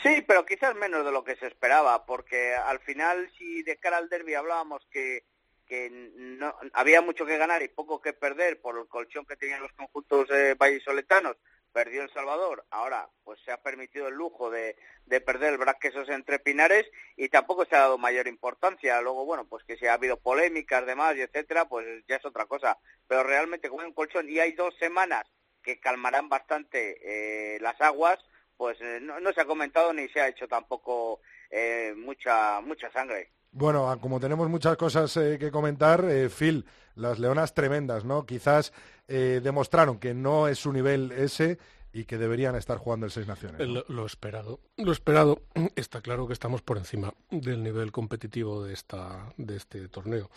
Sí, 0.04 0.24
pero 0.28 0.46
quizás 0.46 0.76
menos 0.76 1.04
de 1.04 1.12
lo 1.12 1.24
que 1.24 1.36
se 1.36 1.48
esperaba, 1.48 2.06
porque 2.06 2.54
al 2.54 2.80
final, 2.82 3.30
si 3.38 3.64
de 3.64 3.78
cara 3.78 3.98
al 3.98 4.08
derby 4.08 4.36
hablábamos 4.36 4.86
que, 4.92 5.24
que 5.68 5.90
no, 5.90 6.54
había 6.74 7.02
mucho 7.02 7.26
que 7.26 7.38
ganar 7.38 7.64
y 7.64 7.70
poco 7.70 8.00
que 8.00 8.14
perder 8.14 8.62
por 8.62 8.78
el 8.78 8.88
colchón 8.88 9.26
que 9.26 9.36
tenían 9.36 9.64
los 9.64 9.74
conjuntos 9.74 10.30
eh, 10.30 10.56
vallisoletanos, 10.58 11.38
perdió 11.74 12.04
El 12.04 12.14
Salvador, 12.14 12.66
ahora 12.70 13.10
pues 13.24 13.40
se 13.44 13.52
ha 13.52 13.62
permitido 13.62 14.08
el 14.08 14.14
lujo 14.14 14.50
de, 14.50 14.78
de 15.06 15.20
perder 15.20 15.54
el 15.54 15.58
Brasquesos 15.58 16.08
entre 16.10 16.40
Pinares 16.40 16.86
y 17.18 17.30
tampoco 17.30 17.66
se 17.66 17.76
ha 17.76 17.80
dado 17.80 17.98
mayor 17.98 18.28
importancia. 18.28 19.02
Luego, 19.02 19.26
bueno, 19.26 19.46
pues 19.46 19.64
que 19.66 19.76
si 19.76 19.88
ha 19.88 19.94
habido 19.94 20.18
polémicas, 20.18 20.86
demás, 20.86 21.16
y 21.18 21.22
etcétera, 21.22 21.66
pues 21.66 21.86
ya 22.08 22.18
es 22.18 22.26
otra 22.26 22.46
cosa. 22.46 22.78
Pero 23.08 23.24
realmente 23.24 23.70
como 23.70 23.84
un 23.84 23.94
colchón 23.94 24.30
y 24.30 24.40
hay 24.40 24.54
dos 24.54 24.76
semanas 24.78 25.26
que 25.64 25.80
calmarán 25.80 26.30
bastante 26.30 27.56
eh, 27.56 27.60
las 27.60 27.80
aguas, 27.82 28.20
pues 28.56 28.80
eh, 28.82 29.00
no, 29.02 29.20
no, 29.20 29.34
se 29.34 29.42
ha 29.42 29.46
comentado 29.46 29.94
ni 29.94 30.08
se 30.10 30.22
ha 30.22 30.28
hecho 30.28 30.48
tampoco 30.48 31.22
eh, 31.50 31.94
mucha 31.98 32.62
mucha 32.62 32.92
sangre. 32.92 33.32
Bueno, 33.54 33.98
como 34.02 34.20
tenemos 34.20 34.50
muchas 34.50 34.76
cosas 34.78 35.16
eh, 35.18 35.38
que 35.40 35.52
comentar, 35.52 36.04
eh, 36.06 36.30
Phil, 36.30 36.66
las 36.96 37.20
leonas 37.20 37.54
tremendas, 37.54 38.04
¿no? 38.04 38.26
Quizás 38.26 38.74
eh, 39.08 39.42
demostraron 39.44 40.00
que 40.00 40.14
no 40.14 40.48
es 40.48 40.60
su 40.60 40.74
nivel 40.74 41.12
ese 41.12 41.58
y 41.94 42.06
que 42.06 42.18
deberían 42.18 42.56
estar 42.56 42.80
jugando 42.80 43.06
el 43.06 43.12
Seis 43.12 43.28
Naciones. 43.28 43.68
Lo, 43.68 43.86
lo, 43.88 44.06
esperado. 44.06 44.60
Lo 44.78 44.92
esperado. 44.92 45.44
Está 45.76 46.02
claro 46.02 46.28
que 46.28 46.34
estamos 46.34 46.62
por 46.64 46.78
encima 46.78 47.14
del 47.30 47.64
nivel 47.64 47.92
competitivo 47.92 48.64
de, 48.64 48.74
esta, 48.74 49.32
de 49.38 49.56
este 49.56 49.88
torneo. 49.88 50.30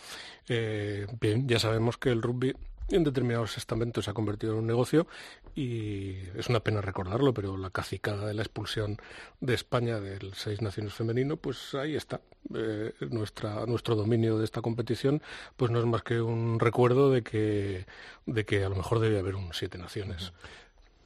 Eh, 0.49 1.07
bien, 1.19 1.49
ya 1.49 1.59
sabemos 1.59 1.97
que 1.97 2.11
el 2.11 2.21
rugby 2.21 2.55
en 2.89 3.05
determinados 3.05 3.57
estamentos 3.57 4.05
se 4.05 4.11
ha 4.11 4.15
convertido 4.15 4.53
en 4.53 4.61
un 4.61 4.67
negocio 4.67 5.07
y 5.55 6.17
es 6.37 6.49
una 6.49 6.61
pena 6.61 6.81
recordarlo, 6.81 7.35
pero 7.35 7.57
la 7.57 7.71
cacicada 7.71 8.27
de 8.27 8.35
la 8.35 8.43
expulsión 8.43 8.99
de 9.41 9.55
España 9.55 10.01
del 10.01 10.35
Seis 10.35 10.63
Naciones 10.63 10.95
femenino, 10.95 11.37
pues 11.37 11.75
ahí 11.75 11.97
está. 11.97 12.21
Eh, 12.55 12.93
nuestra, 13.11 13.67
nuestro 13.67 13.97
dominio 13.97 14.39
de 14.39 14.45
esta 14.45 14.63
competición 14.63 15.21
pues 15.57 15.73
no 15.73 15.81
es 15.81 15.85
más 15.85 16.03
que 16.05 16.21
un 16.21 16.61
recuerdo 16.61 17.11
de 17.11 17.23
que, 17.23 17.87
de 18.25 18.45
que 18.45 18.65
a 18.65 18.69
lo 18.69 18.77
mejor 18.77 19.01
debe 19.01 19.19
haber 19.19 19.35
un 19.35 19.53
Siete 19.53 19.79
Naciones. 19.79 20.33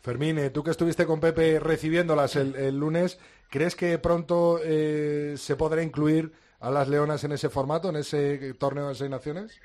Fermín, 0.03 0.39
eh, 0.39 0.51
tú 0.51 0.63
que 0.63 0.71
estuviste 0.71 1.07
con 1.07 1.21
Pepe 1.21 1.61
recibiéndolas 1.61 2.37
el, 2.37 2.77
lunes, 2.77 3.19
¿crees 3.49 3.77
que 3.77 3.99
pronto 3.99 4.59
eh, 4.63 5.35
se 5.37 5.57
podrá 5.57 5.83
incluir 5.83 6.33
a 6.61 6.71
las 6.71 6.89
Leonas 6.89 7.25
en 7.25 7.33
ese 7.33 7.49
formato, 7.49 7.89
en 7.89 7.97
ese 7.97 8.55
torneo 8.55 8.89
de 8.89 8.95
seis 8.95 9.11
naciones? 9.11 9.61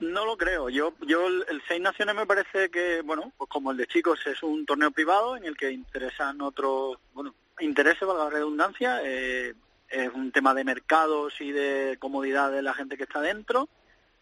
No 0.00 0.26
lo 0.26 0.36
creo. 0.36 0.68
Yo, 0.68 0.94
yo 1.06 1.26
el 1.26 1.62
seis 1.68 1.80
naciones 1.80 2.14
me 2.14 2.26
parece 2.26 2.68
que, 2.70 3.02
bueno, 3.02 3.32
pues 3.36 3.48
como 3.48 3.70
el 3.70 3.76
de 3.76 3.86
chicos 3.86 4.20
es 4.26 4.42
un 4.42 4.66
torneo 4.66 4.90
privado 4.90 5.36
en 5.36 5.44
el 5.44 5.56
que 5.56 5.70
interesan 5.70 6.40
otros, 6.40 6.98
bueno, 7.14 7.34
intereses, 7.60 8.06
valga 8.06 8.24
la 8.24 8.30
redundancia, 8.30 9.00
eh, 9.04 9.54
es 9.88 10.12
un 10.12 10.32
tema 10.32 10.52
de 10.52 10.64
mercados 10.64 11.40
y 11.40 11.52
de 11.52 11.96
comodidad 12.00 12.50
de 12.50 12.62
la 12.62 12.74
gente 12.74 12.96
que 12.96 13.04
está 13.04 13.20
dentro 13.20 13.68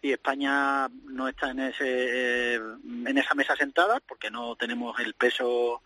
y 0.02 0.12
España 0.12 0.88
no 1.07 1.28
está 1.28 1.50
en 1.50 1.61
ese 1.61 2.57
eh, 2.57 2.61
en 3.07 3.16
esa 3.16 3.34
mesa 3.34 3.57
sentada 3.57 4.00
porque 4.07 4.30
no 4.30 4.55
tenemos 4.57 5.00
el 5.00 5.14
peso 5.14 5.80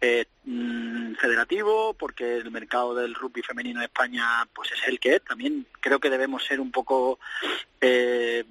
eh, 0.00 0.26
federativo, 1.18 1.94
porque 1.94 2.36
el 2.36 2.50
mercado 2.50 2.94
del 2.94 3.14
rugby 3.14 3.42
femenino 3.42 3.80
en 3.80 3.84
España 3.84 4.46
pues 4.54 4.70
es 4.72 4.86
el 4.86 5.00
que 5.00 5.16
es. 5.16 5.24
También 5.24 5.66
creo 5.80 5.98
que 5.98 6.10
debemos 6.10 6.44
ser 6.44 6.60
un 6.60 6.70
poco 6.70 7.18
eh, 7.80 8.44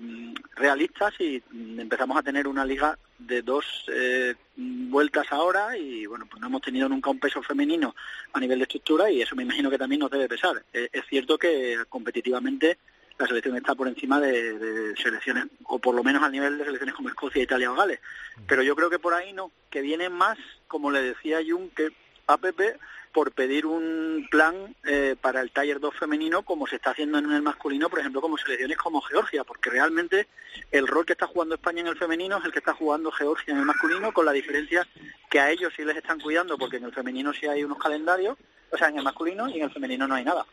realistas 0.56 1.14
y 1.20 1.42
empezamos 1.78 2.18
a 2.18 2.24
tener 2.24 2.48
una 2.48 2.66
liga 2.66 2.98
de 3.18 3.42
dos 3.42 3.86
eh, 3.88 4.36
vueltas 4.56 5.28
ahora 5.32 5.78
y 5.78 6.06
bueno, 6.06 6.26
pues 6.30 6.42
no 6.42 6.48
hemos 6.48 6.62
tenido 6.62 6.90
nunca 6.90 7.10
un 7.10 7.20
peso 7.20 7.42
femenino 7.42 7.96
a 8.34 8.40
nivel 8.40 8.60
de 8.60 8.64
estructura 8.64 9.10
y 9.10 9.22
eso 9.22 9.36
me 9.36 9.44
imagino 9.44 9.70
que 9.70 9.78
también 9.78 10.00
nos 10.00 10.12
debe 10.12 10.28
pesar. 10.28 10.64
Eh, 10.74 10.90
es 10.92 11.06
cierto 11.08 11.38
que 11.38 11.78
competitivamente 11.88 12.78
la 13.18 13.28
selección 13.28 13.56
está 13.56 13.76
por 13.76 13.88
encima 13.88 14.20
de, 14.20 14.58
de, 14.58 14.96
selecciones, 14.98 15.46
o 15.64 15.80
por 15.80 15.96
lo 15.96 16.04
menos 16.04 16.22
al 16.24 16.32
nivel 16.32 16.58
de 16.58 16.66
selecciones 16.66 16.96
como 16.96 17.10
Escocia, 17.10 17.44
Italia 17.44 17.72
o 17.72 17.76
Gales. 17.76 18.00
Pero 18.48 18.62
yo 18.62 18.76
creo 18.76 18.90
que 18.90 19.00
por 19.00 19.14
ahí 19.14 19.32
no, 19.34 19.52
que 19.70 19.82
viene 19.82 20.10
más, 20.10 20.38
como 20.68 20.92
le 20.92 21.02
decía 21.02 21.40
Jung, 21.48 21.70
que 21.76 21.90
APP 22.28 22.78
por 23.16 23.32
pedir 23.32 23.66
un 23.66 24.28
plan 24.30 24.76
eh, 24.84 25.16
para 25.22 25.40
el 25.40 25.50
Taller 25.52 25.80
2 25.80 25.96
femenino 25.96 26.44
como 26.44 26.68
se 26.68 26.76
está 26.76 26.90
haciendo 26.90 27.18
en 27.18 27.32
el 27.32 27.42
masculino, 27.42 27.90
por 27.90 28.00
ejemplo, 28.00 28.20
como 28.20 28.38
selecciones 28.38 28.78
como 28.78 29.00
Georgia, 29.00 29.46
porque 29.46 29.70
realmente 29.70 30.28
el 30.70 30.86
rol 30.86 31.06
que 31.06 31.14
está 31.14 31.26
jugando 31.26 31.56
España 31.56 31.80
en 31.80 31.88
el 31.88 31.98
femenino 31.98 32.38
es 32.38 32.44
el 32.44 32.52
que 32.52 32.60
está 32.60 32.74
jugando 32.74 33.14
Georgia 33.14 33.54
en 33.54 33.62
el 33.62 33.66
masculino, 33.66 34.12
con 34.12 34.26
la 34.26 34.34
diferencia 34.34 34.86
que 35.30 35.40
a 35.40 35.50
ellos 35.50 35.72
sí 35.78 35.86
les 35.86 35.96
están 35.96 36.20
cuidando, 36.20 36.58
porque 36.58 36.76
en 36.76 36.84
el 36.84 36.94
femenino 36.94 37.32
sí 37.32 37.48
hay 37.48 37.64
unos 37.64 37.78
calendarios, 37.78 38.38
o 38.70 38.78
sea, 38.78 38.90
en 38.90 38.98
el 38.98 39.04
masculino 39.06 39.48
y 39.48 39.60
en 39.60 39.64
el 39.64 39.72
femenino 39.72 40.06
no 40.10 40.16
hay 40.16 40.26
nada. 40.26 40.46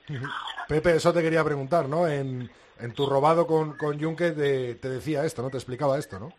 Pepe, 0.68 0.94
eso 0.94 1.12
te 1.12 1.20
quería 1.20 1.42
preguntar, 1.42 1.88
¿no? 1.88 2.06
En, 2.06 2.48
en 2.78 2.92
tu 2.92 3.06
robado 3.06 3.44
con, 3.44 3.76
con 3.76 4.00
Junque 4.00 4.30
te, 4.30 4.76
te 4.76 4.88
decía 4.88 5.24
esto, 5.24 5.42
¿no? 5.42 5.50
Te 5.50 5.56
explicaba 5.56 5.98
esto, 5.98 6.20
¿no? 6.20 6.32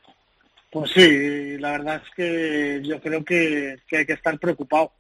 Pues 0.72 0.90
sí, 0.92 1.58
la 1.58 1.72
verdad 1.72 2.02
es 2.02 2.10
que 2.16 2.82
yo 2.82 3.02
creo 3.02 3.26
que, 3.26 3.80
que 3.90 3.98
hay 3.98 4.06
que 4.06 4.14
estar 4.14 4.40
preocupado. 4.40 4.94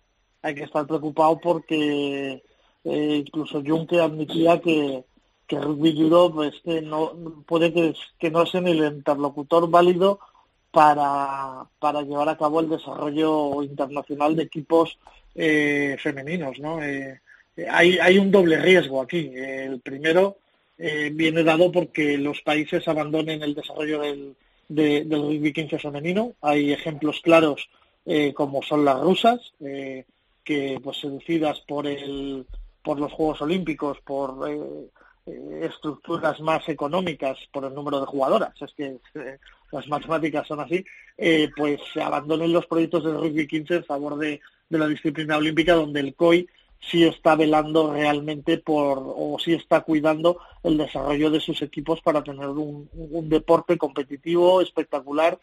Hay 0.43 0.53
que 0.55 0.63
estar 0.65 0.85
preocupado 0.85 1.39
porque 1.39 2.43
eh, 2.83 3.15
incluso 3.25 3.63
Juncker 3.65 4.01
admitía 4.01 4.59
que, 4.61 5.03
Rugby 5.49 6.01
Europe 6.01 6.47
es 6.47 6.59
que 6.61 6.81
no 6.81 7.13
puede 7.45 7.71
que, 8.19 8.31
no 8.31 8.43
sea 8.47 8.61
el 8.61 8.77
interlocutor 8.83 9.69
válido 9.69 10.19
para, 10.71 11.65
para 11.79 12.01
llevar 12.01 12.27
a 12.29 12.37
cabo 12.37 12.59
el 12.59 12.69
desarrollo 12.69 13.61
internacional 13.61 14.35
de 14.35 14.43
equipos 14.43 14.97
eh, 15.35 15.95
femeninos, 16.01 16.57
¿no? 16.59 16.81
Eh, 16.83 17.19
hay, 17.69 17.99
hay 17.99 18.17
un 18.17 18.31
doble 18.31 18.57
riesgo 18.57 18.99
aquí. 19.01 19.31
El 19.35 19.79
primero 19.81 20.37
eh, 20.79 21.11
viene 21.13 21.43
dado 21.43 21.71
porque 21.71 22.17
los 22.17 22.41
países 22.41 22.87
abandonen 22.87 23.43
el 23.43 23.53
desarrollo 23.53 24.01
del, 24.01 24.35
de- 24.67 25.03
del 25.05 25.21
rugby 25.21 25.53
15 25.53 25.77
femenino. 25.77 26.31
Hay 26.41 26.73
ejemplos 26.73 27.19
claros 27.21 27.69
eh, 28.07 28.33
como 28.33 28.63
son 28.63 28.83
las 28.85 28.99
rusas, 28.99 29.53
eh, 29.59 30.03
que 30.43 30.79
pues 30.83 30.99
seducidas 30.99 31.59
por 31.61 31.87
el 31.87 32.45
por 32.83 32.99
los 32.99 33.11
Juegos 33.13 33.41
Olímpicos, 33.41 33.97
por 34.01 34.49
eh, 34.49 34.89
eh, 35.25 35.61
estructuras 35.63 36.39
más 36.41 36.67
económicas, 36.67 37.39
por 37.51 37.65
el 37.65 37.73
número 37.73 37.99
de 38.01 38.05
jugadoras, 38.05 38.53
es 38.61 38.73
que 38.73 38.97
eh, 39.15 39.37
las 39.71 39.87
matemáticas 39.87 40.45
son 40.45 40.59
así, 40.59 40.85
pues 41.55 41.79
se 41.93 42.01
abandonen 42.01 42.51
los 42.51 42.67
proyectos 42.67 43.05
del 43.05 43.15
rugby 43.15 43.47
15 43.47 43.75
en 43.75 43.85
favor 43.85 44.17
de, 44.17 44.41
de 44.69 44.77
la 44.77 44.87
disciplina 44.87 45.37
olímpica, 45.37 45.73
donde 45.73 46.01
el 46.01 46.13
COI 46.13 46.47
sí 46.79 47.05
está 47.05 47.35
velando 47.35 47.93
realmente 47.93 48.57
por, 48.57 48.99
o 48.99 49.37
sí 49.39 49.53
está 49.53 49.81
cuidando 49.81 50.39
el 50.61 50.77
desarrollo 50.77 51.31
de 51.31 51.39
sus 51.39 51.61
equipos 51.61 52.01
para 52.01 52.23
tener 52.23 52.49
un 52.49 53.29
deporte 53.29 53.77
competitivo, 53.77 54.61
espectacular 54.61 55.39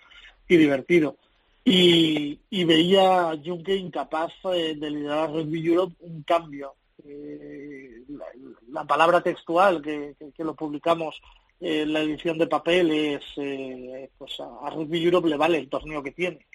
y 0.47 0.57
divertido. 0.59 1.17
Y, 1.65 2.41
y 2.51 2.65
veía 2.65 3.31
a 3.31 3.37
Juncker 3.37 3.77
incapaz 3.77 4.33
eh, 4.53 4.75
de 4.77 4.91
liderar 4.91 5.31
Rugby 5.33 5.67
Europe 5.67 5.95
un 6.01 6.23
cambio. 6.23 6.75
Eh, 7.07 8.03
la, 8.09 8.25
la 8.73 8.85
palabra 8.85 9.21
textual 9.23 9.81
que, 9.83 10.15
que- 10.19 10.33
que 10.33 10.45
lo 10.45 10.55
publicamos 10.55 11.21
en 11.61 11.93
la 11.93 12.01
edición 12.01 12.39
de 12.39 12.47
papel 12.47 12.91
es 12.91 13.23
eh, 13.37 14.11
pues 14.17 14.41
a, 14.41 14.67
a 14.67 14.71
Rugby 14.71 15.05
Europe 15.05 15.29
le 15.29 15.37
vale 15.37 15.59
el 15.59 15.69
torneo 15.69 16.03
que 16.03 16.13
tiene, 16.13 16.47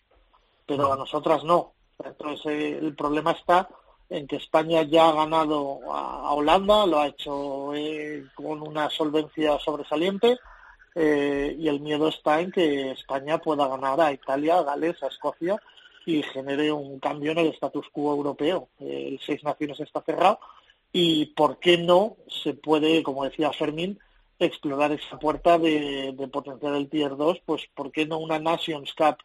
pero 0.66 0.92
a 0.92 0.98
nosotras 0.98 1.44
no. 1.44 1.74
Entonces 2.04 2.46
eh, 2.48 2.78
el 2.82 2.96
problema 2.96 3.32
está 3.32 3.70
en 4.10 4.28
que 4.28 4.36
España 4.38 4.82
ya 4.84 5.10
ha 5.10 5.14
ganado 5.14 5.80
a, 5.92 6.28
a 6.30 6.34
Holanda, 6.34 6.86
lo 6.88 7.00
ha 7.00 7.08
hecho 7.08 7.74
eh, 7.76 8.26
con 8.36 8.62
una 8.62 8.90
solvencia 8.90 9.58
sobresaliente 9.60 10.38
eh, 10.96 11.56
y 11.60 11.68
el 11.68 11.82
miedo 11.82 12.08
está 12.08 12.40
en 12.40 12.52
que 12.52 12.92
España 12.92 13.38
pueda 13.40 13.68
ganar 13.68 14.00
a 14.00 14.14
Italia, 14.14 14.60
a 14.60 14.64
Gales, 14.64 15.04
a 15.04 15.08
Escocia 15.08 15.62
y 16.06 16.24
genere 16.24 16.72
un 16.72 17.00
cambio 17.00 17.32
en 17.32 17.40
el 17.40 17.48
status 17.48 17.88
quo 17.92 18.14
europeo. 18.14 18.70
Eh, 18.80 19.10
el 19.10 19.20
Seis 19.20 19.44
Naciones 19.44 19.80
está 19.82 20.02
cerrado 20.02 20.40
y 20.94 21.28
¿por 21.28 21.60
qué 21.60 21.78
no 21.78 22.16
se 22.28 22.54
puede, 22.54 23.04
como 23.04 23.26
decía 23.26 23.52
Fermín, 23.52 24.00
explorar 24.40 24.94
esa 24.94 25.20
puerta 25.20 25.60
de, 25.60 26.14
de 26.18 26.28
potenciar 26.30 26.76
el 26.76 26.90
Tier 26.90 27.18
2? 27.18 27.42
Pues 27.46 27.64
¿por 27.76 27.92
qué 27.92 28.06
no 28.06 28.18
una 28.18 28.40
Nations 28.40 28.94
Cup 28.94 29.18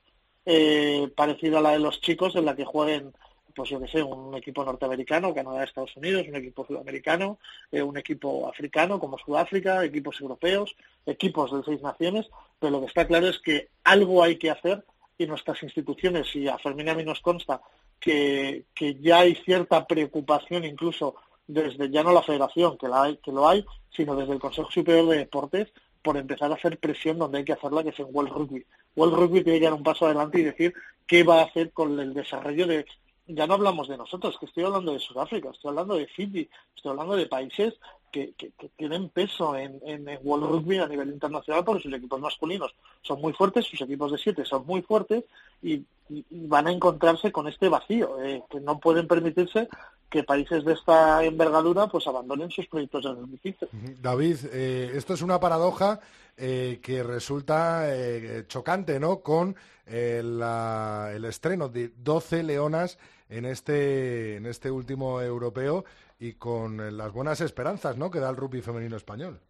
eh, 0.47 1.09
parecida 1.14 1.59
a 1.59 1.62
la 1.62 1.73
de 1.73 1.79
los 1.79 2.01
chicos 2.01 2.35
en 2.35 2.47
la 2.47 2.57
que 2.57 2.64
jueguen 2.64 3.12
pues 3.55 3.70
yo 3.70 3.80
que 3.80 3.88
sé, 3.88 4.03
un 4.03 4.34
equipo 4.34 4.64
norteamericano, 4.64 5.34
Canadá, 5.34 5.64
Estados 5.64 5.96
Unidos, 5.96 6.26
un 6.28 6.36
equipo 6.36 6.66
sudamericano, 6.66 7.38
eh, 7.70 7.82
un 7.82 7.96
equipo 7.96 8.48
africano 8.48 8.98
como 8.98 9.18
Sudáfrica, 9.18 9.84
equipos 9.84 10.20
europeos, 10.20 10.74
equipos 11.07 11.53
de 11.53 11.62
seis 11.64 11.82
naciones, 11.82 12.26
pero 12.59 12.72
lo 12.72 12.80
que 12.80 12.86
está 12.86 13.07
claro 13.07 13.28
es 13.28 13.38
que 13.38 13.68
algo 13.84 14.22
hay 14.22 14.36
que 14.36 14.51
hacer 14.51 14.84
y 15.18 15.26
nuestras 15.26 15.62
instituciones, 15.62 16.34
y 16.34 16.48
a 16.48 16.59
Fermín 16.59 16.88
a 16.88 16.94
mí 16.94 17.05
nos 17.05 17.20
consta 17.20 17.61
que, 17.98 18.64
que 18.74 18.94
ya 18.94 19.20
hay 19.20 19.34
cierta 19.34 19.86
preocupación 19.86 20.64
incluso 20.64 21.14
desde 21.46 21.90
ya 21.90 22.03
no 22.03 22.12
la 22.12 22.22
federación, 22.22 22.78
que, 22.78 22.88
la 22.88 23.03
hay, 23.03 23.16
que 23.16 23.32
lo 23.32 23.48
hay, 23.48 23.64
sino 23.90 24.14
desde 24.14 24.32
el 24.32 24.38
Consejo 24.38 24.70
Superior 24.70 25.09
de 25.09 25.18
Deportes, 25.18 25.68
por 26.03 26.16
empezar 26.16 26.51
a 26.51 26.55
hacer 26.55 26.78
presión 26.78 27.18
donde 27.18 27.38
hay 27.38 27.44
que 27.44 27.53
hacerla, 27.53 27.82
que 27.82 27.90
es 27.90 27.98
en 27.98 28.07
World 28.11 28.32
Rugby. 28.32 28.64
World 28.96 29.14
Rugby 29.14 29.44
tiene 29.44 29.59
que 29.59 29.64
dar 29.64 29.74
un 29.74 29.82
paso 29.82 30.07
adelante 30.07 30.40
y 30.40 30.44
decir 30.44 30.72
qué 31.07 31.22
va 31.22 31.40
a 31.40 31.44
hacer 31.44 31.72
con 31.72 31.98
el 31.98 32.14
desarrollo 32.14 32.66
de... 32.66 32.86
Ya 33.35 33.47
no 33.47 33.55
hablamos 33.55 33.89
de 33.89 33.97
nosotros, 33.97 34.37
que 34.39 34.47
estoy 34.47 34.64
hablando 34.64 34.93
de 34.93 34.99
Sudáfrica, 34.99 35.51
estoy 35.51 35.70
hablando 35.70 35.95
de 35.95 36.07
Fiji, 36.07 36.49
estoy 36.74 36.91
hablando 36.91 37.16
de 37.16 37.26
países 37.26 37.74
que, 38.11 38.35
tienen 38.76 39.09
peso 39.09 39.57
en, 39.57 39.81
en, 39.87 40.09
en 40.09 40.18
World 40.22 40.47
Rugby 40.51 40.78
a 40.78 40.89
nivel 40.89 41.11
internacional 41.11 41.64
porque 41.64 41.83
sus 41.83 41.93
equipos 41.93 42.20
masculinos 42.20 42.74
son 43.03 43.20
muy 43.20 43.33
fuertes, 43.33 43.66
sus 43.66 43.81
equipos 43.81 44.11
de 44.12 44.18
siete 44.18 44.45
son 44.45 44.66
muy 44.66 44.83
fuertes 44.83 45.24
y, 45.62 45.85
van 46.31 46.66
a 46.66 46.72
encontrarse 46.72 47.31
con 47.31 47.47
este 47.47 47.68
vacío, 47.68 48.20
eh, 48.20 48.43
que 48.51 48.59
no 48.59 48.81
pueden 48.81 49.07
permitirse 49.07 49.68
que 50.11 50.24
países 50.24 50.64
de 50.64 50.72
esta 50.72 51.22
envergadura 51.22 51.87
pues 51.87 52.05
abandonen 52.09 52.51
sus 52.51 52.66
proyectos 52.66 53.05
de 53.05 53.39
15. 53.39 53.68
David, 54.03 54.39
eh, 54.53 54.91
esto 54.95 55.14
es 55.14 55.22
una 55.22 55.39
paradoja 55.39 56.01
eh, 56.37 56.81
que 56.83 57.03
resulta 57.05 57.83
eh, 57.95 58.45
chocante, 58.49 58.99
¿no? 58.99 59.20
Con 59.20 59.55
eh, 59.87 60.20
la- 60.24 61.12
el 61.14 61.24
estreno 61.26 61.68
de 61.68 61.93
12 61.97 62.43
leonas 62.43 62.99
en 63.31 63.45
este, 63.45 64.37
en 64.37 64.47
este 64.47 64.70
último 64.70 65.20
europeo 65.22 65.85
y 66.18 66.35
con 66.35 66.81
eh, 66.81 66.91
las 66.91 67.12
buenas 67.12 67.41
esperanzas, 67.41 67.97
¿no? 67.97 68.11
Que 68.11 68.18
da 68.18 68.28
el 68.28 68.37
rugby 68.37 68.61
femenino 68.61 68.97
español. 68.97 69.41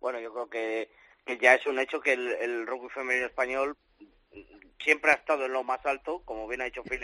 Bueno, 0.00 0.18
yo 0.18 0.32
creo 0.32 0.50
que, 0.50 0.90
ya 1.40 1.54
es 1.54 1.66
un 1.66 1.78
hecho 1.78 2.00
que 2.00 2.14
el, 2.14 2.28
el 2.40 2.66
rugby 2.66 2.88
femenino 2.88 3.26
español 3.26 3.76
siempre 4.82 5.12
ha 5.12 5.14
estado 5.14 5.46
en 5.46 5.52
lo 5.52 5.62
más 5.62 5.84
alto, 5.86 6.22
como 6.24 6.48
bien 6.48 6.62
ha 6.62 6.64
dicho 6.64 6.82
Phil, 6.82 7.02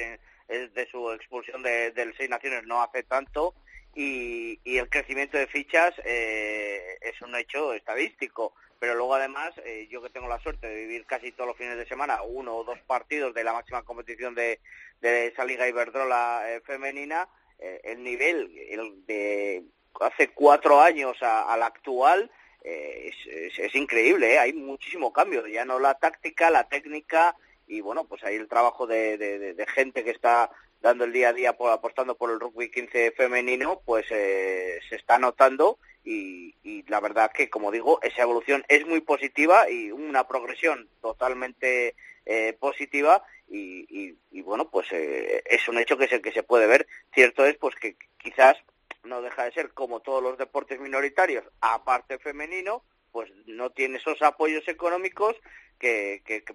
es 0.48 0.74
de 0.74 0.86
su 0.90 1.12
expulsión 1.12 1.62
de, 1.62 1.92
del 1.92 2.14
Seis 2.16 2.30
Naciones 2.30 2.64
no 2.64 2.82
hace 2.82 3.02
tanto, 3.02 3.54
y, 3.94 4.60
y 4.64 4.78
el 4.78 4.88
crecimiento 4.88 5.36
de 5.38 5.46
fichas 5.46 5.94
eh, 6.04 6.98
es 7.00 7.20
un 7.22 7.34
hecho 7.36 7.72
estadístico. 7.74 8.54
Pero 8.80 8.94
luego 8.94 9.16
además, 9.16 9.52
eh, 9.64 9.88
yo 9.90 10.00
que 10.00 10.10
tengo 10.10 10.28
la 10.28 10.38
suerte 10.40 10.68
de 10.68 10.76
vivir 10.82 11.04
casi 11.04 11.32
todos 11.32 11.48
los 11.48 11.56
fines 11.56 11.76
de 11.76 11.86
semana 11.88 12.22
uno 12.22 12.54
o 12.56 12.62
dos 12.64 12.78
partidos 12.86 13.34
de 13.34 13.42
la 13.42 13.52
máxima 13.52 13.82
competición 13.82 14.36
de, 14.36 14.60
de 15.00 15.26
esa 15.26 15.44
Liga 15.44 15.66
Iberdrola 15.66 16.42
eh, 16.46 16.60
femenina, 16.60 17.28
eh, 17.58 17.80
el 17.82 18.04
nivel 18.04 18.56
el 18.70 19.04
de 19.06 19.64
hace 20.00 20.28
cuatro 20.28 20.80
años 20.80 21.16
al 21.22 21.60
actual 21.64 22.30
es, 22.62 23.16
es- 23.26 23.58
es 23.58 23.74
increíble, 23.74 24.38
hay 24.38 24.52
muchísimo 24.52 25.12
cambio, 25.12 25.44
ya 25.48 25.64
no 25.64 25.80
la 25.80 25.94
táctica, 25.94 26.48
la 26.50 26.68
técnica 26.68 27.34
y 27.66 27.80
bueno, 27.80 28.04
pues 28.06 28.22
ahí 28.22 28.36
el 28.36 28.46
trabajo 28.48 28.86
de 28.86 29.66
gente 29.74 30.04
que 30.04 30.10
está 30.12 30.50
dando 30.80 31.04
el 31.04 31.12
día 31.12 31.30
a 31.30 31.32
día 31.32 31.52
por, 31.56 31.70
apostando 31.72 32.16
por 32.16 32.30
el 32.30 32.40
rugby 32.40 32.70
15 32.70 33.12
femenino, 33.12 33.80
pues 33.84 34.06
eh, 34.10 34.78
se 34.88 34.96
está 34.96 35.18
notando 35.18 35.78
y, 36.04 36.54
y 36.62 36.82
la 36.88 37.00
verdad 37.00 37.30
que, 37.32 37.50
como 37.50 37.70
digo, 37.70 38.00
esa 38.02 38.22
evolución 38.22 38.64
es 38.68 38.86
muy 38.86 39.00
positiva 39.00 39.68
y 39.70 39.90
una 39.90 40.26
progresión 40.28 40.88
totalmente 41.00 41.94
eh, 42.26 42.52
positiva 42.58 43.22
y, 43.48 43.86
y- 43.88 44.16
y, 44.30 44.42
bueno, 44.42 44.70
pues 44.70 44.86
eh, 44.92 45.42
es 45.46 45.66
un 45.68 45.78
hecho 45.78 45.96
que 45.98 46.06
se, 46.08 46.20
que 46.20 46.32
se 46.32 46.42
puede 46.42 46.66
ver. 46.66 46.86
Cierto 47.14 47.44
es 47.46 47.56
pues 47.56 47.74
que 47.76 47.96
quizás 48.18 48.56
no 49.04 49.22
deja 49.22 49.44
de 49.44 49.52
ser 49.52 49.70
como 49.72 50.00
todos 50.00 50.22
los 50.22 50.36
deportes 50.38 50.78
minoritarios, 50.80 51.44
aparte 51.60 52.18
femenino, 52.18 52.84
pues 53.10 53.30
no 53.46 53.70
tiene 53.70 53.96
esos 53.96 54.20
apoyos 54.22 54.66
económicos 54.68 55.34
que, 55.78 56.22
que, 56.26 56.44
que, 56.44 56.54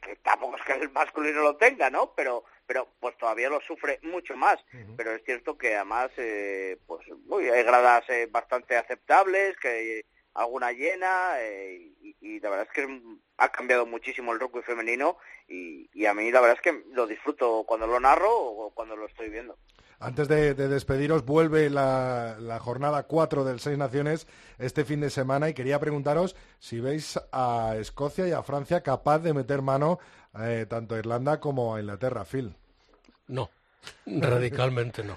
que- 0.00 0.16
tampoco 0.22 0.56
es 0.56 0.62
que 0.64 0.72
el 0.72 0.90
masculino 0.90 1.42
lo 1.42 1.56
tenga, 1.56 1.88
¿no? 1.90 2.12
Pero 2.16 2.44
pero 2.66 2.88
pues 3.00 3.16
todavía 3.18 3.48
lo 3.48 3.60
sufre 3.60 4.00
mucho 4.02 4.36
más. 4.36 4.58
Pero 4.96 5.12
es 5.12 5.22
cierto 5.24 5.56
que 5.56 5.74
además 5.74 6.10
eh, 6.16 6.78
pues 6.86 7.06
uy, 7.26 7.48
hay 7.48 7.62
gradas 7.62 8.08
eh, 8.08 8.28
bastante 8.30 8.76
aceptables, 8.76 9.56
que 9.58 10.04
alguna 10.34 10.72
llena 10.72 11.40
eh, 11.40 11.92
y, 12.00 12.16
y 12.20 12.40
la 12.40 12.50
verdad 12.50 12.66
es 12.68 12.74
que 12.74 13.02
ha 13.38 13.48
cambiado 13.50 13.86
muchísimo 13.86 14.32
el 14.32 14.40
rugby 14.40 14.62
femenino 14.62 15.16
y, 15.48 15.88
y 15.92 16.06
a 16.06 16.14
mí 16.14 16.30
la 16.30 16.40
verdad 16.40 16.56
es 16.56 16.62
que 16.62 16.84
lo 16.92 17.06
disfruto 17.06 17.64
cuando 17.66 17.86
lo 17.86 18.00
narro 18.00 18.32
o 18.34 18.70
cuando 18.74 18.96
lo 18.96 19.06
estoy 19.06 19.30
viendo. 19.30 19.56
Antes 20.00 20.28
de, 20.28 20.54
de 20.54 20.68
despediros, 20.68 21.24
vuelve 21.24 21.70
la, 21.70 22.36
la 22.38 22.58
jornada 22.58 23.04
4 23.04 23.44
del 23.44 23.60
Seis 23.60 23.78
Naciones 23.78 24.26
este 24.58 24.84
fin 24.84 25.00
de 25.00 25.08
semana 25.08 25.48
y 25.48 25.54
quería 25.54 25.78
preguntaros 25.78 26.36
si 26.58 26.80
veis 26.80 27.18
a 27.32 27.76
Escocia 27.78 28.28
y 28.28 28.32
a 28.32 28.42
Francia 28.42 28.82
capaz 28.82 29.20
de 29.20 29.32
meter 29.32 29.62
mano 29.62 29.98
eh, 30.40 30.66
tanto 30.68 30.94
a 30.94 30.98
Irlanda 30.98 31.40
como 31.40 31.74
a 31.74 31.80
Inglaterra, 31.80 32.24
Phil. 32.24 32.54
No, 33.28 33.50
radicalmente 34.06 35.04
no. 35.04 35.16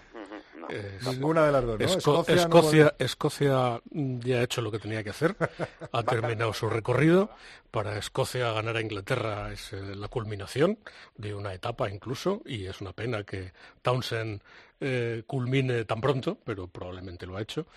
Es- 0.70 1.04
Ninguna 1.08 1.46
de 1.46 1.52
las 1.52 1.64
dos, 1.66 1.80
¿no? 1.80 1.86
Esco- 1.86 1.96
Escocia 2.22 2.36
no 2.36 2.42
Escocia, 2.42 2.96
Escocia 3.00 3.82
ya 3.92 4.38
ha 4.40 4.44
hecho 4.44 4.62
lo 4.62 4.72
que 4.72 4.80
tenía 4.80 5.04
que 5.04 5.10
hacer, 5.12 5.36
ha 5.92 6.04
terminado 6.04 6.54
su 6.54 6.70
recorrido. 6.70 7.30
Para 7.72 7.98
Escocia 7.98 8.52
ganar 8.54 8.78
a 8.78 8.82
Inglaterra 8.82 9.52
es 9.52 9.74
eh, 9.74 9.96
la 9.96 10.08
culminación 10.08 10.80
de 11.16 11.36
una 11.36 11.54
etapa 11.54 11.90
incluso, 11.90 12.42
y 12.46 12.66
es 12.66 12.80
una 12.82 12.94
pena 12.94 13.24
que 13.24 13.52
Townsend 13.82 14.42
eh, 14.80 15.24
culmine 15.28 15.84
tan 15.86 16.00
pronto, 16.02 16.38
pero 16.46 16.68
probablemente 16.68 17.26
lo 17.26 17.36
ha 17.38 17.42
hecho. 17.42 17.68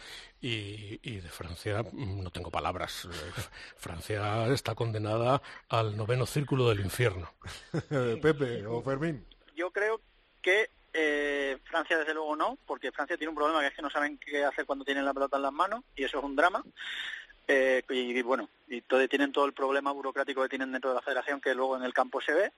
Y, 0.40 1.00
y 1.02 1.16
de 1.20 1.28
Francia 1.28 1.82
mm, 1.82 2.22
no 2.22 2.30
tengo 2.30 2.50
palabras. 2.50 3.06
Eh, 3.06 3.40
Francia 3.76 4.46
está 4.52 4.74
condenada 4.74 5.42
al 5.68 5.96
noveno 5.96 6.24
círculo 6.24 6.68
del 6.68 6.80
infierno. 6.80 7.32
Pepe 8.22 8.64
o 8.66 8.80
Fermín. 8.82 9.26
Yo 9.56 9.70
creo 9.72 10.00
que 10.40 10.70
eh, 10.92 11.58
Francia 11.64 11.98
desde 11.98 12.14
luego 12.14 12.34
no, 12.36 12.58
porque 12.66 12.92
Francia 12.92 13.16
tiene 13.16 13.30
un 13.30 13.36
problema 13.36 13.60
que 13.60 13.66
es 13.68 13.74
que 13.74 13.82
no 13.82 13.90
saben 13.90 14.18
qué 14.18 14.44
hacer 14.44 14.66
cuando 14.66 14.84
tienen 14.84 15.04
la 15.04 15.14
pelota 15.14 15.36
en 15.36 15.42
las 15.44 15.52
manos 15.52 15.82
y 15.96 16.04
eso 16.04 16.18
es 16.18 16.24
un 16.24 16.36
drama. 16.36 16.64
Eh, 17.48 17.82
y, 17.88 18.22
bueno, 18.22 18.48
y 18.68 18.80
todo, 18.82 19.06
tienen 19.08 19.32
todo 19.32 19.44
el 19.44 19.52
problema 19.52 19.90
burocrático 19.92 20.42
que 20.42 20.48
tienen 20.48 20.70
dentro 20.72 20.90
de 20.90 20.96
la 20.96 21.02
federación 21.02 21.40
que 21.40 21.54
luego 21.54 21.76
en 21.76 21.82
el 21.82 21.92
campo 21.92 22.20
se 22.20 22.32
ve. 22.32 22.52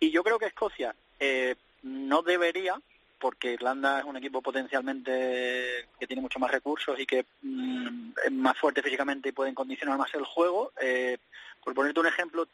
Y 0.00 0.10
yo 0.10 0.24
creo 0.24 0.38
que 0.38 0.46
Escocia 0.46 0.94
eh, 1.20 1.54
no 1.82 2.22
debería, 2.22 2.80
porque 3.20 3.52
Irlanda 3.52 4.00
es 4.00 4.04
un 4.04 4.16
equipo 4.16 4.42
potencialmente 4.42 5.86
que 5.98 6.06
tiene 6.06 6.20
mucho 6.22 6.38
más 6.40 6.50
recursos 6.50 6.98
y 6.98 7.06
que 7.06 7.24
mm, 7.42 8.10
es 8.24 8.32
más 8.32 8.58
fuerte 8.58 8.82
físicamente 8.82 9.28
y 9.28 9.32
pueden 9.32 9.54
condicionar 9.54 9.96
más 9.98 10.12
el 10.14 10.24
juego. 10.24 10.72
Eh, 10.80 11.18
por 11.62 11.72
ponerte 11.74 12.00
un 12.00 12.06
ejemplo, 12.06 12.48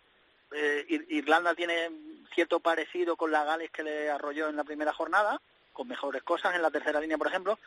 eh, 0.52 0.84
Ir- 0.88 1.06
Irlanda 1.08 1.54
tiene 1.54 1.90
cierto 2.34 2.60
parecido 2.60 3.16
con 3.16 3.30
la 3.30 3.44
Gales 3.44 3.70
que 3.70 3.82
le 3.82 4.10
arrolló 4.10 4.48
en 4.48 4.56
la 4.56 4.64
primera 4.64 4.92
jornada, 4.92 5.40
con 5.72 5.88
mejores 5.88 6.22
cosas 6.22 6.54
en 6.54 6.62
la 6.62 6.70
tercera 6.70 7.00
línea, 7.00 7.18
por 7.18 7.28
ejemplo, 7.28 7.58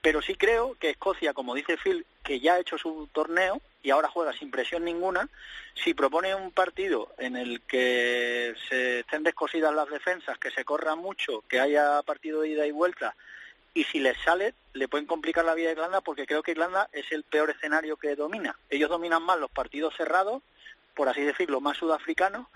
pero 0.00 0.22
sí 0.22 0.36
creo 0.36 0.76
que 0.78 0.90
Escocia, 0.90 1.34
como 1.34 1.54
dice 1.54 1.76
Phil, 1.76 2.06
que 2.22 2.40
ya 2.40 2.54
ha 2.54 2.60
hecho 2.60 2.78
su 2.78 3.08
torneo 3.12 3.60
y 3.82 3.90
ahora 3.90 4.08
juega 4.08 4.32
sin 4.32 4.50
presión 4.50 4.84
ninguna, 4.84 5.28
si 5.74 5.94
propone 5.94 6.34
un 6.34 6.52
partido 6.52 7.12
en 7.18 7.36
el 7.36 7.60
que 7.62 8.54
se 8.68 9.00
estén 9.00 9.22
descosidas 9.22 9.74
las 9.74 9.88
defensas, 9.88 10.38
que 10.38 10.50
se 10.50 10.64
corra 10.64 10.94
mucho, 10.94 11.42
que 11.48 11.60
haya 11.60 12.02
partido 12.02 12.42
de 12.42 12.48
ida 12.48 12.66
y 12.66 12.70
vuelta, 12.70 13.16
y 13.74 13.84
si 13.84 14.00
les 14.00 14.16
sale, 14.18 14.54
le 14.72 14.88
pueden 14.88 15.06
complicar 15.06 15.44
la 15.44 15.54
vida 15.54 15.68
a 15.68 15.72
Irlanda 15.72 16.00
porque 16.00 16.26
creo 16.26 16.42
que 16.42 16.52
Irlanda 16.52 16.88
es 16.92 17.10
el 17.12 17.22
peor 17.22 17.50
escenario 17.50 17.96
que 17.96 18.16
domina. 18.16 18.58
Ellos 18.70 18.90
dominan 18.90 19.22
más 19.22 19.38
los 19.38 19.50
partidos 19.50 19.94
cerrados, 19.96 20.42
por 20.94 21.08
así 21.08 21.22
decirlo, 21.22 21.60
más 21.60 21.76
sudafricanos, 21.76 22.46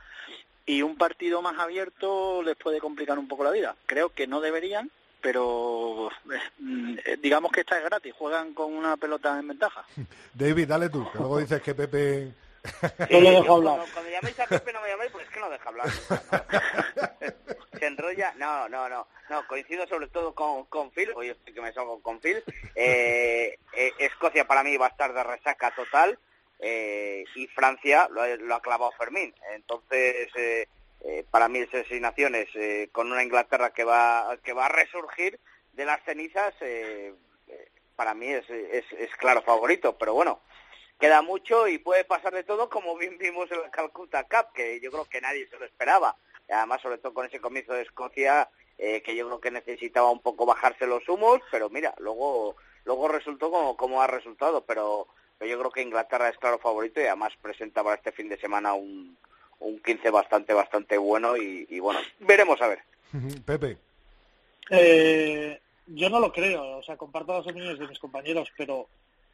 y 0.67 0.83
un 0.83 0.97
partido 0.97 1.43
más 1.43 1.59
abierto 1.59 2.43
les 2.43 2.57
puede 2.57 2.81
complicar 2.81 3.19
un 3.19 3.29
poco 3.29 3.45
la 3.45 3.51
vida. 3.51 3.77
Creo 3.87 4.11
que 4.11 4.27
no 4.27 4.41
deberían, 4.41 4.91
pero 5.21 6.11
eh, 6.33 6.41
mm, 6.59 6.97
digamos 7.21 7.53
que 7.53 7.61
esta 7.61 7.79
es 7.79 7.85
gratis, 7.85 8.15
juegan 8.17 8.55
con 8.55 8.73
una 8.73 8.97
pelota 8.97 9.39
en 9.39 9.49
ventaja. 9.49 9.85
David, 10.35 10.69
dale 10.69 10.89
tú, 10.89 11.11
que 11.11 11.19
luego 11.19 11.39
dices 11.39 11.63
que 11.63 11.75
Pepe... 11.75 12.33
No 13.11 13.21
le 13.21 13.31
dejo 13.31 13.45
yo 13.45 13.55
hablar. 13.55 13.77
Cuando, 13.77 13.93
cuando 13.93 14.11
llaméis 14.11 14.41
a 14.41 14.47
Pepe 14.47 14.73
no 14.73 14.81
me 14.83 14.89
llaméis 14.89 15.11
porque 15.11 15.27
es 15.27 15.33
que 15.33 15.41
no 15.41 15.51
deja 15.51 15.69
hablar. 15.69 15.87
¿no? 15.89 17.79
Se 17.79 17.87
enrolla. 17.87 18.33
No, 18.37 18.69
no, 18.69 18.89
no. 18.89 19.09
No, 19.29 19.47
coincido 19.49 19.85
sobre 19.89 20.07
todo 20.07 20.33
con, 20.33 20.67
con 20.67 20.93
Phil. 20.93 21.11
Hoy 21.17 21.31
estoy 21.31 21.55
que 21.55 21.61
me 21.61 21.73
salgo 21.73 22.01
con 22.01 22.21
Phil. 22.21 22.43
Eh, 22.77 23.59
eh, 23.73 23.93
Escocia 23.99 24.47
para 24.47 24.63
mí 24.63 24.77
va 24.77 24.87
a 24.87 24.91
estar 24.91 25.13
de 25.13 25.25
resaca 25.25 25.75
total. 25.75 26.19
Eh, 26.63 27.25
y 27.35 27.47
Francia 27.49 28.09
lo, 28.11 28.23
ha- 28.23 28.37
lo 28.37 28.55
ha 28.55 28.63
clavado 28.63 28.93
Fermín. 28.93 29.35
Entonces, 29.53 30.29
eh, 30.37 30.67
eh, 31.05 31.25
para 31.31 31.49
mí 31.49 31.59
esas 31.59 31.87
seis 31.89 32.01
naciones 32.01 32.49
eh, 32.55 32.89
con 32.93 33.11
una 33.13 33.23
Inglaterra 33.23 33.73
que 33.75 33.85
va 33.85 34.37
que 34.43 34.53
va 34.55 34.67
a 34.67 34.71
resurgir 34.71 35.39
de 35.73 35.85
las 35.85 36.03
cenizas, 36.05 36.55
eh, 36.61 37.13
para 37.97 38.15
mí 38.15 38.29
es, 38.29 38.49
es, 38.49 38.85
claro 39.19 39.43
favorito. 39.43 39.99
Pero 39.99 40.15
bueno, 40.15 40.41
queda 40.99 41.21
mucho 41.23 41.69
y 41.69 41.79
puede 41.79 42.05
pasar 42.05 42.33
de 42.33 42.45
todo 42.45 42.71
como 42.71 42.97
bien 42.97 43.19
vimos 43.19 43.51
en 43.51 43.61
la 43.61 43.71
Calcutta 43.71 44.25
Cup, 44.25 44.53
que 44.55 44.81
yo 44.81 44.91
creo 44.91 45.05
que 45.07 45.21
nadie 45.21 45.49
se 45.49 45.59
lo 45.59 45.65
esperaba. 45.67 46.17
Además, 46.49 46.81
sobre 46.83 46.99
todo 46.99 47.15
con 47.15 47.27
ese 47.27 47.41
comienzo 47.41 47.73
de 47.73 47.83
Escocia, 47.83 48.49
que 48.77 49.15
yo 49.17 49.27
creo 49.27 49.41
que 49.41 49.51
necesitaba 49.53 50.11
un 50.11 50.21
poco 50.21 50.45
bajarse 50.45 50.87
los 50.87 51.09
humos, 51.09 51.41
pero 51.51 51.71
mira, 51.71 51.95
luego 51.99 52.57
luego 52.85 53.09
resultó 53.09 53.51
como, 53.51 53.77
como 53.77 54.03
ha 54.03 54.07
resultado, 54.07 54.65
pero, 54.67 55.07
pero 55.43 55.51
yo 55.55 55.59
creo 55.59 55.71
que 55.73 55.83
Inglaterra 55.83 56.29
es 56.29 56.39
claro 56.39 56.61
favorito 56.61 57.01
y 57.01 57.05
además 57.05 57.33
presenta 57.43 57.83
para 57.83 57.97
este 57.97 58.13
fin 58.13 58.29
de 58.29 58.39
semana 58.39 58.75
un, 58.75 59.17
un 59.59 59.81
15 59.81 60.09
bastante, 60.11 60.55
bastante 60.55 60.97
bueno 60.97 61.37
y, 61.37 61.67
y 61.69 61.81
bueno, 61.81 61.99
veremos 62.21 62.61
a 62.63 62.69
ver. 62.69 62.79
Pepe. 63.45 63.77
Eh, 64.71 65.59
yo 65.89 66.09
no 66.11 66.21
lo 66.21 66.33
creo, 66.33 66.79
o 66.79 66.83
sea, 66.85 66.97
comparto 66.97 67.33
las 67.37 67.45
opiniones 67.47 67.77
de 67.81 67.89
mis 67.89 67.99
compañeros, 67.99 68.49
pero 68.57 68.87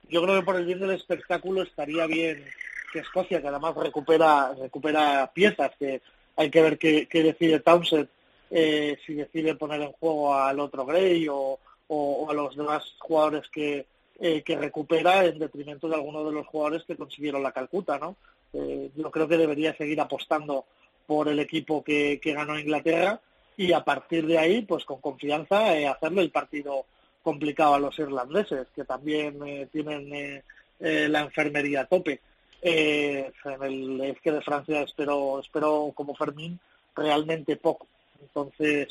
yo 0.09 0.23
creo 0.23 0.37
que 0.41 0.47
por 0.47 0.57
el 0.57 0.65
bien 0.65 0.81
del 0.81 0.93
espectáculo 0.93 1.63
estaría 1.63 2.07
bien 2.07 2.43
que 2.91 3.01
Escocia, 3.01 3.43
que 3.43 3.49
además 3.49 3.75
recupera 3.77 4.55
recupera 4.59 5.31
piezas, 5.35 5.73
que 5.79 6.01
hay 6.37 6.51
que 6.51 6.63
ver 6.63 6.79
qué, 6.79 7.07
qué 7.07 7.23
decide 7.23 7.61
Townsend, 7.61 8.09
eh, 8.51 8.97
si 9.05 9.13
decide 9.13 9.57
poner 9.57 9.83
en 9.83 9.93
juego 9.93 10.35
al 10.35 10.59
otro 10.59 10.87
Gray 10.87 11.29
o, 11.29 11.59
o- 11.89 12.25
o 12.25 12.31
a 12.31 12.35
los 12.35 12.57
demás 12.57 12.95
jugadores 12.99 13.47
que, 13.51 13.85
eh, 14.19 14.43
que 14.43 14.57
recupera 14.57 15.25
en 15.25 15.39
detrimento 15.39 15.89
de 15.89 15.95
algunos 15.95 16.27
de 16.27 16.33
los 16.33 16.47
jugadores 16.47 16.85
que 16.85 16.97
consiguieron 16.97 17.43
la 17.43 17.53
Calcuta, 17.53 17.99
¿no? 17.99 18.16
Eh, 18.53 18.91
yo 18.97 19.11
creo 19.11 19.29
que 19.29 19.37
debería 19.37 19.77
seguir 19.77 20.01
apostando 20.01 20.64
por 21.07 21.29
el 21.29 21.39
equipo 21.39 21.83
que, 21.83 22.19
que 22.21 22.33
ganó 22.33 22.59
Inglaterra 22.59 23.21
y 23.57 23.73
a 23.73 23.85
partir 23.85 24.27
de 24.27 24.39
ahí, 24.39 24.62
pues 24.62 24.85
con 24.85 25.01
confianza, 25.01 25.77
eh, 25.77 25.89
hacerle 25.89 26.23
el 26.23 26.31
partido 26.31 26.85
complicado 27.23 27.75
a 27.75 27.81
los 27.81 27.99
irlandeses, 27.99 28.69
que 28.75 28.85
también 28.85 29.39
eh, 29.47 29.69
tienen 29.71 30.43
eh, 30.81 31.09
la 31.09 31.21
enfermería 31.21 31.83
a 31.83 31.87
tope. 31.87 32.21
En 32.61 33.62
el 33.62 34.01
es 34.01 34.21
que 34.21 34.33
de 34.33 34.41
Francia 34.41 34.83
espero, 34.83 35.41
espero 35.41 35.93
como 35.95 36.14
Fermín 36.14 36.59
realmente 36.95 37.57
poco. 37.57 37.87
Entonces, 38.21 38.89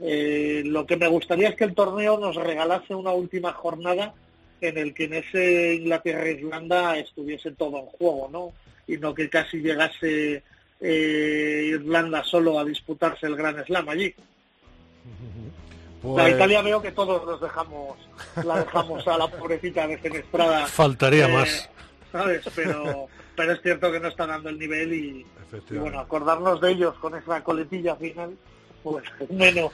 eh, 0.00 0.62
lo 0.64 0.86
que 0.86 0.96
me 0.96 1.08
gustaría 1.08 1.50
es 1.50 1.56
que 1.56 1.64
el 1.64 1.74
torneo 1.74 2.18
nos 2.18 2.36
regalase 2.36 2.94
una 2.94 3.12
última 3.12 3.52
jornada 3.52 4.14
en 4.68 4.78
el 4.78 4.94
que 4.94 5.04
en 5.04 5.14
ese 5.14 5.74
Inglaterra-Irlanda 5.74 6.98
estuviese 6.98 7.52
todo 7.52 7.78
en 7.78 7.86
juego, 7.86 8.28
¿no? 8.32 8.52
Y 8.86 8.98
no 8.98 9.14
que 9.14 9.28
casi 9.30 9.58
llegase 9.58 10.42
eh, 10.80 11.64
Irlanda 11.70 12.22
solo 12.24 12.58
a 12.58 12.64
disputarse 12.64 13.26
el 13.26 13.36
Gran 13.36 13.64
Slam 13.64 13.88
allí. 13.88 14.14
La 16.02 16.24
Pues- 16.24 16.34
Italia 16.34 16.60
veo 16.62 16.82
que 16.82 16.92
todos 16.92 17.24
nos 17.24 17.40
dejamos, 17.40 17.96
la 18.44 18.58
dejamos 18.62 19.08
a 19.08 19.16
la 19.16 19.26
pobrecita 19.28 19.86
defenestrada. 19.86 20.66
Faltaría 20.66 21.26
Eh, 21.28 21.32
más. 21.32 21.70
¿Sabes? 22.12 22.42
Pero, 22.54 23.08
pero 23.34 23.52
es 23.52 23.62
cierto 23.62 23.90
que 23.90 24.00
no 24.00 24.08
está 24.08 24.26
dando 24.26 24.50
el 24.50 24.58
nivel 24.58 24.92
y, 24.92 25.26
y 25.70 25.74
bueno, 25.76 25.98
acordarnos 26.00 26.60
de 26.60 26.72
ellos 26.72 26.94
con 26.98 27.14
esa 27.14 27.42
coletilla 27.42 27.96
final, 27.96 28.36
pues 28.84 29.04
menos. 29.30 29.72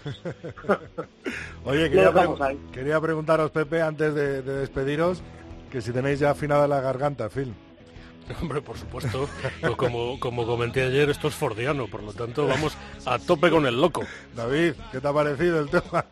Oye, 1.64 1.90
quería, 2.72 3.00
preguntaros, 3.00 3.50
Pepe, 3.50 3.82
antes 3.82 4.14
de, 4.14 4.40
de 4.40 4.54
despediros, 4.60 5.22
que 5.70 5.82
si 5.82 5.92
tenéis 5.92 6.20
ya 6.20 6.30
afinada 6.30 6.66
la 6.66 6.80
garganta, 6.80 7.28
Phil. 7.28 7.52
Hombre, 8.40 8.62
por 8.62 8.78
supuesto, 8.78 9.28
pues 9.60 9.76
como, 9.76 10.18
como 10.20 10.46
comenté 10.46 10.82
ayer, 10.82 11.10
esto 11.10 11.28
es 11.28 11.34
fordiano, 11.34 11.86
por 11.88 12.02
lo 12.02 12.12
tanto 12.12 12.46
vamos 12.46 12.76
a 13.04 13.18
tope 13.18 13.50
con 13.50 13.66
el 13.66 13.80
loco. 13.80 14.02
David, 14.34 14.74
¿qué 14.92 15.00
te 15.00 15.08
ha 15.08 15.12
parecido 15.12 15.60
el 15.60 15.68
tema? 15.68 16.04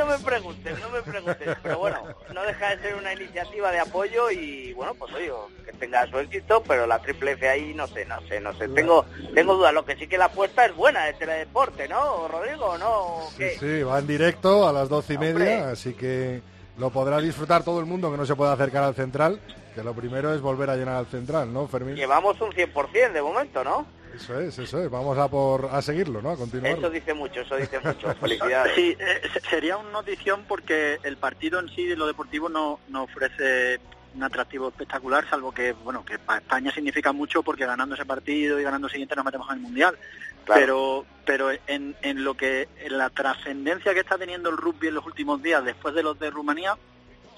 No 0.00 0.06
me 0.06 0.18
preguntes, 0.18 0.80
no 0.80 0.88
me 0.88 1.02
preguntes, 1.02 1.56
pero 1.62 1.78
bueno, 1.78 2.02
no 2.32 2.42
deja 2.42 2.74
de 2.74 2.82
ser 2.82 2.94
una 2.94 3.12
iniciativa 3.12 3.70
de 3.70 3.80
apoyo 3.80 4.30
y 4.30 4.72
bueno, 4.72 4.94
pues 4.94 5.12
oye, 5.12 5.30
que 5.62 5.74
tenga 5.74 6.06
su 6.06 6.18
éxito, 6.18 6.62
pero 6.66 6.86
la 6.86 7.00
triple 7.00 7.32
F 7.32 7.46
ahí 7.46 7.74
no 7.74 7.86
sé, 7.86 8.06
no 8.06 8.18
sé, 8.22 8.40
no 8.40 8.54
sé, 8.54 8.66
tengo 8.68 9.04
tengo 9.34 9.56
dudas, 9.56 9.74
lo 9.74 9.84
que 9.84 9.96
sí 9.96 10.06
que 10.06 10.16
la 10.16 10.24
apuesta 10.24 10.64
es 10.64 10.74
buena 10.74 11.04
de 11.04 11.12
teledeporte, 11.12 11.86
¿no, 11.86 12.28
Rodrigo? 12.28 12.78
¿No? 12.78 13.28
Sí, 13.36 13.50
sí, 13.60 13.82
va 13.82 13.98
en 13.98 14.06
directo 14.06 14.66
a 14.66 14.72
las 14.72 14.88
doce 14.88 15.12
y 15.12 15.16
Hombre. 15.16 15.34
media, 15.34 15.70
así 15.70 15.92
que 15.92 16.40
lo 16.78 16.88
podrá 16.88 17.20
disfrutar 17.20 17.62
todo 17.62 17.78
el 17.78 17.84
mundo 17.84 18.10
que 18.10 18.16
no 18.16 18.24
se 18.24 18.34
pueda 18.34 18.54
acercar 18.54 18.84
al 18.84 18.94
central, 18.94 19.38
que 19.74 19.82
lo 19.82 19.92
primero 19.92 20.32
es 20.32 20.40
volver 20.40 20.70
a 20.70 20.76
llenar 20.76 20.96
al 20.96 21.06
central, 21.08 21.52
¿no, 21.52 21.68
Fermín? 21.68 21.96
Llevamos 21.96 22.40
un 22.40 22.52
100% 22.52 23.12
de 23.12 23.20
momento, 23.20 23.62
¿no? 23.62 23.86
Eso 24.14 24.38
es, 24.40 24.58
eso 24.58 24.82
es. 24.82 24.90
Vamos 24.90 25.16
a 25.18 25.28
por 25.28 25.66
a 25.66 25.80
seguirlo, 25.82 26.20
¿no? 26.22 26.30
A 26.30 26.36
continuarlo. 26.36 26.78
Eso 26.78 26.90
dice 26.90 27.14
mucho, 27.14 27.40
eso 27.40 27.56
dice 27.56 27.78
mucho. 27.84 28.14
Felicidades. 28.14 28.74
Sí, 28.74 28.96
eh, 28.98 29.20
se- 29.32 29.40
sería 29.48 29.76
una 29.76 29.90
notición 29.90 30.44
porque 30.48 30.98
el 31.02 31.16
partido 31.16 31.58
en 31.60 31.68
sí 31.70 31.86
de 31.86 31.96
lo 31.96 32.06
deportivo 32.06 32.48
no, 32.48 32.80
no 32.88 33.04
ofrece 33.04 33.80
un 34.14 34.22
atractivo 34.24 34.68
espectacular, 34.68 35.28
salvo 35.30 35.52
que, 35.52 35.72
bueno, 35.72 36.04
que 36.04 36.18
para 36.18 36.40
España 36.40 36.72
significa 36.72 37.12
mucho 37.12 37.42
porque 37.44 37.64
ganando 37.64 37.94
ese 37.94 38.04
partido 38.04 38.58
y 38.58 38.64
ganando 38.64 38.88
el 38.88 38.90
siguiente 38.92 39.14
nos 39.14 39.24
metemos 39.24 39.48
en 39.50 39.56
el 39.56 39.60
Mundial. 39.60 39.96
Claro. 40.44 40.60
Pero 40.60 41.06
pero 41.24 41.50
en, 41.68 41.94
en 42.02 42.24
lo 42.24 42.34
que 42.34 42.68
en 42.80 42.98
la 42.98 43.08
trascendencia 43.10 43.94
que 43.94 44.00
está 44.00 44.18
teniendo 44.18 44.50
el 44.50 44.56
rugby 44.56 44.88
en 44.88 44.94
los 44.94 45.06
últimos 45.06 45.40
días 45.42 45.64
después 45.64 45.94
de 45.94 46.02
los 46.02 46.18
de 46.18 46.28
Rumanía, 46.30 46.76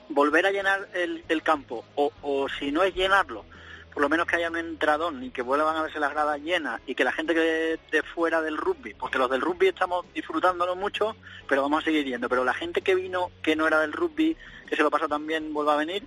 volver 0.09 0.47
a 0.47 0.51
llenar 0.51 0.89
el, 0.95 1.23
el 1.29 1.43
campo 1.43 1.85
o, 1.95 2.11
o 2.23 2.49
si 2.49 2.73
no 2.73 2.83
es 2.85 2.95
llenarlo, 2.95 3.45
por 3.93 4.03
lo 4.03 4.09
menos 4.09 4.27
que 4.27 4.37
haya 4.37 4.51
un 4.51 4.57
entradón 4.57 5.23
y 5.23 5.31
que 5.31 5.43
vuelvan 5.43 5.77
a 5.77 5.83
verse 5.83 6.01
las 6.01 6.13
gradas 6.13 6.41
llenas 6.41 6.81
y 6.87 6.95
que 6.95 7.05
la 7.05 7.13
gente 7.13 7.35
que 7.35 7.79
de, 7.91 8.03
fuera 8.15 8.41
del 8.41 8.57
rugby, 8.57 8.95
porque 8.95 9.19
los 9.19 9.31
del 9.31 9.41
rugby 9.41 9.69
estamos 9.69 10.07
disfrutándolo 10.15 10.77
mucho, 10.77 11.17
pero 11.49 11.63
vamos 11.63 11.83
a 11.83 11.85
seguir 11.85 12.05
yendo, 12.07 12.29
pero 12.29 12.45
la 12.45 12.55
gente 12.55 12.81
que 12.83 12.95
vino 12.95 13.31
que 13.43 13.57
no 13.57 13.67
era 13.67 13.81
del 13.81 13.93
rugby, 13.93 14.37
que 14.69 14.77
se 14.77 14.83
lo 14.83 14.91
pasó 14.91 15.09
también, 15.09 15.53
vuelva 15.53 15.75
a 15.75 15.79
venir, 15.79 16.03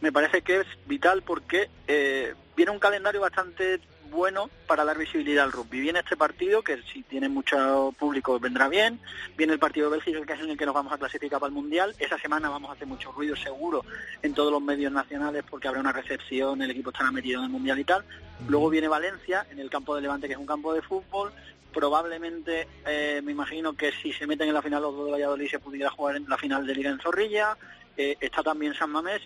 me 0.00 0.12
parece 0.12 0.42
que 0.42 0.60
es 0.60 0.66
vital 0.86 1.22
porque 1.22 1.68
eh, 1.86 2.34
viene 2.56 2.72
un 2.72 2.78
calendario 2.78 3.20
bastante 3.20 3.80
bueno 4.10 4.50
para 4.66 4.84
dar 4.84 4.98
visibilidad 4.98 5.44
al 5.44 5.52
rugby. 5.52 5.80
Viene 5.80 6.00
este 6.00 6.16
partido, 6.16 6.62
que 6.62 6.82
si 6.92 7.02
tiene 7.02 7.28
mucho 7.28 7.94
público 7.98 8.38
vendrá 8.38 8.68
bien. 8.68 9.00
Viene 9.36 9.52
el 9.52 9.58
partido 9.58 9.90
de 9.90 9.96
Bélgica, 9.96 10.24
que 10.26 10.32
es 10.32 10.40
en 10.40 10.50
el 10.50 10.58
que 10.58 10.66
nos 10.66 10.74
vamos 10.74 10.92
a 10.92 10.98
clasificar 10.98 11.40
para 11.40 11.48
el 11.48 11.54
Mundial. 11.54 11.94
Esa 11.98 12.18
semana 12.18 12.48
vamos 12.48 12.70
a 12.70 12.74
hacer 12.74 12.86
mucho 12.86 13.12
ruido 13.12 13.36
seguro 13.36 13.84
en 14.22 14.34
todos 14.34 14.52
los 14.52 14.62
medios 14.62 14.92
nacionales 14.92 15.44
porque 15.48 15.68
habrá 15.68 15.80
una 15.80 15.92
recepción, 15.92 16.60
el 16.62 16.70
equipo 16.70 16.90
estará 16.90 17.10
metido 17.10 17.40
en 17.40 17.46
el 17.46 17.50
Mundial 17.50 17.78
y 17.78 17.84
tal. 17.84 18.04
Luego 18.48 18.70
viene 18.70 18.88
Valencia, 18.88 19.46
en 19.50 19.58
el 19.58 19.70
campo 19.70 19.94
de 19.94 20.02
Levante, 20.02 20.26
que 20.26 20.34
es 20.34 20.38
un 20.38 20.46
campo 20.46 20.72
de 20.72 20.82
fútbol. 20.82 21.32
Probablemente, 21.72 22.66
eh, 22.86 23.20
me 23.22 23.32
imagino 23.32 23.74
que 23.74 23.92
si 23.92 24.12
se 24.12 24.26
meten 24.26 24.48
en 24.48 24.54
la 24.54 24.62
final 24.62 24.82
los 24.82 24.94
dos 24.94 25.06
de 25.06 25.12
Valladolid 25.12 25.50
se 25.50 25.58
pudiera 25.58 25.90
jugar 25.90 26.16
en 26.16 26.28
la 26.28 26.38
final 26.38 26.66
de 26.66 26.74
Liga 26.74 26.90
en 26.90 27.00
Zorrilla. 27.00 27.56
Eh, 27.96 28.16
está 28.20 28.42
también 28.42 28.74
San 28.74 28.90
Mamés. 28.90 29.22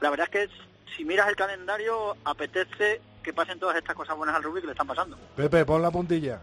La 0.00 0.10
verdad 0.10 0.28
es 0.32 0.48
que 0.48 0.54
si 0.96 1.04
miras 1.04 1.28
el 1.28 1.36
calendario, 1.36 2.16
apetece 2.24 3.00
que 3.22 3.32
pasen 3.32 3.58
todas 3.58 3.76
estas 3.76 3.94
cosas 3.94 4.16
buenas 4.16 4.36
al 4.36 4.42
rugby 4.42 4.60
que 4.60 4.66
le 4.68 4.72
están 4.72 4.86
pasando. 4.86 5.16
Pepe, 5.36 5.64
pon 5.64 5.82
la 5.82 5.90
puntilla. 5.90 6.40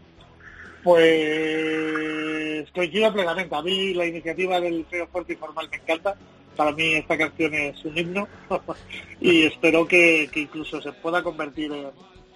Pues 0.83 2.71
coincido 2.71 3.11
plenamente. 3.11 3.55
A 3.55 3.61
mí 3.61 3.93
la 3.93 4.05
iniciativa 4.05 4.59
del 4.59 4.85
Feo 4.85 5.07
Fuerte 5.07 5.33
y 5.33 5.35
Formal 5.35 5.67
me 5.69 5.77
encanta. 5.77 6.15
Para 6.55 6.71
mí 6.71 6.93
esta 6.93 7.17
canción 7.17 7.53
es 7.53 7.83
un 7.85 7.97
himno 7.97 8.27
y 9.21 9.45
espero 9.45 9.87
que, 9.87 10.29
que 10.31 10.41
incluso 10.41 10.81
se 10.81 10.91
pueda 10.91 11.21
convertir 11.21 11.71
en, 11.71 11.87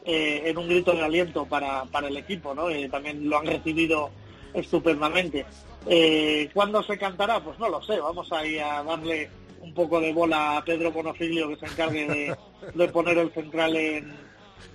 eh, 0.06 0.44
en 0.46 0.58
un 0.58 0.68
grito 0.68 0.92
de 0.92 1.02
aliento 1.02 1.46
para, 1.46 1.86
para 1.86 2.08
el 2.08 2.18
equipo. 2.18 2.54
¿no? 2.54 2.70
Eh, 2.70 2.90
también 2.90 3.30
lo 3.30 3.40
han 3.40 3.48
recibido 3.48 4.10
estupendamente. 4.54 5.46
Eh, 5.88 6.50
¿Cuándo 6.54 6.84
se 6.84 6.98
cantará? 6.98 7.40
Pues 7.40 7.58
no 7.58 7.70
lo 7.70 7.82
sé. 7.82 8.00
Vamos 8.00 8.32
a 8.32 8.46
ir 8.46 8.62
a 8.62 8.84
darle 8.84 9.30
un 9.62 9.74
poco 9.74 10.02
de 10.02 10.12
bola 10.12 10.58
a 10.58 10.64
Pedro 10.66 10.92
Bonofilio 10.92 11.50
que 11.50 11.56
se 11.56 11.66
encargue 11.68 12.08
de, 12.08 12.36
de 12.74 12.88
poner 12.90 13.18
el 13.18 13.32
central 13.32 13.76
en, 13.76 14.14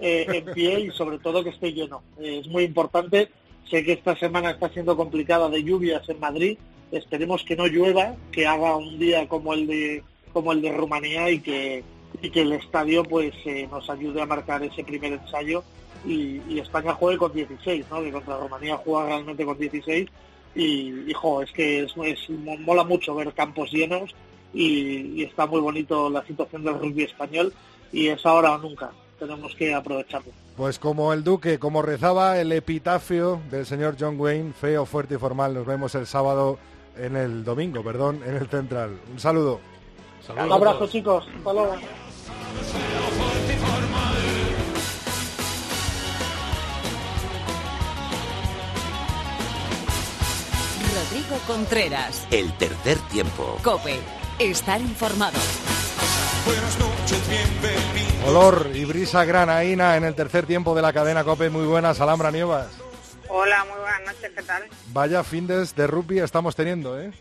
eh, 0.00 0.26
en 0.28 0.54
pie 0.54 0.80
y 0.80 0.90
sobre 0.90 1.18
todo 1.18 1.42
que 1.42 1.50
esté 1.50 1.72
lleno. 1.72 2.02
Eh, 2.20 2.40
es 2.40 2.48
muy 2.48 2.64
importante. 2.64 3.28
Sé 3.70 3.84
que 3.84 3.92
esta 3.92 4.14
semana 4.16 4.50
está 4.50 4.68
siendo 4.68 4.96
complicada 4.96 5.48
de 5.48 5.62
lluvias 5.62 6.08
en 6.08 6.20
Madrid. 6.20 6.58
Esperemos 6.92 7.42
que 7.44 7.56
no 7.56 7.66
llueva, 7.66 8.14
que 8.30 8.46
haga 8.46 8.76
un 8.76 8.98
día 8.98 9.26
como 9.28 9.54
el 9.54 9.66
de 9.66 10.02
como 10.32 10.52
el 10.52 10.60
de 10.60 10.70
Rumanía 10.70 11.30
y 11.30 11.40
que 11.40 11.82
y 12.22 12.30
que 12.30 12.42
el 12.42 12.52
estadio 12.52 13.02
pues 13.02 13.34
eh, 13.44 13.66
nos 13.70 13.88
ayude 13.90 14.22
a 14.22 14.26
marcar 14.26 14.62
ese 14.62 14.84
primer 14.84 15.14
ensayo 15.14 15.64
y, 16.06 16.58
España 16.60 16.94
juegue 16.94 17.18
con 17.18 17.32
16, 17.32 17.86
¿no? 17.90 18.02
Que 18.02 18.12
contra 18.12 18.38
Rumanía 18.38 18.76
juega 18.76 19.06
realmente 19.06 19.44
con 19.44 19.58
16 19.58 20.08
y, 20.54 21.10
hijo, 21.10 21.42
es 21.42 21.50
que 21.52 21.82
es, 21.82 21.94
mola 22.60 22.84
mucho 22.84 23.14
ver 23.14 23.32
campos 23.34 23.72
llenos 23.72 24.14
y 24.54 25.22
está 25.22 25.46
muy 25.46 25.60
bonito 25.60 26.08
la 26.08 26.24
situación 26.24 26.64
del 26.64 26.78
rugby 26.78 27.02
español 27.02 27.52
y 27.92 28.08
es 28.08 28.24
ahora 28.24 28.54
o 28.54 28.58
nunca. 28.58 28.92
Tenemos 29.18 29.54
que 29.54 29.74
aprovecharlo. 29.74 30.32
Pues 30.56 30.78
como 30.78 31.12
el 31.12 31.24
Duque, 31.24 31.58
como 31.58 31.82
rezaba 31.82 32.38
el 32.38 32.52
epitafio 32.52 33.40
del 33.50 33.66
señor 33.66 33.96
John 33.98 34.18
Wayne, 34.20 34.52
feo, 34.52 34.86
fuerte 34.86 35.14
y 35.14 35.18
formal, 35.18 35.54
nos 35.54 35.66
vemos 35.66 35.94
el 35.94 36.06
sábado 36.06 36.58
en 36.96 37.16
el 37.16 37.44
domingo, 37.44 37.82
perdón, 37.82 38.22
en 38.26 38.36
el 38.36 38.48
Central. 38.48 38.98
Un 39.10 39.20
saludo. 39.20 39.60
Un 40.28 40.52
abrazo 40.52 40.86
chicos, 40.88 41.26
hasta 41.36 41.52
luego. 41.52 41.76
Rodrigo 50.94 51.36
Contreras. 51.46 52.26
El 52.30 52.52
tercer 52.54 52.98
tiempo. 53.10 53.58
Cope. 53.62 54.00
Estar 54.38 54.80
informado. 54.80 55.38
Olor 58.26 58.70
y 58.74 58.84
brisa 58.84 59.24
granaína 59.24 59.96
en 59.96 60.04
el 60.04 60.16
tercer 60.16 60.46
tiempo 60.46 60.74
de 60.74 60.82
la 60.82 60.92
cadena 60.92 61.22
COPE. 61.22 61.48
Muy 61.48 61.64
buenas, 61.64 62.00
Alhambra 62.00 62.32
Nievas. 62.32 62.66
Hola, 63.28 63.64
muy 63.64 63.78
buenas 63.78 64.00
noches, 64.00 64.32
¿qué 64.34 64.42
tal? 64.42 64.64
Vaya 64.92 65.22
findes 65.22 65.76
de 65.76 65.86
rugby 65.86 66.18
estamos 66.18 66.56
teniendo, 66.56 67.00
¿eh? 67.00 67.12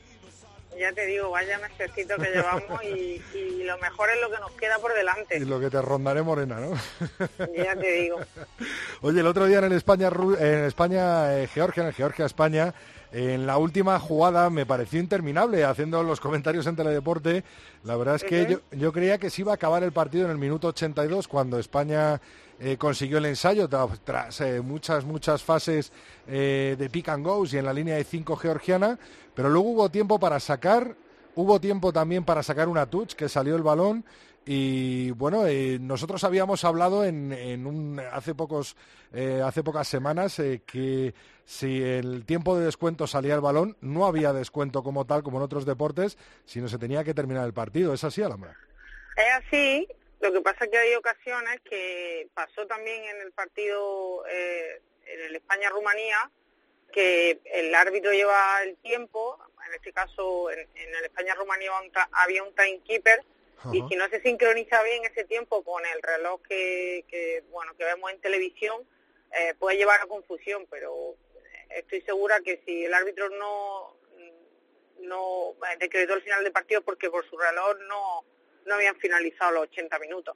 Ya 0.79 0.91
te 0.93 1.05
digo, 1.05 1.29
vaya 1.29 1.59
mesecito 1.59 2.15
que 2.17 2.31
llevamos 2.31 2.83
y, 2.83 3.21
y 3.37 3.63
lo 3.63 3.77
mejor 3.77 4.09
es 4.09 4.19
lo 4.19 4.29
que 4.29 4.39
nos 4.39 4.51
queda 4.53 4.77
por 4.79 4.93
delante. 4.93 5.37
Y 5.37 5.45
lo 5.45 5.59
que 5.59 5.69
te 5.69 5.81
rondaré 5.81 6.21
morena, 6.21 6.59
¿no? 6.59 6.73
Ya 7.55 7.75
te 7.75 7.91
digo. 7.91 8.19
Oye, 9.01 9.21
el 9.21 9.27
otro 9.27 9.45
día 9.45 9.59
en 9.59 9.65
el 9.65 9.73
España, 9.73 10.09
en 10.39 10.65
España 10.65 11.37
eh, 11.37 11.47
Georgia, 11.47 11.83
en 11.83 11.87
el 11.87 11.93
Georgia 11.93 12.25
España, 12.25 12.73
en 13.17 13.47
la 13.47 13.57
última 13.57 13.97
jugada 13.97 14.49
me 14.49 14.65
pareció 14.65 14.99
interminable 14.99 15.63
haciendo 15.63 16.03
los 16.03 16.19
comentarios 16.19 16.67
en 16.67 16.75
Teledeporte. 16.75 17.45
La 17.85 17.95
verdad 17.95 18.15
es 18.15 18.25
que 18.25 18.45
yo, 18.45 18.59
yo 18.77 18.91
creía 18.91 19.17
que 19.17 19.29
se 19.29 19.41
iba 19.41 19.53
a 19.53 19.55
acabar 19.55 19.83
el 19.83 19.93
partido 19.93 20.25
en 20.25 20.31
el 20.31 20.37
minuto 20.37 20.67
82 20.67 21.29
cuando 21.29 21.57
España 21.57 22.19
eh, 22.59 22.75
consiguió 22.77 23.19
el 23.19 23.25
ensayo 23.27 23.69
tra- 23.69 23.97
tras 24.03 24.41
eh, 24.41 24.59
muchas, 24.59 25.05
muchas 25.05 25.41
fases 25.43 25.93
eh, 26.27 26.75
de 26.77 26.89
pick 26.89 27.07
and 27.07 27.25
goes 27.25 27.53
y 27.53 27.57
en 27.57 27.63
la 27.65 27.71
línea 27.73 27.95
de 27.95 28.03
5 28.03 28.35
georgiana, 28.35 28.99
pero 29.33 29.49
luego 29.49 29.69
hubo 29.69 29.89
tiempo 29.89 30.19
para 30.19 30.41
sacar, 30.41 30.97
hubo 31.35 31.61
tiempo 31.61 31.93
también 31.93 32.25
para 32.25 32.43
sacar 32.43 32.67
una 32.67 32.85
touch 32.85 33.13
que 33.13 33.29
salió 33.29 33.55
el 33.55 33.63
balón 33.63 34.03
y 34.45 35.11
bueno, 35.11 35.47
eh, 35.47 35.77
nosotros 35.79 36.23
habíamos 36.23 36.63
hablado 36.63 37.03
en, 37.03 37.33
en 37.33 37.65
un, 37.65 37.99
hace 37.99 38.35
pocos, 38.35 38.75
eh, 39.13 39.41
hace 39.43 39.63
pocas 39.63 39.87
semanas 39.87 40.37
eh, 40.39 40.61
que 40.65 41.13
si 41.45 41.81
el 41.81 42.25
tiempo 42.25 42.57
de 42.57 42.65
descuento 42.65 43.07
salía 43.07 43.35
el 43.35 43.41
balón, 43.41 43.75
no 43.81 44.05
había 44.05 44.33
descuento 44.33 44.83
como 44.83 45.05
tal, 45.05 45.23
como 45.23 45.37
en 45.37 45.43
otros 45.43 45.65
deportes, 45.65 46.17
sino 46.45 46.67
se 46.67 46.77
tenía 46.77 47.03
que 47.03 47.13
terminar 47.13 47.45
el 47.45 47.53
partido. 47.53 47.93
¿Es 47.93 48.03
así, 48.03 48.21
Alhambra? 48.21 48.55
Es 49.17 49.45
así, 49.47 49.87
lo 50.21 50.31
que 50.31 50.41
pasa 50.41 50.65
es 50.65 50.71
que 50.71 50.77
hay 50.77 50.93
ocasiones 50.95 51.61
que 51.69 52.27
pasó 52.33 52.65
también 52.67 53.03
en 53.03 53.21
el 53.21 53.31
partido, 53.31 54.25
eh, 54.27 54.81
en 55.05 55.21
el 55.25 55.35
España-Rumanía, 55.35 56.29
que 56.91 57.39
el 57.53 57.73
árbitro 57.73 58.11
lleva 58.11 58.61
el 58.63 58.75
tiempo, 58.77 59.37
en 59.67 59.73
este 59.73 59.91
caso 59.91 60.51
en, 60.51 60.59
en 60.59 60.95
el 60.95 61.05
España-Rumanía 61.05 61.71
había 62.11 62.43
un 62.43 62.53
ta- 62.53 62.69
y 63.71 63.81
si 63.89 63.95
no 63.95 64.07
se 64.09 64.21
sincroniza 64.21 64.83
bien 64.83 65.05
ese 65.05 65.23
tiempo 65.23 65.63
con 65.63 65.83
el 65.85 66.01
reloj 66.01 66.41
que, 66.41 67.05
que, 67.07 67.43
bueno 67.49 67.75
que 67.77 67.85
vemos 67.85 68.11
en 68.11 68.21
televisión, 68.21 68.87
eh, 69.31 69.53
puede 69.57 69.77
llevar 69.77 70.01
a 70.01 70.07
confusión, 70.07 70.65
pero 70.69 71.15
estoy 71.69 72.01
segura 72.01 72.39
que 72.41 72.61
si 72.65 72.85
el 72.85 72.93
árbitro 72.93 73.29
no 73.29 73.95
no 74.99 75.51
eh, 75.51 75.77
decretó 75.79 76.13
el 76.13 76.21
final 76.21 76.43
del 76.43 76.53
partido 76.53 76.81
porque 76.81 77.09
por 77.09 77.27
su 77.29 77.37
reloj 77.37 77.77
no 77.87 78.23
no 78.65 78.75
habían 78.75 78.95
finalizado 78.97 79.51
los 79.51 79.63
80 79.63 79.99
minutos. 79.99 80.35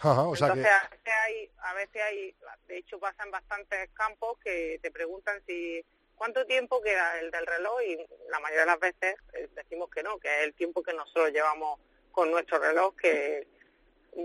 Ajá, 0.00 0.22
o 0.22 0.34
sea 0.34 0.52
que... 0.52 0.60
Entonces 0.60 0.72
a 0.72 0.90
veces 0.90 1.12
hay, 1.24 1.50
a 1.58 1.74
veces 1.74 2.02
hay, 2.02 2.34
de 2.66 2.78
hecho 2.78 2.98
pasa 2.98 3.22
en 3.24 3.30
bastantes 3.30 3.90
campos 3.90 4.38
que 4.42 4.80
te 4.82 4.90
preguntan 4.90 5.40
si 5.46 5.84
cuánto 6.16 6.44
tiempo 6.46 6.80
queda 6.82 7.20
el 7.20 7.30
del 7.30 7.46
reloj 7.46 7.80
y 7.82 7.96
la 8.28 8.40
mayoría 8.40 8.60
de 8.60 8.66
las 8.66 8.80
veces 8.80 9.16
eh, 9.32 9.48
decimos 9.54 9.90
que 9.90 10.02
no, 10.02 10.18
que 10.18 10.28
es 10.28 10.44
el 10.44 10.54
tiempo 10.54 10.82
que 10.82 10.92
nosotros 10.92 11.30
llevamos 11.30 11.78
con 12.12 12.30
nuestro 12.30 12.58
reloj 12.58 12.94
que 12.96 13.46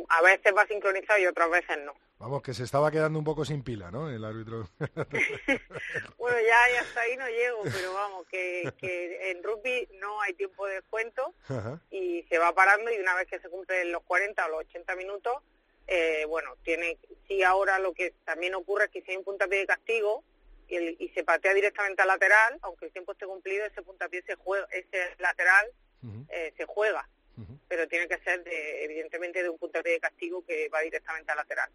a 0.10 0.22
veces 0.22 0.54
va 0.56 0.66
sincronizado 0.68 1.20
y 1.20 1.26
otras 1.28 1.50
veces 1.50 1.78
no. 1.86 1.94
Vamos, 2.20 2.42
que 2.42 2.54
se 2.54 2.64
estaba 2.64 2.90
quedando 2.92 3.20
un 3.20 3.26
poco 3.26 3.46
sin 3.46 3.64
pila, 3.64 3.92
¿no? 3.92 4.10
El 4.10 4.26
árbitro. 4.26 4.68
Bueno, 6.18 6.38
ya, 6.42 6.74
ya 6.74 6.82
hasta 6.82 7.02
ahí 7.02 7.16
no 7.16 7.28
llego, 7.28 7.62
pero 7.64 7.94
vamos, 7.94 8.26
que, 8.28 8.74
que 8.80 9.32
en 9.32 9.44
rugby 9.44 9.88
no 10.00 10.20
hay 10.22 10.34
tiempo 10.34 10.66
de 10.66 10.76
descuento 10.76 11.34
Ajá. 11.48 11.80
y 11.92 12.24
se 12.24 12.38
va 12.38 12.54
parando 12.54 12.92
y 12.92 12.98
una 12.98 13.16
vez 13.16 13.28
que 13.28 13.40
se 13.40 13.50
cumplen 13.50 13.92
los 13.92 14.04
40 14.04 14.46
o 14.46 14.50
los 14.50 14.60
80 14.62 14.96
minutos, 14.96 15.36
eh, 15.88 16.26
bueno, 16.28 16.56
tiene, 16.64 16.98
sí 17.28 17.44
ahora 17.44 17.80
lo 17.80 17.94
que 17.94 18.14
también 18.26 18.56
ocurre 18.56 18.86
es 18.86 18.92
que 18.92 19.02
si 19.04 19.12
hay 19.12 19.18
un 19.18 19.24
puntapié 19.24 19.60
de 19.60 19.68
castigo 19.68 20.24
y, 20.68 20.76
el- 20.76 20.96
y 21.00 21.10
se 21.10 21.24
patea 21.24 21.54
directamente 21.54 22.02
al 22.02 22.10
lateral, 22.10 22.58
aunque 22.62 22.86
el 22.88 22.92
tiempo 22.92 23.14
esté 23.14 23.26
cumplido, 23.26 23.66
ese 23.66 23.82
puntapié 23.84 24.22
se 24.24 24.36
juega, 24.36 24.68
ese 24.72 25.16
lateral 25.20 25.68
eh, 26.30 26.54
se 26.58 26.66
juega, 26.66 27.08
pero 27.68 27.88
tiene 27.88 28.08
que 28.08 28.18
ser 28.20 28.44
de, 28.44 28.84
evidentemente 28.86 29.44
de 29.44 29.50
un 29.50 29.58
puntapié 29.58 29.94
de 29.94 30.00
castigo 30.00 30.44
que 30.46 30.70
va 30.70 30.82
directamente 30.82 31.32
al 31.32 31.38
lateral. 31.38 31.70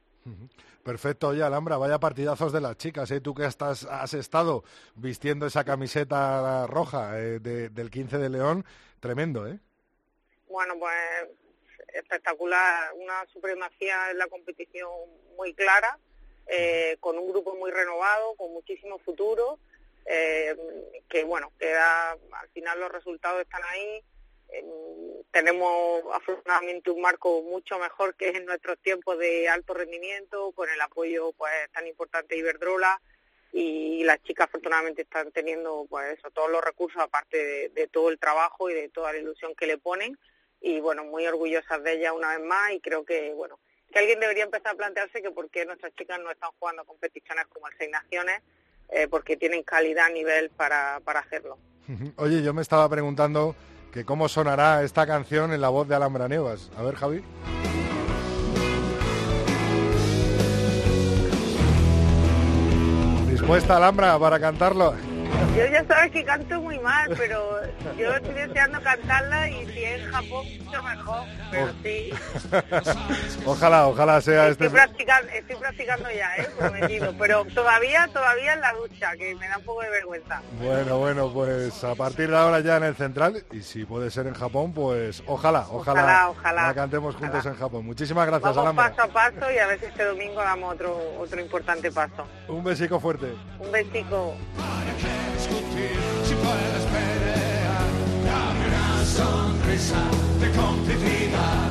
Perfecto, 0.85 1.29
oye, 1.29 1.43
Alhambra, 1.43 1.77
vaya 1.77 1.99
partidazos 2.01 2.53
de 2.53 2.61
las 2.61 2.77
chicas, 2.77 3.11
¿eh? 3.11 3.21
Tú 3.21 3.35
que 3.35 3.45
estás, 3.47 3.85
has 3.85 4.15
estado 4.15 4.65
vistiendo 4.97 5.47
esa 5.47 5.65
camiseta 5.65 6.67
roja 6.67 7.19
eh, 7.21 7.39
de- 7.39 7.69
del 7.69 7.91
15 7.91 8.19
de 8.19 8.29
León, 8.31 8.65
tremendo, 9.01 9.47
¿eh? 9.47 9.59
Bueno, 10.49 10.75
pues 10.79 10.95
espectacular, 11.95 12.93
una 12.95 13.25
supremacía 13.33 14.11
en 14.11 14.19
la 14.19 14.27
competición 14.27 14.91
muy 15.37 15.55
clara, 15.55 15.99
eh, 16.47 16.97
con 17.01 17.19
un 17.19 17.29
grupo 17.31 17.55
muy 17.55 17.71
renovado, 17.71 18.35
con 18.35 18.53
muchísimo 18.53 18.99
futuro, 18.99 19.59
eh, 20.07 20.57
que 21.09 21.23
bueno, 21.25 21.53
que 21.59 21.71
da, 21.73 22.13
al 22.13 22.49
final 22.53 22.81
los 22.81 22.91
resultados 22.91 23.41
están 23.43 23.63
ahí, 23.71 24.03
tenemos 25.31 26.03
afortunadamente 26.13 26.91
un 26.91 27.01
marco 27.01 27.43
mucho 27.43 27.79
mejor 27.79 28.15
que 28.15 28.29
en 28.29 28.45
nuestros 28.45 28.79
tiempos 28.81 29.19
de 29.19 29.49
alto 29.49 29.75
rendimiento, 29.75 30.53
con 30.53 30.69
el 30.69 30.81
apoyo 30.81 31.33
pues 31.33 31.53
tan 31.73 31.87
importante 31.87 32.35
de 32.35 32.41
Iberdrola 32.41 33.01
y 33.53 34.05
las 34.05 34.23
chicas 34.23 34.49
afortunadamente 34.49 35.03
están 35.03 35.33
teniendo 35.33 35.87
pues 35.89 36.19
eso, 36.19 36.31
todos 36.31 36.51
los 36.51 36.63
recursos 36.63 37.01
aparte 37.01 37.37
de, 37.37 37.69
de 37.71 37.87
todo 37.89 38.11
el 38.11 38.19
trabajo 38.19 38.71
y 38.71 38.75
de 38.75 38.89
toda 38.89 39.13
la 39.13 39.19
ilusión 39.19 39.55
que 39.55 39.67
le 39.67 39.79
ponen 39.79 40.19
y 40.61 40.81
bueno, 40.81 41.05
muy 41.05 41.27
orgullosas 41.27 41.83
de 41.83 41.95
ellas 41.95 42.13
una 42.15 42.37
vez 42.37 42.47
más 42.47 42.73
y 42.73 42.81
creo 42.81 43.05
que 43.05 43.33
bueno, 43.35 43.59
que 43.93 43.99
alguien 43.99 44.21
debería 44.21 44.45
empezar 44.45 44.73
a 44.73 44.77
plantearse 44.77 45.23
que 45.23 45.31
por 45.31 45.49
qué 45.51 45.65
nuestras 45.65 45.95
chicas 45.95 46.19
no 46.21 46.31
están 46.31 46.51
jugando 46.59 46.85
competiciones 46.85 47.47
como 47.47 47.69
el 47.69 47.75
Seis 47.79 47.91
Naciones, 47.91 48.43
eh, 48.89 49.07
porque 49.09 49.37
tienen 49.37 49.63
calidad 49.63 50.07
a 50.07 50.11
nivel 50.11 50.51
para, 50.51 51.01
para 51.05 51.21
hacerlo. 51.21 51.59
Oye, 52.17 52.43
yo 52.43 52.55
me 52.55 52.63
estaba 52.63 52.89
preguntando 52.89 53.55
que 53.93 54.05
cómo 54.05 54.29
sonará 54.29 54.83
esta 54.83 55.07
canción 55.07 55.53
en 55.53 55.61
la 55.61 55.69
voz 55.69 55.87
de 55.87 55.95
Alhambra 55.95 56.27
Nevas. 56.27 56.71
A 56.77 56.83
ver, 56.83 56.95
Javi. 56.95 57.23
¿Dispuesta, 63.31 63.77
Alhambra, 63.77 64.19
para 64.19 64.41
cantarlo? 64.41 64.95
Yo 65.57 65.67
ya 65.67 65.85
sabes 65.85 66.11
que 66.13 66.25
canto 66.25 66.61
muy 66.63 66.79
mal, 66.79 67.13
pero 67.17 67.61
yo 67.99 68.15
estoy 68.17 68.33
deseando 68.33 68.81
cantarla 68.81 69.51
y 69.51 69.67
si 69.67 69.85
es 69.85 70.01
en 70.03 70.11
Japón 70.11 70.47
mucho 70.65 70.83
mejor, 70.83 71.25
pero 71.51 71.69
sí. 71.83 72.11
ojalá, 73.45 73.87
ojalá 73.87 74.21
sea 74.23 74.49
Estoy 74.49 74.69
este... 74.69 74.79
practicando, 74.79 75.31
estoy 75.31 75.57
practicando 75.57 76.09
ya, 76.11 76.35
¿eh? 76.37 76.49
prometido, 76.59 77.15
pero 77.19 77.45
todavía, 77.55 78.09
todavía 78.15 78.55
en 78.55 78.63
la 78.63 78.73
ducha, 78.73 79.13
que 79.19 79.35
me 79.35 79.47
da 79.47 79.59
un 79.59 79.65
poco 79.65 79.83
de 79.83 79.91
vergüenza. 79.91 80.41
Bueno, 80.59 80.97
bueno, 80.99 81.31
pues 81.31 81.85
a 81.85 81.95
partir 81.97 82.31
de 82.31 82.37
ahora 82.39 82.61
ya 82.61 82.79
en 82.79 82.85
el 82.85 82.97
central, 82.97 83.45
y 83.53 83.61
si 83.61 83.85
puede 83.85 84.11
ser 84.11 84.27
en 84.29 84.35
Japón, 84.35 84.73
pues 84.73 85.23
ojalá, 85.27 85.67
ojalá, 85.71 86.03
Ojalá, 86.03 86.29
ojalá. 86.31 86.67
la 86.69 86.75
cantemos 86.75 87.15
juntos 87.17 87.45
en 87.45 87.55
Japón. 87.57 87.85
Muchísimas 87.85 88.27
gracias, 88.27 88.57
Vamos 88.57 88.63
Alhambra. 88.63 88.89
paso 88.97 89.03
a 89.03 89.13
paso 89.13 89.53
y 89.53 89.59
a 89.59 89.67
ver 89.67 89.79
si 89.81 89.85
este 89.87 90.05
domingo 90.05 90.41
damos 90.41 90.73
otro, 90.75 90.99
otro 91.21 91.41
importante 91.43 91.93
paso. 91.93 92.27
Un 92.49 92.65
besico 92.65 92.99
fuerte. 92.99 93.27
Un 93.59 93.71
besico. 93.71 94.35
Si 96.25 96.35
puedes 96.35 96.85
pelear, 96.95 97.89
dame 98.25 98.63
una 98.69 99.05
sonrisa 99.05 100.03
de 100.41 100.51
complicidad. 100.53 101.71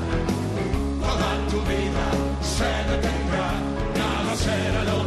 Toda 0.99 1.31
tu 1.49 1.59
vida 1.71 2.05
se 2.41 2.69
detendrá, 2.91 3.49
nada 3.97 4.35
será 4.35 4.83
lo 4.83 5.00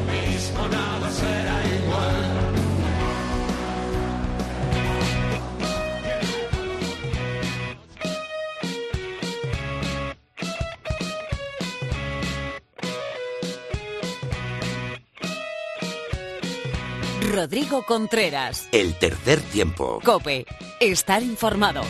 Rodrigo 17.35 17.83
Contreras. 17.83 18.69
El 18.71 18.95
tercer 18.95 19.41
tiempo. 19.41 19.99
Cope. 20.05 20.47
Estar 20.79 21.21
informado. 21.21 21.83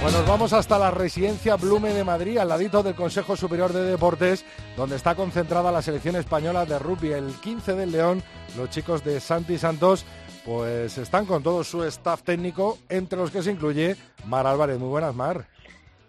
Bueno, 0.00 0.18
nos 0.18 0.26
vamos 0.26 0.54
hasta 0.54 0.78
la 0.78 0.90
residencia 0.90 1.56
Blume 1.56 1.92
de 1.92 2.02
Madrid, 2.02 2.38
al 2.38 2.48
ladito 2.48 2.82
del 2.82 2.94
Consejo 2.94 3.36
Superior 3.36 3.74
de 3.74 3.82
Deportes, 3.82 4.46
donde 4.78 4.96
está 4.96 5.14
concentrada 5.14 5.70
la 5.70 5.82
selección 5.82 6.16
española 6.16 6.64
de 6.64 6.78
rugby. 6.78 7.12
El 7.12 7.34
15 7.34 7.74
del 7.74 7.92
León, 7.92 8.22
los 8.56 8.70
chicos 8.70 9.04
de 9.04 9.20
Santi 9.20 9.58
Santos, 9.58 10.06
pues 10.46 10.96
están 10.96 11.26
con 11.26 11.42
todo 11.42 11.62
su 11.62 11.84
staff 11.84 12.22
técnico, 12.22 12.78
entre 12.88 13.18
los 13.18 13.30
que 13.30 13.42
se 13.42 13.50
incluye 13.50 13.96
Mar 14.24 14.46
Álvarez. 14.46 14.78
Muy 14.78 14.88
buenas, 14.88 15.14
Mar. 15.14 15.46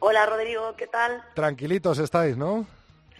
Hola 0.03 0.25
Rodrigo, 0.25 0.75
¿qué 0.75 0.87
tal? 0.87 1.23
Tranquilitos 1.35 1.99
estáis, 1.99 2.35
¿no? 2.35 2.65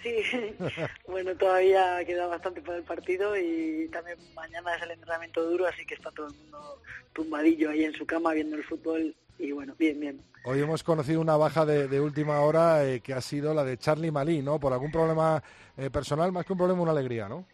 Sí, 0.02 0.16
bueno, 1.08 1.36
todavía 1.36 2.04
queda 2.06 2.26
bastante 2.26 2.60
para 2.60 2.80
el 2.80 2.84
partido 2.84 3.38
y 3.38 3.88
también 3.94 4.18
mañana 4.34 4.76
es 4.76 4.82
el 4.82 4.90
entrenamiento 4.90 5.44
duro, 5.44 5.68
así 5.68 5.86
que 5.86 5.94
está 5.94 6.10
todo 6.10 6.26
el 6.30 6.34
mundo 6.34 6.82
tumbadillo 7.14 7.70
ahí 7.70 7.84
en 7.84 7.94
su 7.94 8.08
cama 8.08 8.34
viendo 8.34 8.56
el 8.56 8.64
fútbol 8.64 9.16
y 9.38 9.52
bueno, 9.52 9.76
bien, 9.78 10.00
bien. 10.00 10.22
Hoy 10.44 10.60
hemos 10.60 10.82
conocido 10.82 11.22
una 11.22 11.38
baja 11.38 11.68
de, 11.68 11.88
de 11.88 12.00
última 12.00 12.40
hora 12.42 12.84
eh, 12.84 13.00
que 13.02 13.14
ha 13.14 13.22
sido 13.22 13.54
la 13.54 13.64
de 13.64 13.78
Charlie 13.78 14.10
Malí, 14.10 14.42
¿no? 14.42 14.60
Por 14.60 14.74
algún 14.74 14.92
problema 14.92 15.44
eh, 15.78 15.92
personal, 15.92 16.32
más 16.32 16.48
que 16.48 16.54
un 16.54 16.58
problema, 16.58 16.82
una 16.82 16.94
alegría, 16.94 17.30
¿no? 17.30 17.46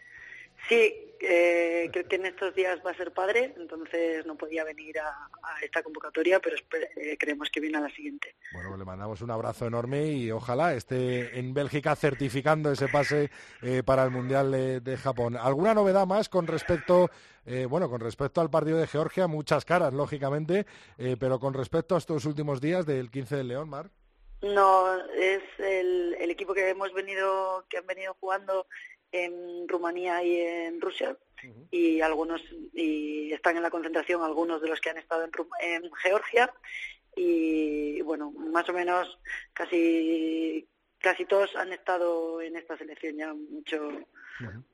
Sí, 0.69 1.06
eh, 1.29 1.89
creo 1.91 2.07
que 2.07 2.15
en 2.15 2.25
estos 2.25 2.55
días 2.55 2.79
va 2.85 2.91
a 2.91 2.97
ser 2.97 3.11
padre, 3.11 3.53
entonces 3.57 4.25
no 4.25 4.35
podía 4.35 4.63
venir 4.63 4.97
a, 4.99 5.09
a 5.09 5.59
esta 5.61 5.83
convocatoria, 5.83 6.39
pero 6.39 6.55
eh, 6.95 7.17
creemos 7.19 7.49
que 7.49 7.59
viene 7.59 7.77
a 7.77 7.81
la 7.81 7.89
siguiente. 7.89 8.35
Bueno, 8.53 8.77
le 8.77 8.85
mandamos 8.85 9.21
un 9.21 9.31
abrazo 9.31 9.67
enorme 9.67 10.07
y 10.07 10.31
ojalá 10.31 10.73
esté 10.73 11.37
en 11.37 11.53
Bélgica 11.53 11.95
certificando 11.95 12.71
ese 12.71 12.87
pase 12.87 13.29
eh, 13.61 13.83
para 13.83 14.03
el 14.05 14.11
Mundial 14.11 14.51
de, 14.51 14.79
de 14.79 14.97
Japón. 14.97 15.35
¿Alguna 15.35 15.73
novedad 15.73 16.07
más 16.07 16.29
con 16.29 16.47
respecto, 16.47 17.09
eh, 17.45 17.65
bueno, 17.65 17.89
con 17.89 17.99
respecto 17.99 18.39
al 18.39 18.49
partido 18.49 18.77
de 18.77 18.87
Georgia? 18.87 19.27
Muchas 19.27 19.65
caras, 19.65 19.93
lógicamente, 19.93 20.65
eh, 20.97 21.17
pero 21.19 21.39
con 21.39 21.53
respecto 21.53 21.95
a 21.95 21.97
estos 21.97 22.25
últimos 22.25 22.61
días 22.61 22.85
del 22.85 23.11
15 23.11 23.35
del 23.35 23.49
León, 23.49 23.69
Mar. 23.69 23.89
No, 24.41 24.95
es 25.15 25.41
el, 25.57 26.15
el 26.19 26.29
equipo 26.29 26.53
que 26.53 26.69
hemos 26.69 26.93
venido, 26.93 27.65
que 27.69 27.79
han 27.79 27.87
venido 27.87 28.15
jugando 28.19 28.67
en 29.11 29.67
Rumanía 29.67 30.23
y 30.23 30.39
en 30.41 30.81
Rusia 30.81 31.17
y 31.71 32.01
algunos 32.01 32.41
y 32.73 33.31
están 33.31 33.57
en 33.57 33.63
la 33.63 33.69
concentración 33.69 34.23
algunos 34.23 34.61
de 34.61 34.67
los 34.69 34.81
que 34.81 34.89
han 34.89 34.97
estado 34.97 35.23
en, 35.23 35.31
Ru- 35.31 35.47
en 35.61 35.91
Georgia 36.01 36.51
y 37.15 38.01
bueno 38.01 38.31
más 38.31 38.67
o 38.69 38.73
menos 38.73 39.19
casi 39.53 40.67
casi 40.99 41.25
todos 41.25 41.55
han 41.55 41.71
estado 41.73 42.41
en 42.41 42.55
esta 42.55 42.75
selección 42.77 43.17
ya 43.17 43.33
mucho 43.33 43.89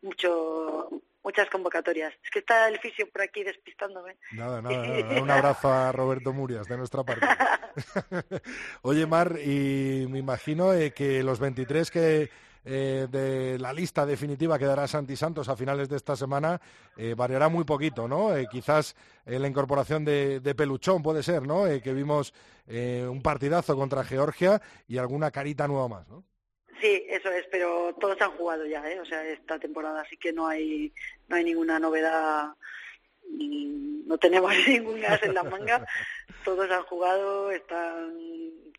mucho 0.01 0.89
muchas 1.23 1.49
convocatorias 1.49 2.13
es 2.23 2.29
que 2.29 2.39
está 2.39 2.67
el 2.67 2.79
fisio 2.79 3.09
por 3.09 3.21
aquí 3.21 3.43
despistándome 3.43 4.17
Nada, 4.33 4.61
nada, 4.61 4.87
nada. 4.87 5.21
Un 5.21 5.31
abrazo 5.31 5.69
a 5.71 5.91
Roberto 5.91 6.33
Murias 6.33 6.67
de 6.67 6.77
nuestra 6.77 7.03
parte. 7.03 7.25
Oye, 8.83 9.05
Mar, 9.07 9.37
y 9.43 10.05
me 10.09 10.19
imagino 10.19 10.73
eh, 10.73 10.91
que 10.91 11.23
los 11.23 11.39
23 11.39 11.89
que 11.91 12.29
eh, 12.65 13.07
de 13.09 13.59
la 13.59 13.73
lista 13.73 14.05
definitiva 14.05 14.57
que 14.57 14.65
dará 14.65 14.87
Santi 14.87 15.15
Santos 15.15 15.49
a 15.49 15.55
finales 15.55 15.89
de 15.89 15.97
esta 15.97 16.15
semana 16.15 16.59
eh, 16.97 17.13
variará 17.15 17.49
muy 17.49 17.63
poquito, 17.63 18.07
¿no? 18.07 18.35
Eh, 18.35 18.47
quizás 18.49 18.95
eh, 19.25 19.39
la 19.39 19.47
incorporación 19.47 20.05
de, 20.05 20.39
de 20.39 20.55
Peluchón 20.55 21.01
puede 21.03 21.23
ser, 21.23 21.43
¿no? 21.43 21.65
Que 21.81 21.93
vimos 21.93 22.33
un 22.65 23.21
partidazo 23.21 23.75
contra 23.75 24.05
Georgia 24.05 24.61
y 24.87 24.97
alguna 24.97 25.31
carita 25.31 25.67
nueva 25.67 25.89
más, 25.89 26.07
¿no? 26.07 26.23
Sí, 26.79 27.05
eso 27.09 27.29
es, 27.29 27.45
pero 27.51 27.93
todos 27.99 28.19
han 28.21 28.31
jugado 28.31 28.65
ya, 28.65 28.89
¿eh? 28.89 28.99
O 28.99 29.05
sea, 29.05 29.25
esta 29.27 29.59
temporada, 29.59 30.01
así 30.01 30.17
que 30.17 30.31
no 30.31 30.47
hay 30.47 30.93
no 31.27 31.35
hay 31.35 31.43
ninguna 31.43 31.79
novedad, 31.79 32.53
no 33.29 34.17
tenemos 34.17 34.53
ningún 34.67 35.03
as 35.05 35.21
en 35.23 35.33
la 35.33 35.43
manga. 35.43 35.85
Todos 36.43 36.69
han 36.69 36.83
jugado, 36.83 37.51
están 37.51 38.13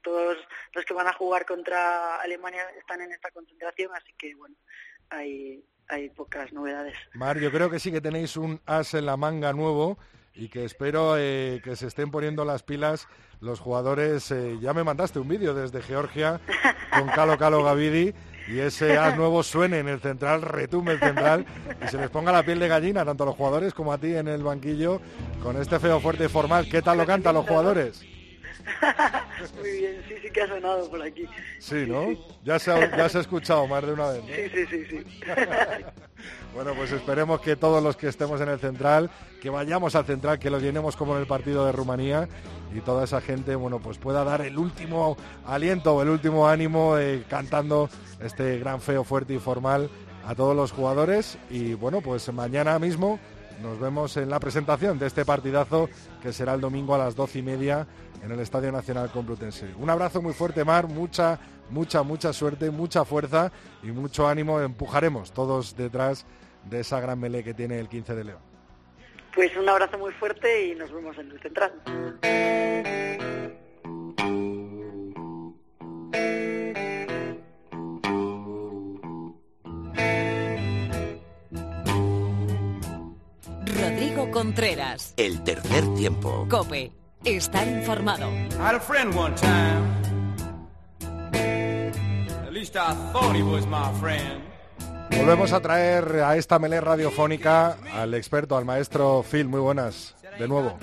todos 0.03 0.37
los 0.75 0.85
que 0.85 0.95
van 0.95 1.07
a 1.07 1.13
jugar 1.15 1.47
contra 1.47 2.21
Alemania 2.21 2.63
están 2.79 3.01
en 3.01 3.11
esta 3.13 3.31
concentración, 3.31 3.91
así 3.95 4.13
que 4.19 4.35
bueno, 4.35 4.55
hay 5.11 5.65
hay 5.89 6.09
pocas 6.11 6.53
novedades. 6.53 6.97
Mar, 7.15 7.39
yo 7.39 7.51
creo 7.51 7.71
que 7.71 7.79
sí 7.79 7.93
que 7.93 8.01
tenéis 8.01 8.37
un 8.37 8.61
as 8.67 8.95
en 8.95 9.07
la 9.07 9.17
manga 9.17 9.53
nuevo 9.53 9.99
y 10.35 10.49
que 10.49 10.65
espero 10.65 11.17
eh, 11.19 11.61
que 11.63 11.77
se 11.77 11.87
estén 11.87 12.11
poniendo 12.11 12.45
las 12.45 12.63
pilas 12.63 13.07
los 13.41 13.61
jugadores. 13.61 14.31
eh, 14.31 14.59
ya 14.61 14.73
me 14.73 14.85
mandaste 14.85 15.19
un 15.19 15.29
vídeo 15.29 15.55
desde 15.55 15.83
Georgia 15.83 16.41
con 16.91 17.09
Calo 17.09 17.39
Calo 17.39 17.63
Gavidi 17.63 18.15
y 18.49 18.59
ese 18.59 18.99
as 18.99 19.17
nuevo 19.19 19.43
suene 19.43 19.79
en 19.79 19.89
el 19.89 20.01
central, 20.01 20.43
retumbe 20.43 20.93
el 20.93 21.01
central 21.01 21.47
y 21.85 21.89
se 21.89 21.99
les 21.99 22.11
ponga 22.11 22.33
la 22.33 22.43
piel 22.43 22.59
de 22.59 22.69
gallina 22.69 23.05
tanto 23.05 23.25
a 23.25 23.27
los 23.27 23.37
jugadores 23.37 23.75
como 23.75 23.93
a 23.93 23.99
ti 23.99 24.15
en 24.15 24.29
el 24.29 24.43
banquillo 24.43 25.01
con 25.43 25.61
este 25.61 25.79
feo 25.79 26.01
fuerte 26.01 26.29
formal. 26.29 26.69
¿Qué 26.69 26.83
tal 26.83 26.99
lo 26.99 27.07
cantan 27.07 27.35
los 27.35 27.47
jugadores? 27.47 28.14
Muy 29.59 29.71
bien, 29.79 30.03
sí, 30.09 30.15
sí 30.23 30.31
que 30.31 30.43
ha 30.43 30.49
sonado 30.49 30.91
por 30.91 31.03
aquí. 31.03 31.27
Sí, 31.59 31.85
¿no? 31.87 32.07
Ya 32.45 32.59
se 32.59 32.71
ha, 32.71 32.97
ya 32.97 33.09
se 33.09 33.19
ha 33.19 33.21
escuchado 33.21 33.67
más 33.67 33.85
de 33.85 33.93
una 33.93 34.09
vez. 34.09 34.23
¿no? 34.23 34.29
Sí, 34.29 34.51
sí, 34.55 34.67
sí, 34.67 34.87
sí. 34.91 35.25
Bueno, 36.55 36.73
pues 36.77 36.93
esperemos 36.93 37.41
que 37.41 37.57
todos 37.57 37.83
los 37.83 37.97
que 37.97 38.07
estemos 38.07 38.41
en 38.41 38.49
el 38.49 38.61
central, 38.61 39.11
que 39.43 39.51
vayamos 39.51 39.97
al 39.97 40.05
central, 40.05 40.39
que 40.39 40.51
lo 40.51 40.61
llenemos 40.61 40.95
como 40.97 41.15
en 41.15 41.21
el 41.21 41.27
partido 41.27 41.67
de 41.67 41.73
Rumanía 41.73 42.29
y 42.73 42.81
toda 42.81 43.05
esa 43.05 43.21
gente, 43.21 43.57
bueno, 43.57 43.81
pues 43.81 43.99
pueda 43.99 44.23
dar 44.23 44.41
el 44.41 44.57
último 44.57 45.17
aliento, 45.45 46.01
el 46.01 46.09
último 46.09 46.49
ánimo 46.49 46.97
eh, 46.97 47.25
cantando 47.29 47.91
este 48.21 48.59
gran 48.61 48.81
feo 48.81 49.03
fuerte 49.03 49.35
y 49.35 49.39
formal 49.39 49.91
a 50.25 50.35
todos 50.37 50.55
los 50.55 50.71
jugadores 50.71 51.39
y 51.51 51.75
bueno, 51.75 52.01
pues 52.01 52.33
mañana 52.33 52.79
mismo 52.79 53.19
nos 53.65 53.81
vemos 53.81 54.17
en 54.19 54.29
la 54.29 54.39
presentación 54.39 54.99
de 54.99 55.07
este 55.07 55.25
partidazo 55.25 55.89
que 56.23 56.33
será 56.33 56.55
el 56.55 56.61
domingo 56.61 56.95
a 56.95 56.99
las 56.99 57.17
doce 57.17 57.39
y 57.39 57.43
media 57.43 57.87
en 58.23 58.31
el 58.31 58.39
Estadio 58.41 58.71
Nacional 58.71 59.11
Complutense. 59.11 59.75
Un 59.79 59.89
abrazo 59.89 60.21
muy 60.21 60.35
fuerte, 60.35 60.65
Mar, 60.65 60.87
mucha, 60.87 61.41
mucha, 61.71 62.03
mucha 62.03 62.33
suerte, 62.33 62.71
mucha 62.71 63.05
fuerza 63.07 63.51
y 63.83 63.87
mucho 63.87 64.29
ánimo. 64.29 64.61
Empujaremos 64.61 65.33
todos 65.33 65.77
detrás 65.77 66.27
de 66.69 66.81
esa 66.81 67.01
gran 67.01 67.19
melee 67.19 67.43
que 67.43 67.55
tiene 67.55 67.81
el 67.81 67.89
15 67.89 68.15
de 68.15 68.25
León. 68.25 68.41
Pues 69.35 69.57
un 69.57 69.69
abrazo 69.69 69.99
muy 69.99 70.13
fuerte 70.13 70.67
y 70.67 70.75
nos 70.75 70.93
vemos 70.93 71.17
en 71.19 71.31
el 71.31 71.41
central. 71.41 71.73
Contreras. 84.45 85.15
El 85.17 85.43
tercer 85.43 85.83
tiempo. 85.95 86.47
Cope. 86.51 86.93
Estar 87.25 87.67
informado. 87.67 88.29
I 88.29 88.59
had 88.59 88.75
a 88.75 88.81
friend 88.81 89.17
one 89.17 89.35
time. 89.37 89.83
At 92.47 92.53
least 92.53 92.77
I 92.77 92.95
thought 93.13 93.35
he 93.35 93.43
was 93.43 93.67
my 93.67 93.91
friend. 93.99 94.43
Volvemos 95.17 95.51
a 95.55 95.61
traer 95.61 96.21
a 96.23 96.37
esta 96.37 96.59
melé 96.59 96.83
radiofónica 96.83 97.79
al 97.95 98.13
experto, 98.13 98.59
al 98.59 98.67
maestro 98.67 99.23
Phil. 99.23 99.49
Muy 99.49 99.61
buenas, 99.61 100.15
de 100.39 100.49
nuevo. 100.49 100.79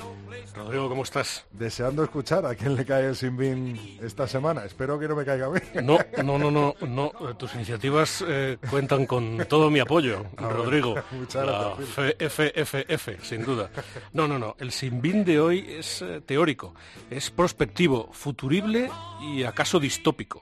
Rodrigo, 0.56 0.90
¿cómo 0.90 1.04
estás? 1.04 1.46
Deseando 1.52 2.04
escuchar 2.04 2.46
a 2.46 2.56
quién 2.56 2.76
le 2.76 2.86
cae 2.86 3.08
el 3.08 3.16
Sinbin 3.16 4.00
esta 4.02 4.28
semana. 4.28 4.66
Espero 4.66 5.00
que 5.00 5.08
no 5.08 5.16
me 5.16 5.24
caiga 5.24 5.46
a 5.46 5.50
mí. 5.50 5.60
No, 5.82 5.98
no, 6.24 6.38
no, 6.38 6.52
no, 6.52 6.76
no. 6.86 7.10
Tus 7.38 7.56
iniciativas 7.56 8.24
eh, 8.28 8.58
cuentan 8.70 9.06
con 9.06 9.46
todo 9.48 9.70
mi 9.70 9.80
apoyo, 9.80 10.26
Ah, 10.38 10.44
bueno. 10.48 10.50
Rodrigo. 10.64 10.96
Muchas 11.12 11.46
gracias, 11.46 11.90
Phil. 11.96 12.16
F, 12.20 12.52
F, 12.62 12.62
F, 12.62 12.86
F, 12.88 13.18
sin 13.24 13.44
duda. 13.46 13.70
No, 14.14 14.28
no, 14.28 14.38
no. 14.38 14.56
El 14.60 14.72
Sinbin 14.72 15.24
de 15.24 15.40
hoy 15.40 15.66
es 15.70 16.02
eh, 16.02 16.22
teórico, 16.26 16.76
es 17.10 17.30
prospectivo, 17.30 18.10
futurible 18.12 18.90
y 19.22 19.44
acaso 19.44 19.80
distópico. 19.80 20.42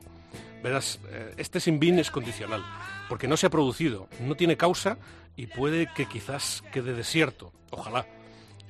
Verás, 0.63 0.99
eh, 1.09 1.35
este 1.37 1.59
Sinbin 1.59 1.99
es 1.99 2.09
condicional, 2.11 2.63
porque 3.07 3.27
no 3.27 3.37
se 3.37 3.45
ha 3.45 3.49
producido, 3.49 4.09
no 4.21 4.35
tiene 4.35 4.57
causa 4.57 4.97
y 5.35 5.47
puede 5.47 5.87
que 5.93 6.05
quizás 6.07 6.63
quede 6.73 6.93
desierto. 6.93 7.53
Ojalá. 7.69 8.05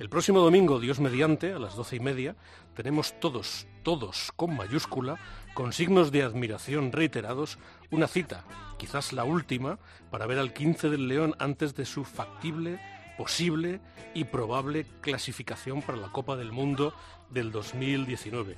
El 0.00 0.08
próximo 0.08 0.40
domingo, 0.40 0.80
Dios 0.80 0.98
mediante, 0.98 1.52
a 1.52 1.58
las 1.58 1.76
doce 1.76 1.96
y 1.96 2.00
media, 2.00 2.34
tenemos 2.74 3.20
todos, 3.20 3.66
todos 3.82 4.32
con 4.34 4.56
mayúscula, 4.56 5.18
con 5.52 5.74
signos 5.74 6.10
de 6.10 6.22
admiración 6.22 6.90
reiterados, 6.90 7.58
una 7.90 8.06
cita, 8.06 8.46
quizás 8.78 9.12
la 9.12 9.24
última, 9.24 9.78
para 10.10 10.24
ver 10.24 10.38
al 10.38 10.54
15 10.54 10.88
del 10.88 11.06
León 11.06 11.34
antes 11.38 11.74
de 11.74 11.84
su 11.84 12.04
factible, 12.04 12.80
posible 13.18 13.82
y 14.14 14.24
probable 14.24 14.86
clasificación 15.02 15.82
para 15.82 15.98
la 15.98 16.10
Copa 16.10 16.34
del 16.34 16.50
Mundo 16.50 16.94
del 17.28 17.52
2019. 17.52 18.56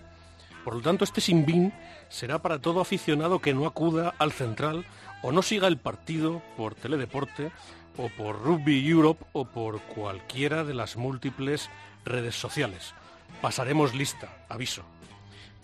Por 0.64 0.76
lo 0.76 0.80
tanto, 0.80 1.02
este 1.02 1.20
Sinbin 1.20 1.74
será 2.08 2.40
para 2.40 2.60
todo 2.60 2.80
aficionado 2.80 3.40
que 3.40 3.52
no 3.52 3.66
acuda 3.66 4.14
al 4.20 4.30
central 4.30 4.86
o 5.22 5.32
no 5.32 5.42
siga 5.42 5.66
el 5.66 5.78
partido 5.78 6.40
por 6.56 6.76
Teledeporte 6.76 7.50
o 7.96 8.08
por 8.08 8.42
Rugby 8.42 8.88
Europe 8.88 9.24
o 9.32 9.44
por 9.44 9.80
cualquiera 9.82 10.64
de 10.64 10.74
las 10.74 10.96
múltiples 10.96 11.70
redes 12.04 12.34
sociales. 12.34 12.94
Pasaremos 13.40 13.94
lista, 13.94 14.44
aviso. 14.48 14.82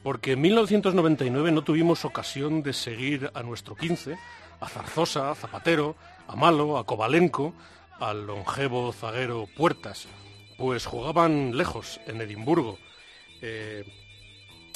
Porque 0.02 0.32
en 0.32 0.40
1999 0.40 1.52
no 1.52 1.62
tuvimos 1.62 2.04
ocasión 2.04 2.62
de 2.62 2.72
seguir 2.72 3.30
a 3.34 3.42
nuestro 3.42 3.74
15, 3.74 4.16
a 4.60 4.68
Zarzosa, 4.68 5.30
a 5.30 5.34
Zapatero, 5.34 5.96
a 6.26 6.36
Malo, 6.36 6.78
a 6.78 6.84
Kovalenko, 6.84 7.54
al 8.00 8.26
longevo 8.26 8.92
zaguero 8.92 9.48
Puertas, 9.56 10.06
pues 10.56 10.86
jugaban 10.86 11.56
lejos, 11.56 12.00
en 12.06 12.20
Edimburgo. 12.20 12.78
Eh, 13.40 13.84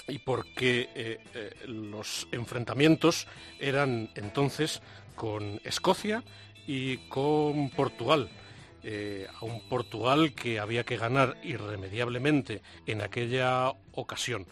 y 0.09 0.19
porque 0.19 0.89
eh, 0.95 1.19
eh, 1.35 1.55
los 1.67 2.27
enfrentamientos 2.33 3.27
eran 3.61 4.11
entonces 4.15 4.83
con 5.15 5.61
Escocia 5.65 6.23
y 6.67 6.99
con 7.09 7.71
Portugal. 7.71 8.29
Eh, 8.85 9.29
a 9.41 9.45
un 9.45 9.61
Portugal 9.69 10.35
que 10.35 10.59
había 10.59 10.83
que 10.83 10.97
ganar 10.97 11.37
irremediablemente 11.45 12.63
en 12.85 13.01
aquella 13.01 13.73
ocasión, 13.93 14.45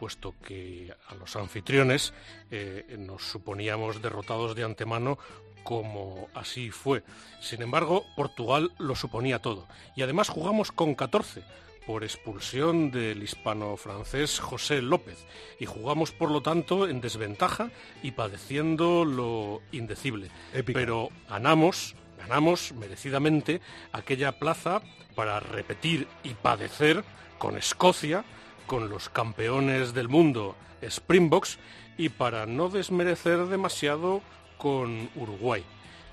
puesto 0.00 0.34
que 0.44 0.92
a 1.08 1.14
los 1.14 1.36
anfitriones 1.36 2.12
eh, 2.50 2.96
nos 2.98 3.22
suponíamos 3.22 4.02
derrotados 4.02 4.56
de 4.56 4.64
antemano 4.64 5.18
como 5.62 6.28
así 6.34 6.70
fue. 6.70 7.04
Sin 7.40 7.62
embargo, 7.62 8.04
Portugal 8.16 8.72
lo 8.78 8.96
suponía 8.96 9.40
todo. 9.40 9.68
Y 9.94 10.02
además 10.02 10.28
jugamos 10.28 10.72
con 10.72 10.96
14 10.96 11.44
por 11.86 12.02
expulsión 12.02 12.90
del 12.90 13.22
hispano-francés 13.22 14.40
José 14.40 14.82
López 14.82 15.24
y 15.60 15.66
jugamos 15.66 16.10
por 16.10 16.30
lo 16.30 16.42
tanto 16.42 16.88
en 16.88 17.00
desventaja 17.00 17.70
y 18.02 18.10
padeciendo 18.10 19.04
lo 19.04 19.62
indecible. 19.72 20.30
Pero 20.66 21.10
ganamos, 21.28 21.94
ganamos 22.18 22.72
merecidamente 22.72 23.60
aquella 23.92 24.32
plaza 24.38 24.82
para 25.14 25.40
repetir 25.40 26.08
y 26.24 26.30
padecer 26.30 27.04
con 27.38 27.56
Escocia, 27.56 28.24
con 28.66 28.88
los 28.88 29.08
campeones 29.08 29.94
del 29.94 30.08
mundo 30.08 30.56
Springboks 30.82 31.58
y 31.96 32.08
para 32.08 32.46
no 32.46 32.68
desmerecer 32.68 33.46
demasiado 33.46 34.22
con 34.58 35.08
Uruguay. 35.14 35.64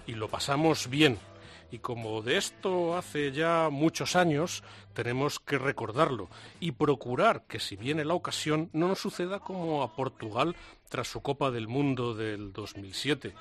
Y 0.05 0.13
lo 0.13 0.27
pasamos 0.27 0.89
bien, 0.89 1.17
y 1.73 1.79
como 1.79 2.21
de 2.21 2.37
esto 2.37 2.95
hace 2.95 3.31
ya 3.31 3.69
muchos 3.71 4.15
años, 4.15 4.63
tenemos 4.93 5.39
que 5.39 5.57
recordarlo 5.57 6.29
y 6.59 6.73
procurar 6.73 7.45
que 7.47 7.59
si 7.59 7.75
viene 7.75 8.05
la 8.05 8.13
ocasión 8.13 8.69
no 8.73 8.87
nos 8.87 8.99
suceda 8.99 9.39
como 9.39 9.81
a 9.81 9.95
Portugal 9.95 10.55
tras 10.87 11.07
su 11.07 11.21
Copa 11.21 11.49
del 11.49 11.67
Mundo 11.67 12.13
del 12.13 12.53
2007 12.53 13.33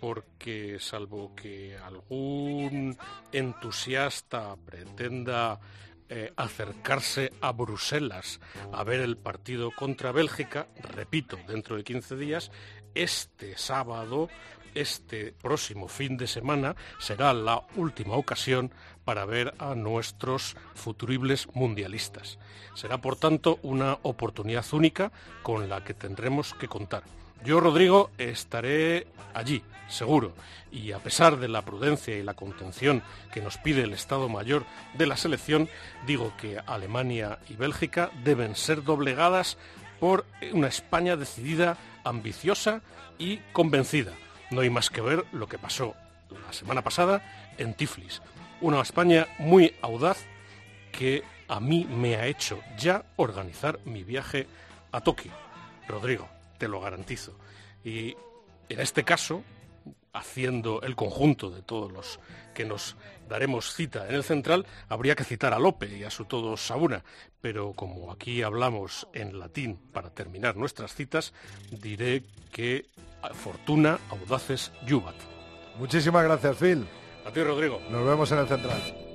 porque 0.00 0.78
salvo 0.80 1.36
que 1.36 1.76
algún 1.76 2.98
entusiasta 3.30 4.56
pretenda 4.56 5.60
eh, 6.08 6.32
acercarse 6.36 7.32
a 7.40 7.52
Bruselas 7.52 8.40
a 8.72 8.84
ver 8.84 9.00
el 9.00 9.16
partido 9.16 9.70
contra 9.70 10.12
Bélgica, 10.12 10.68
repito, 10.94 11.38
dentro 11.46 11.76
de 11.76 11.84
15 11.84 12.16
días, 12.16 12.50
este 12.94 13.56
sábado 13.56 14.28
este 14.74 15.32
próximo 15.32 15.88
fin 15.88 16.16
de 16.16 16.26
semana 16.26 16.76
será 16.98 17.32
la 17.32 17.66
última 17.76 18.14
ocasión 18.14 18.72
para 19.04 19.24
ver 19.24 19.54
a 19.58 19.74
nuestros 19.74 20.56
futuribles 20.74 21.48
mundialistas. 21.54 22.38
Será, 22.74 22.98
por 22.98 23.16
tanto, 23.16 23.58
una 23.62 23.98
oportunidad 24.02 24.64
única 24.72 25.10
con 25.42 25.68
la 25.68 25.82
que 25.82 25.94
tendremos 25.94 26.54
que 26.54 26.68
contar. 26.68 27.02
Yo, 27.44 27.60
Rodrigo, 27.60 28.10
estaré 28.18 29.06
allí, 29.32 29.62
seguro, 29.88 30.34
y 30.72 30.92
a 30.92 30.98
pesar 30.98 31.38
de 31.38 31.48
la 31.48 31.62
prudencia 31.62 32.16
y 32.16 32.22
la 32.22 32.34
contención 32.34 33.02
que 33.32 33.40
nos 33.40 33.58
pide 33.58 33.82
el 33.82 33.92
Estado 33.92 34.28
Mayor 34.28 34.64
de 34.94 35.06
la 35.06 35.16
selección, 35.16 35.68
digo 36.06 36.32
que 36.36 36.58
Alemania 36.66 37.38
y 37.48 37.54
Bélgica 37.54 38.10
deben 38.24 38.56
ser 38.56 38.82
doblegadas 38.82 39.56
por 40.00 40.26
una 40.52 40.66
España 40.66 41.16
decidida, 41.16 41.76
ambiciosa 42.04 42.82
y 43.18 43.38
convencida. 43.52 44.12
No 44.50 44.60
hay 44.60 44.70
más 44.70 44.90
que 44.90 45.00
ver 45.00 45.24
lo 45.32 45.46
que 45.46 45.58
pasó 45.58 45.94
la 46.30 46.52
semana 46.52 46.82
pasada 46.82 47.22
en 47.56 47.74
Tiflis. 47.74 48.20
Una 48.60 48.80
España 48.80 49.28
muy 49.38 49.74
audaz 49.80 50.26
que 50.90 51.22
a 51.46 51.60
mí 51.60 51.86
me 51.88 52.16
ha 52.16 52.26
hecho 52.26 52.60
ya 52.76 53.04
organizar 53.16 53.78
mi 53.84 54.02
viaje 54.02 54.46
a 54.92 55.00
Tokio. 55.00 55.32
Rodrigo, 55.86 56.28
te 56.58 56.68
lo 56.68 56.80
garantizo. 56.80 57.38
Y 57.84 58.16
en 58.68 58.80
este 58.80 59.04
caso, 59.04 59.42
haciendo 60.12 60.82
el 60.82 60.96
conjunto 60.96 61.50
de 61.50 61.62
todos 61.62 61.90
los 61.92 62.20
que 62.54 62.64
nos 62.64 62.96
daremos 63.28 63.74
cita 63.74 64.08
en 64.08 64.16
el 64.16 64.24
central, 64.24 64.66
habría 64.88 65.14
que 65.14 65.24
citar 65.24 65.54
a 65.54 65.58
Lope 65.58 65.96
y 65.96 66.04
a 66.04 66.10
su 66.10 66.24
todo 66.24 66.56
Sabuna. 66.56 67.04
Pero 67.40 67.72
como 67.72 68.10
aquí 68.10 68.42
hablamos 68.42 69.06
en 69.12 69.38
latín 69.38 69.78
para 69.92 70.10
terminar 70.10 70.56
nuestras 70.56 70.94
citas, 70.94 71.32
diré 71.70 72.24
que 72.52 72.86
fortuna 73.32 73.98
audaces 74.10 74.72
juvat. 74.88 75.16
Muchísimas 75.78 76.24
gracias, 76.24 76.56
Phil. 76.56 76.86
A 77.24 77.30
ti, 77.30 77.42
Rodrigo. 77.42 77.80
Nos 77.90 78.04
vemos 78.04 78.32
en 78.32 78.38
el 78.38 78.48
central. 78.48 79.07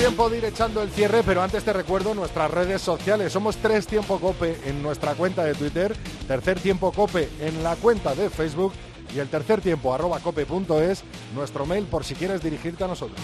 Tiempo 0.00 0.30
de 0.30 0.38
el 0.38 0.90
cierre, 0.92 1.22
pero 1.22 1.42
antes 1.42 1.62
te 1.62 1.74
recuerdo 1.74 2.14
nuestras 2.14 2.50
redes 2.50 2.80
sociales. 2.80 3.34
Somos 3.34 3.58
Tres 3.58 3.86
Tiempo 3.86 4.18
Cope 4.18 4.56
en 4.64 4.82
nuestra 4.82 5.12
cuenta 5.12 5.44
de 5.44 5.54
Twitter, 5.54 5.94
Tercer 6.26 6.58
Tiempo 6.58 6.90
Cope 6.90 7.28
en 7.38 7.62
la 7.62 7.76
cuenta 7.76 8.14
de 8.14 8.30
Facebook 8.30 8.72
y 9.14 9.18
el 9.18 9.28
tercer 9.28 9.60
tiempo 9.60 9.92
arroba 9.92 10.18
cope.es, 10.20 11.02
nuestro 11.34 11.66
mail 11.66 11.84
por 11.84 12.04
si 12.04 12.14
quieres 12.14 12.42
dirigirte 12.42 12.82
a 12.82 12.86
nosotros. 12.86 13.20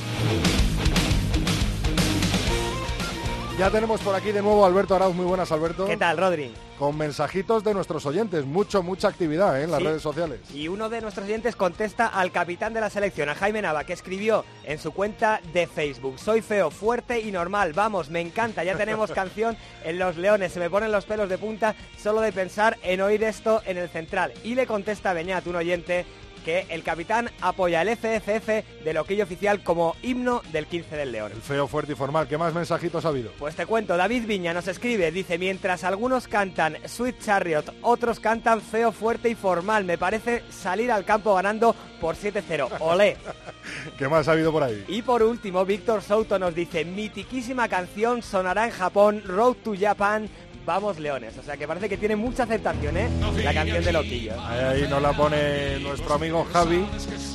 Ya 3.58 3.70
tenemos 3.70 4.02
por 4.02 4.14
aquí 4.14 4.32
de 4.32 4.42
nuevo 4.42 4.64
a 4.64 4.68
Alberto 4.68 4.94
Arauz. 4.94 5.14
Muy 5.16 5.24
buenas, 5.24 5.50
Alberto. 5.50 5.86
¿Qué 5.86 5.96
tal, 5.96 6.18
Rodri? 6.18 6.52
Con 6.78 6.98
mensajitos 6.98 7.64
de 7.64 7.72
nuestros 7.72 8.04
oyentes. 8.04 8.44
Mucho, 8.44 8.82
mucha 8.82 9.08
actividad 9.08 9.58
¿eh? 9.58 9.64
en 9.64 9.70
las 9.70 9.78
Sí. 9.80 9.86
redes 9.86 10.02
sociales. 10.02 10.40
Y 10.52 10.68
uno 10.68 10.90
de 10.90 11.00
nuestros 11.00 11.24
oyentes 11.24 11.56
contesta 11.56 12.06
al 12.06 12.32
capitán 12.32 12.74
de 12.74 12.82
la 12.82 12.90
selección, 12.90 13.30
a 13.30 13.34
Jaime 13.34 13.62
Nava, 13.62 13.84
que 13.84 13.94
escribió 13.94 14.44
en 14.64 14.78
su 14.78 14.92
cuenta 14.92 15.40
de 15.54 15.66
Facebook, 15.66 16.18
soy 16.18 16.42
feo, 16.42 16.70
fuerte 16.70 17.18
y 17.20 17.32
normal, 17.32 17.72
vamos, 17.72 18.10
me 18.10 18.20
encanta, 18.20 18.62
ya 18.62 18.76
tenemos 18.76 19.10
canción 19.12 19.56
en 19.84 19.98
Los 19.98 20.18
Leones, 20.18 20.52
se 20.52 20.60
me 20.60 20.68
ponen 20.68 20.92
los 20.92 21.06
pelos 21.06 21.30
de 21.30 21.38
punta 21.38 21.74
solo 21.96 22.20
de 22.20 22.32
pensar 22.32 22.76
en 22.82 23.00
oír 23.00 23.24
esto 23.24 23.62
en 23.64 23.78
el 23.78 23.88
central. 23.88 24.34
Y 24.44 24.54
le 24.54 24.66
contesta 24.66 25.12
a 25.12 25.14
Beñat, 25.14 25.46
un 25.46 25.56
oyente, 25.56 26.04
que 26.46 26.64
el 26.68 26.84
capitán 26.84 27.28
apoya 27.40 27.82
el 27.82 27.96
FFF 27.96 28.84
de 28.84 28.94
Loquillo 28.94 29.24
Oficial 29.24 29.64
como 29.64 29.96
himno 30.00 30.42
del 30.52 30.68
15 30.68 30.96
del 30.96 31.10
León. 31.10 31.32
El 31.34 31.42
feo, 31.42 31.66
fuerte 31.66 31.94
y 31.94 31.96
formal. 31.96 32.28
¿Qué 32.28 32.38
más 32.38 32.54
mensajitos 32.54 33.04
ha 33.04 33.08
habido? 33.08 33.32
Pues 33.36 33.56
te 33.56 33.66
cuento, 33.66 33.96
David 33.96 34.26
Viña 34.26 34.54
nos 34.54 34.68
escribe, 34.68 35.10
dice, 35.10 35.38
mientras 35.38 35.82
algunos 35.82 36.28
cantan 36.28 36.76
Sweet 36.84 37.18
Chariot, 37.20 37.74
otros 37.82 38.20
cantan 38.20 38.60
feo, 38.60 38.92
fuerte 38.92 39.28
y 39.28 39.34
formal, 39.34 39.84
me 39.84 39.98
parece 39.98 40.44
salir 40.48 40.92
al 40.92 41.04
campo 41.04 41.34
ganando 41.34 41.74
por 42.00 42.14
7-0. 42.14 42.76
Olé. 42.78 43.16
¿Qué 43.98 44.06
más 44.06 44.28
ha 44.28 44.32
habido 44.32 44.52
por 44.52 44.62
ahí? 44.62 44.84
Y 44.86 45.02
por 45.02 45.24
último, 45.24 45.64
Víctor 45.64 46.00
Souto 46.00 46.38
nos 46.38 46.54
dice, 46.54 46.84
mitiquísima 46.84 47.68
canción 47.68 48.22
sonará 48.22 48.66
en 48.66 48.70
Japón, 48.70 49.20
Road 49.26 49.56
to 49.64 49.74
Japan, 49.76 50.28
vamos 50.66 50.98
leones. 50.98 51.38
O 51.38 51.42
sea 51.42 51.56
que 51.56 51.66
parece 51.66 51.88
que 51.88 51.96
tiene 51.96 52.16
mucha 52.16 52.42
aceptación, 52.42 52.96
¿eh? 52.96 53.08
La 53.42 53.54
canción 53.54 53.82
de 53.82 53.92
Loquillo. 53.92 54.34
Ahí, 54.42 54.82
ahí 54.82 54.88
nos 54.90 55.00
la 55.00 55.12
pone 55.12 55.78
nuestro 55.78 56.14
amigo 56.14 56.46
Javi 56.52 56.84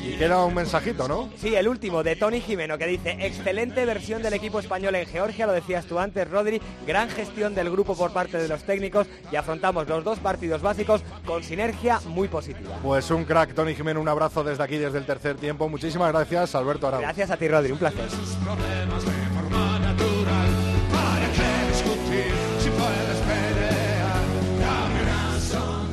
y 0.04 0.18
queda 0.18 0.44
un 0.44 0.54
mensajito, 0.54 1.08
¿no? 1.08 1.30
Sí, 1.38 1.56
el 1.56 1.68
último 1.68 2.04
de 2.04 2.16
Tony 2.16 2.42
Jimeno 2.42 2.78
que 2.78 2.86
dice, 2.86 3.18
excelente 3.20 3.86
versión 3.86 4.22
del 4.22 4.34
equipo 4.34 4.60
español 4.60 4.96
en 4.96 5.08
Georgia, 5.08 5.48
lo 5.48 5.54
decías 5.54 5.86
tú 5.86 5.98
antes, 5.98 6.30
Rodri, 6.30 6.62
gran 6.86 7.10
gestión 7.10 7.56
del 7.56 7.72
grupo 7.72 7.96
por 7.96 8.12
parte 8.12 8.38
de 8.38 8.48
los 8.48 8.64
técnicos 8.64 9.08
y 9.32 9.36
afrontamos 9.38 9.88
los 9.88 10.04
dos 10.04 10.20
partidos 10.20 10.62
básicos 10.62 11.02
con 11.26 11.44
sinergia 11.44 12.00
muy 12.06 12.28
positiva. 12.28 12.78
Pues 12.84 13.10
un 13.12 13.24
crack, 13.24 13.54
Tony 13.54 13.74
Jiménez, 13.74 14.02
un 14.02 14.10
abrazo 14.10 14.44
desde 14.44 14.64
aquí, 14.64 14.78
desde 14.78 14.98
el 14.98 15.06
tercer 15.06 15.38
tiempo. 15.38 15.70
Muchísimas 15.70 16.12
gracias, 16.12 16.54
Alberto 16.56 16.88
Arauz. 16.88 17.04
Gracias 17.04 17.32
a 17.32 17.38
ti, 17.38 17.48
Rodri, 17.48 17.72
un 17.72 17.78
placer. 17.78 18.10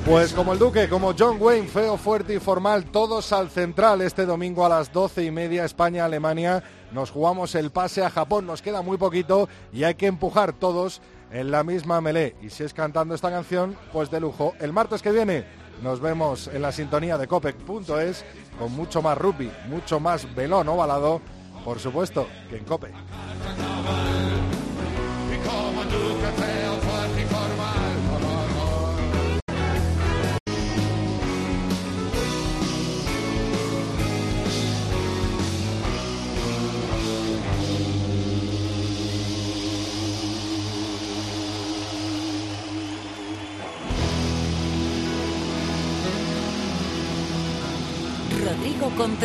Pues 0.09 0.33
como 0.33 0.55
el 0.55 0.59
Duque, 0.59 0.89
como 0.89 1.13
John 1.17 1.37
Wayne, 1.39 1.69
feo, 1.69 1.99
fuerte 1.99 2.35
y 2.35 2.39
formal, 2.39 2.87
todos 2.87 3.31
al 3.31 3.51
central 3.51 4.01
este 4.01 4.25
domingo 4.25 4.65
a 4.65 4.71
las 4.71 4.91
doce 4.91 5.23
y 5.23 5.31
media, 5.31 5.67
España-Alemania. 5.67 6.65
Nos 6.93 7.11
jugamos 7.11 7.55
el 7.55 7.71
pase 7.71 8.03
a 8.03 8.09
Japón, 8.09 8.47
nos 8.47 8.63
queda 8.63 8.81
muy 8.81 8.97
poquito 8.97 9.51
y 9.71 9.85
hay 9.85 9.97
que 9.97 10.07
empujar 10.07 10.55
todos 10.55 11.03
en 11.31 11.51
la 11.51 11.63
misma 11.63 12.01
melé. 12.01 12.37
Y 12.41 12.49
si 12.49 12.65
es 12.65 12.73
cantando 12.73 13.15
esta 13.15 13.31
canción, 13.31 13.77
pues 13.93 14.11
de 14.11 14.19
lujo. 14.19 14.55
El 14.61 14.73
martes 14.73 15.03
que 15.03 15.13
viene 15.13 15.45
nos 15.83 16.01
vemos 16.01 16.49
en 16.49 16.63
la 16.63 16.73
sintonía 16.73 17.19
de 17.19 17.27
copec.es 17.27 18.25
con 18.59 18.73
mucho 18.73 19.03
más 19.03 19.19
rugby, 19.19 19.53
mucho 19.69 20.01
más 20.01 20.35
velón 20.35 20.69
ovalado, 20.69 21.21
por 21.67 21.79
supuesto, 21.81 22.27
que 22.49 22.57
en 22.57 22.65
Cope. 22.65 22.93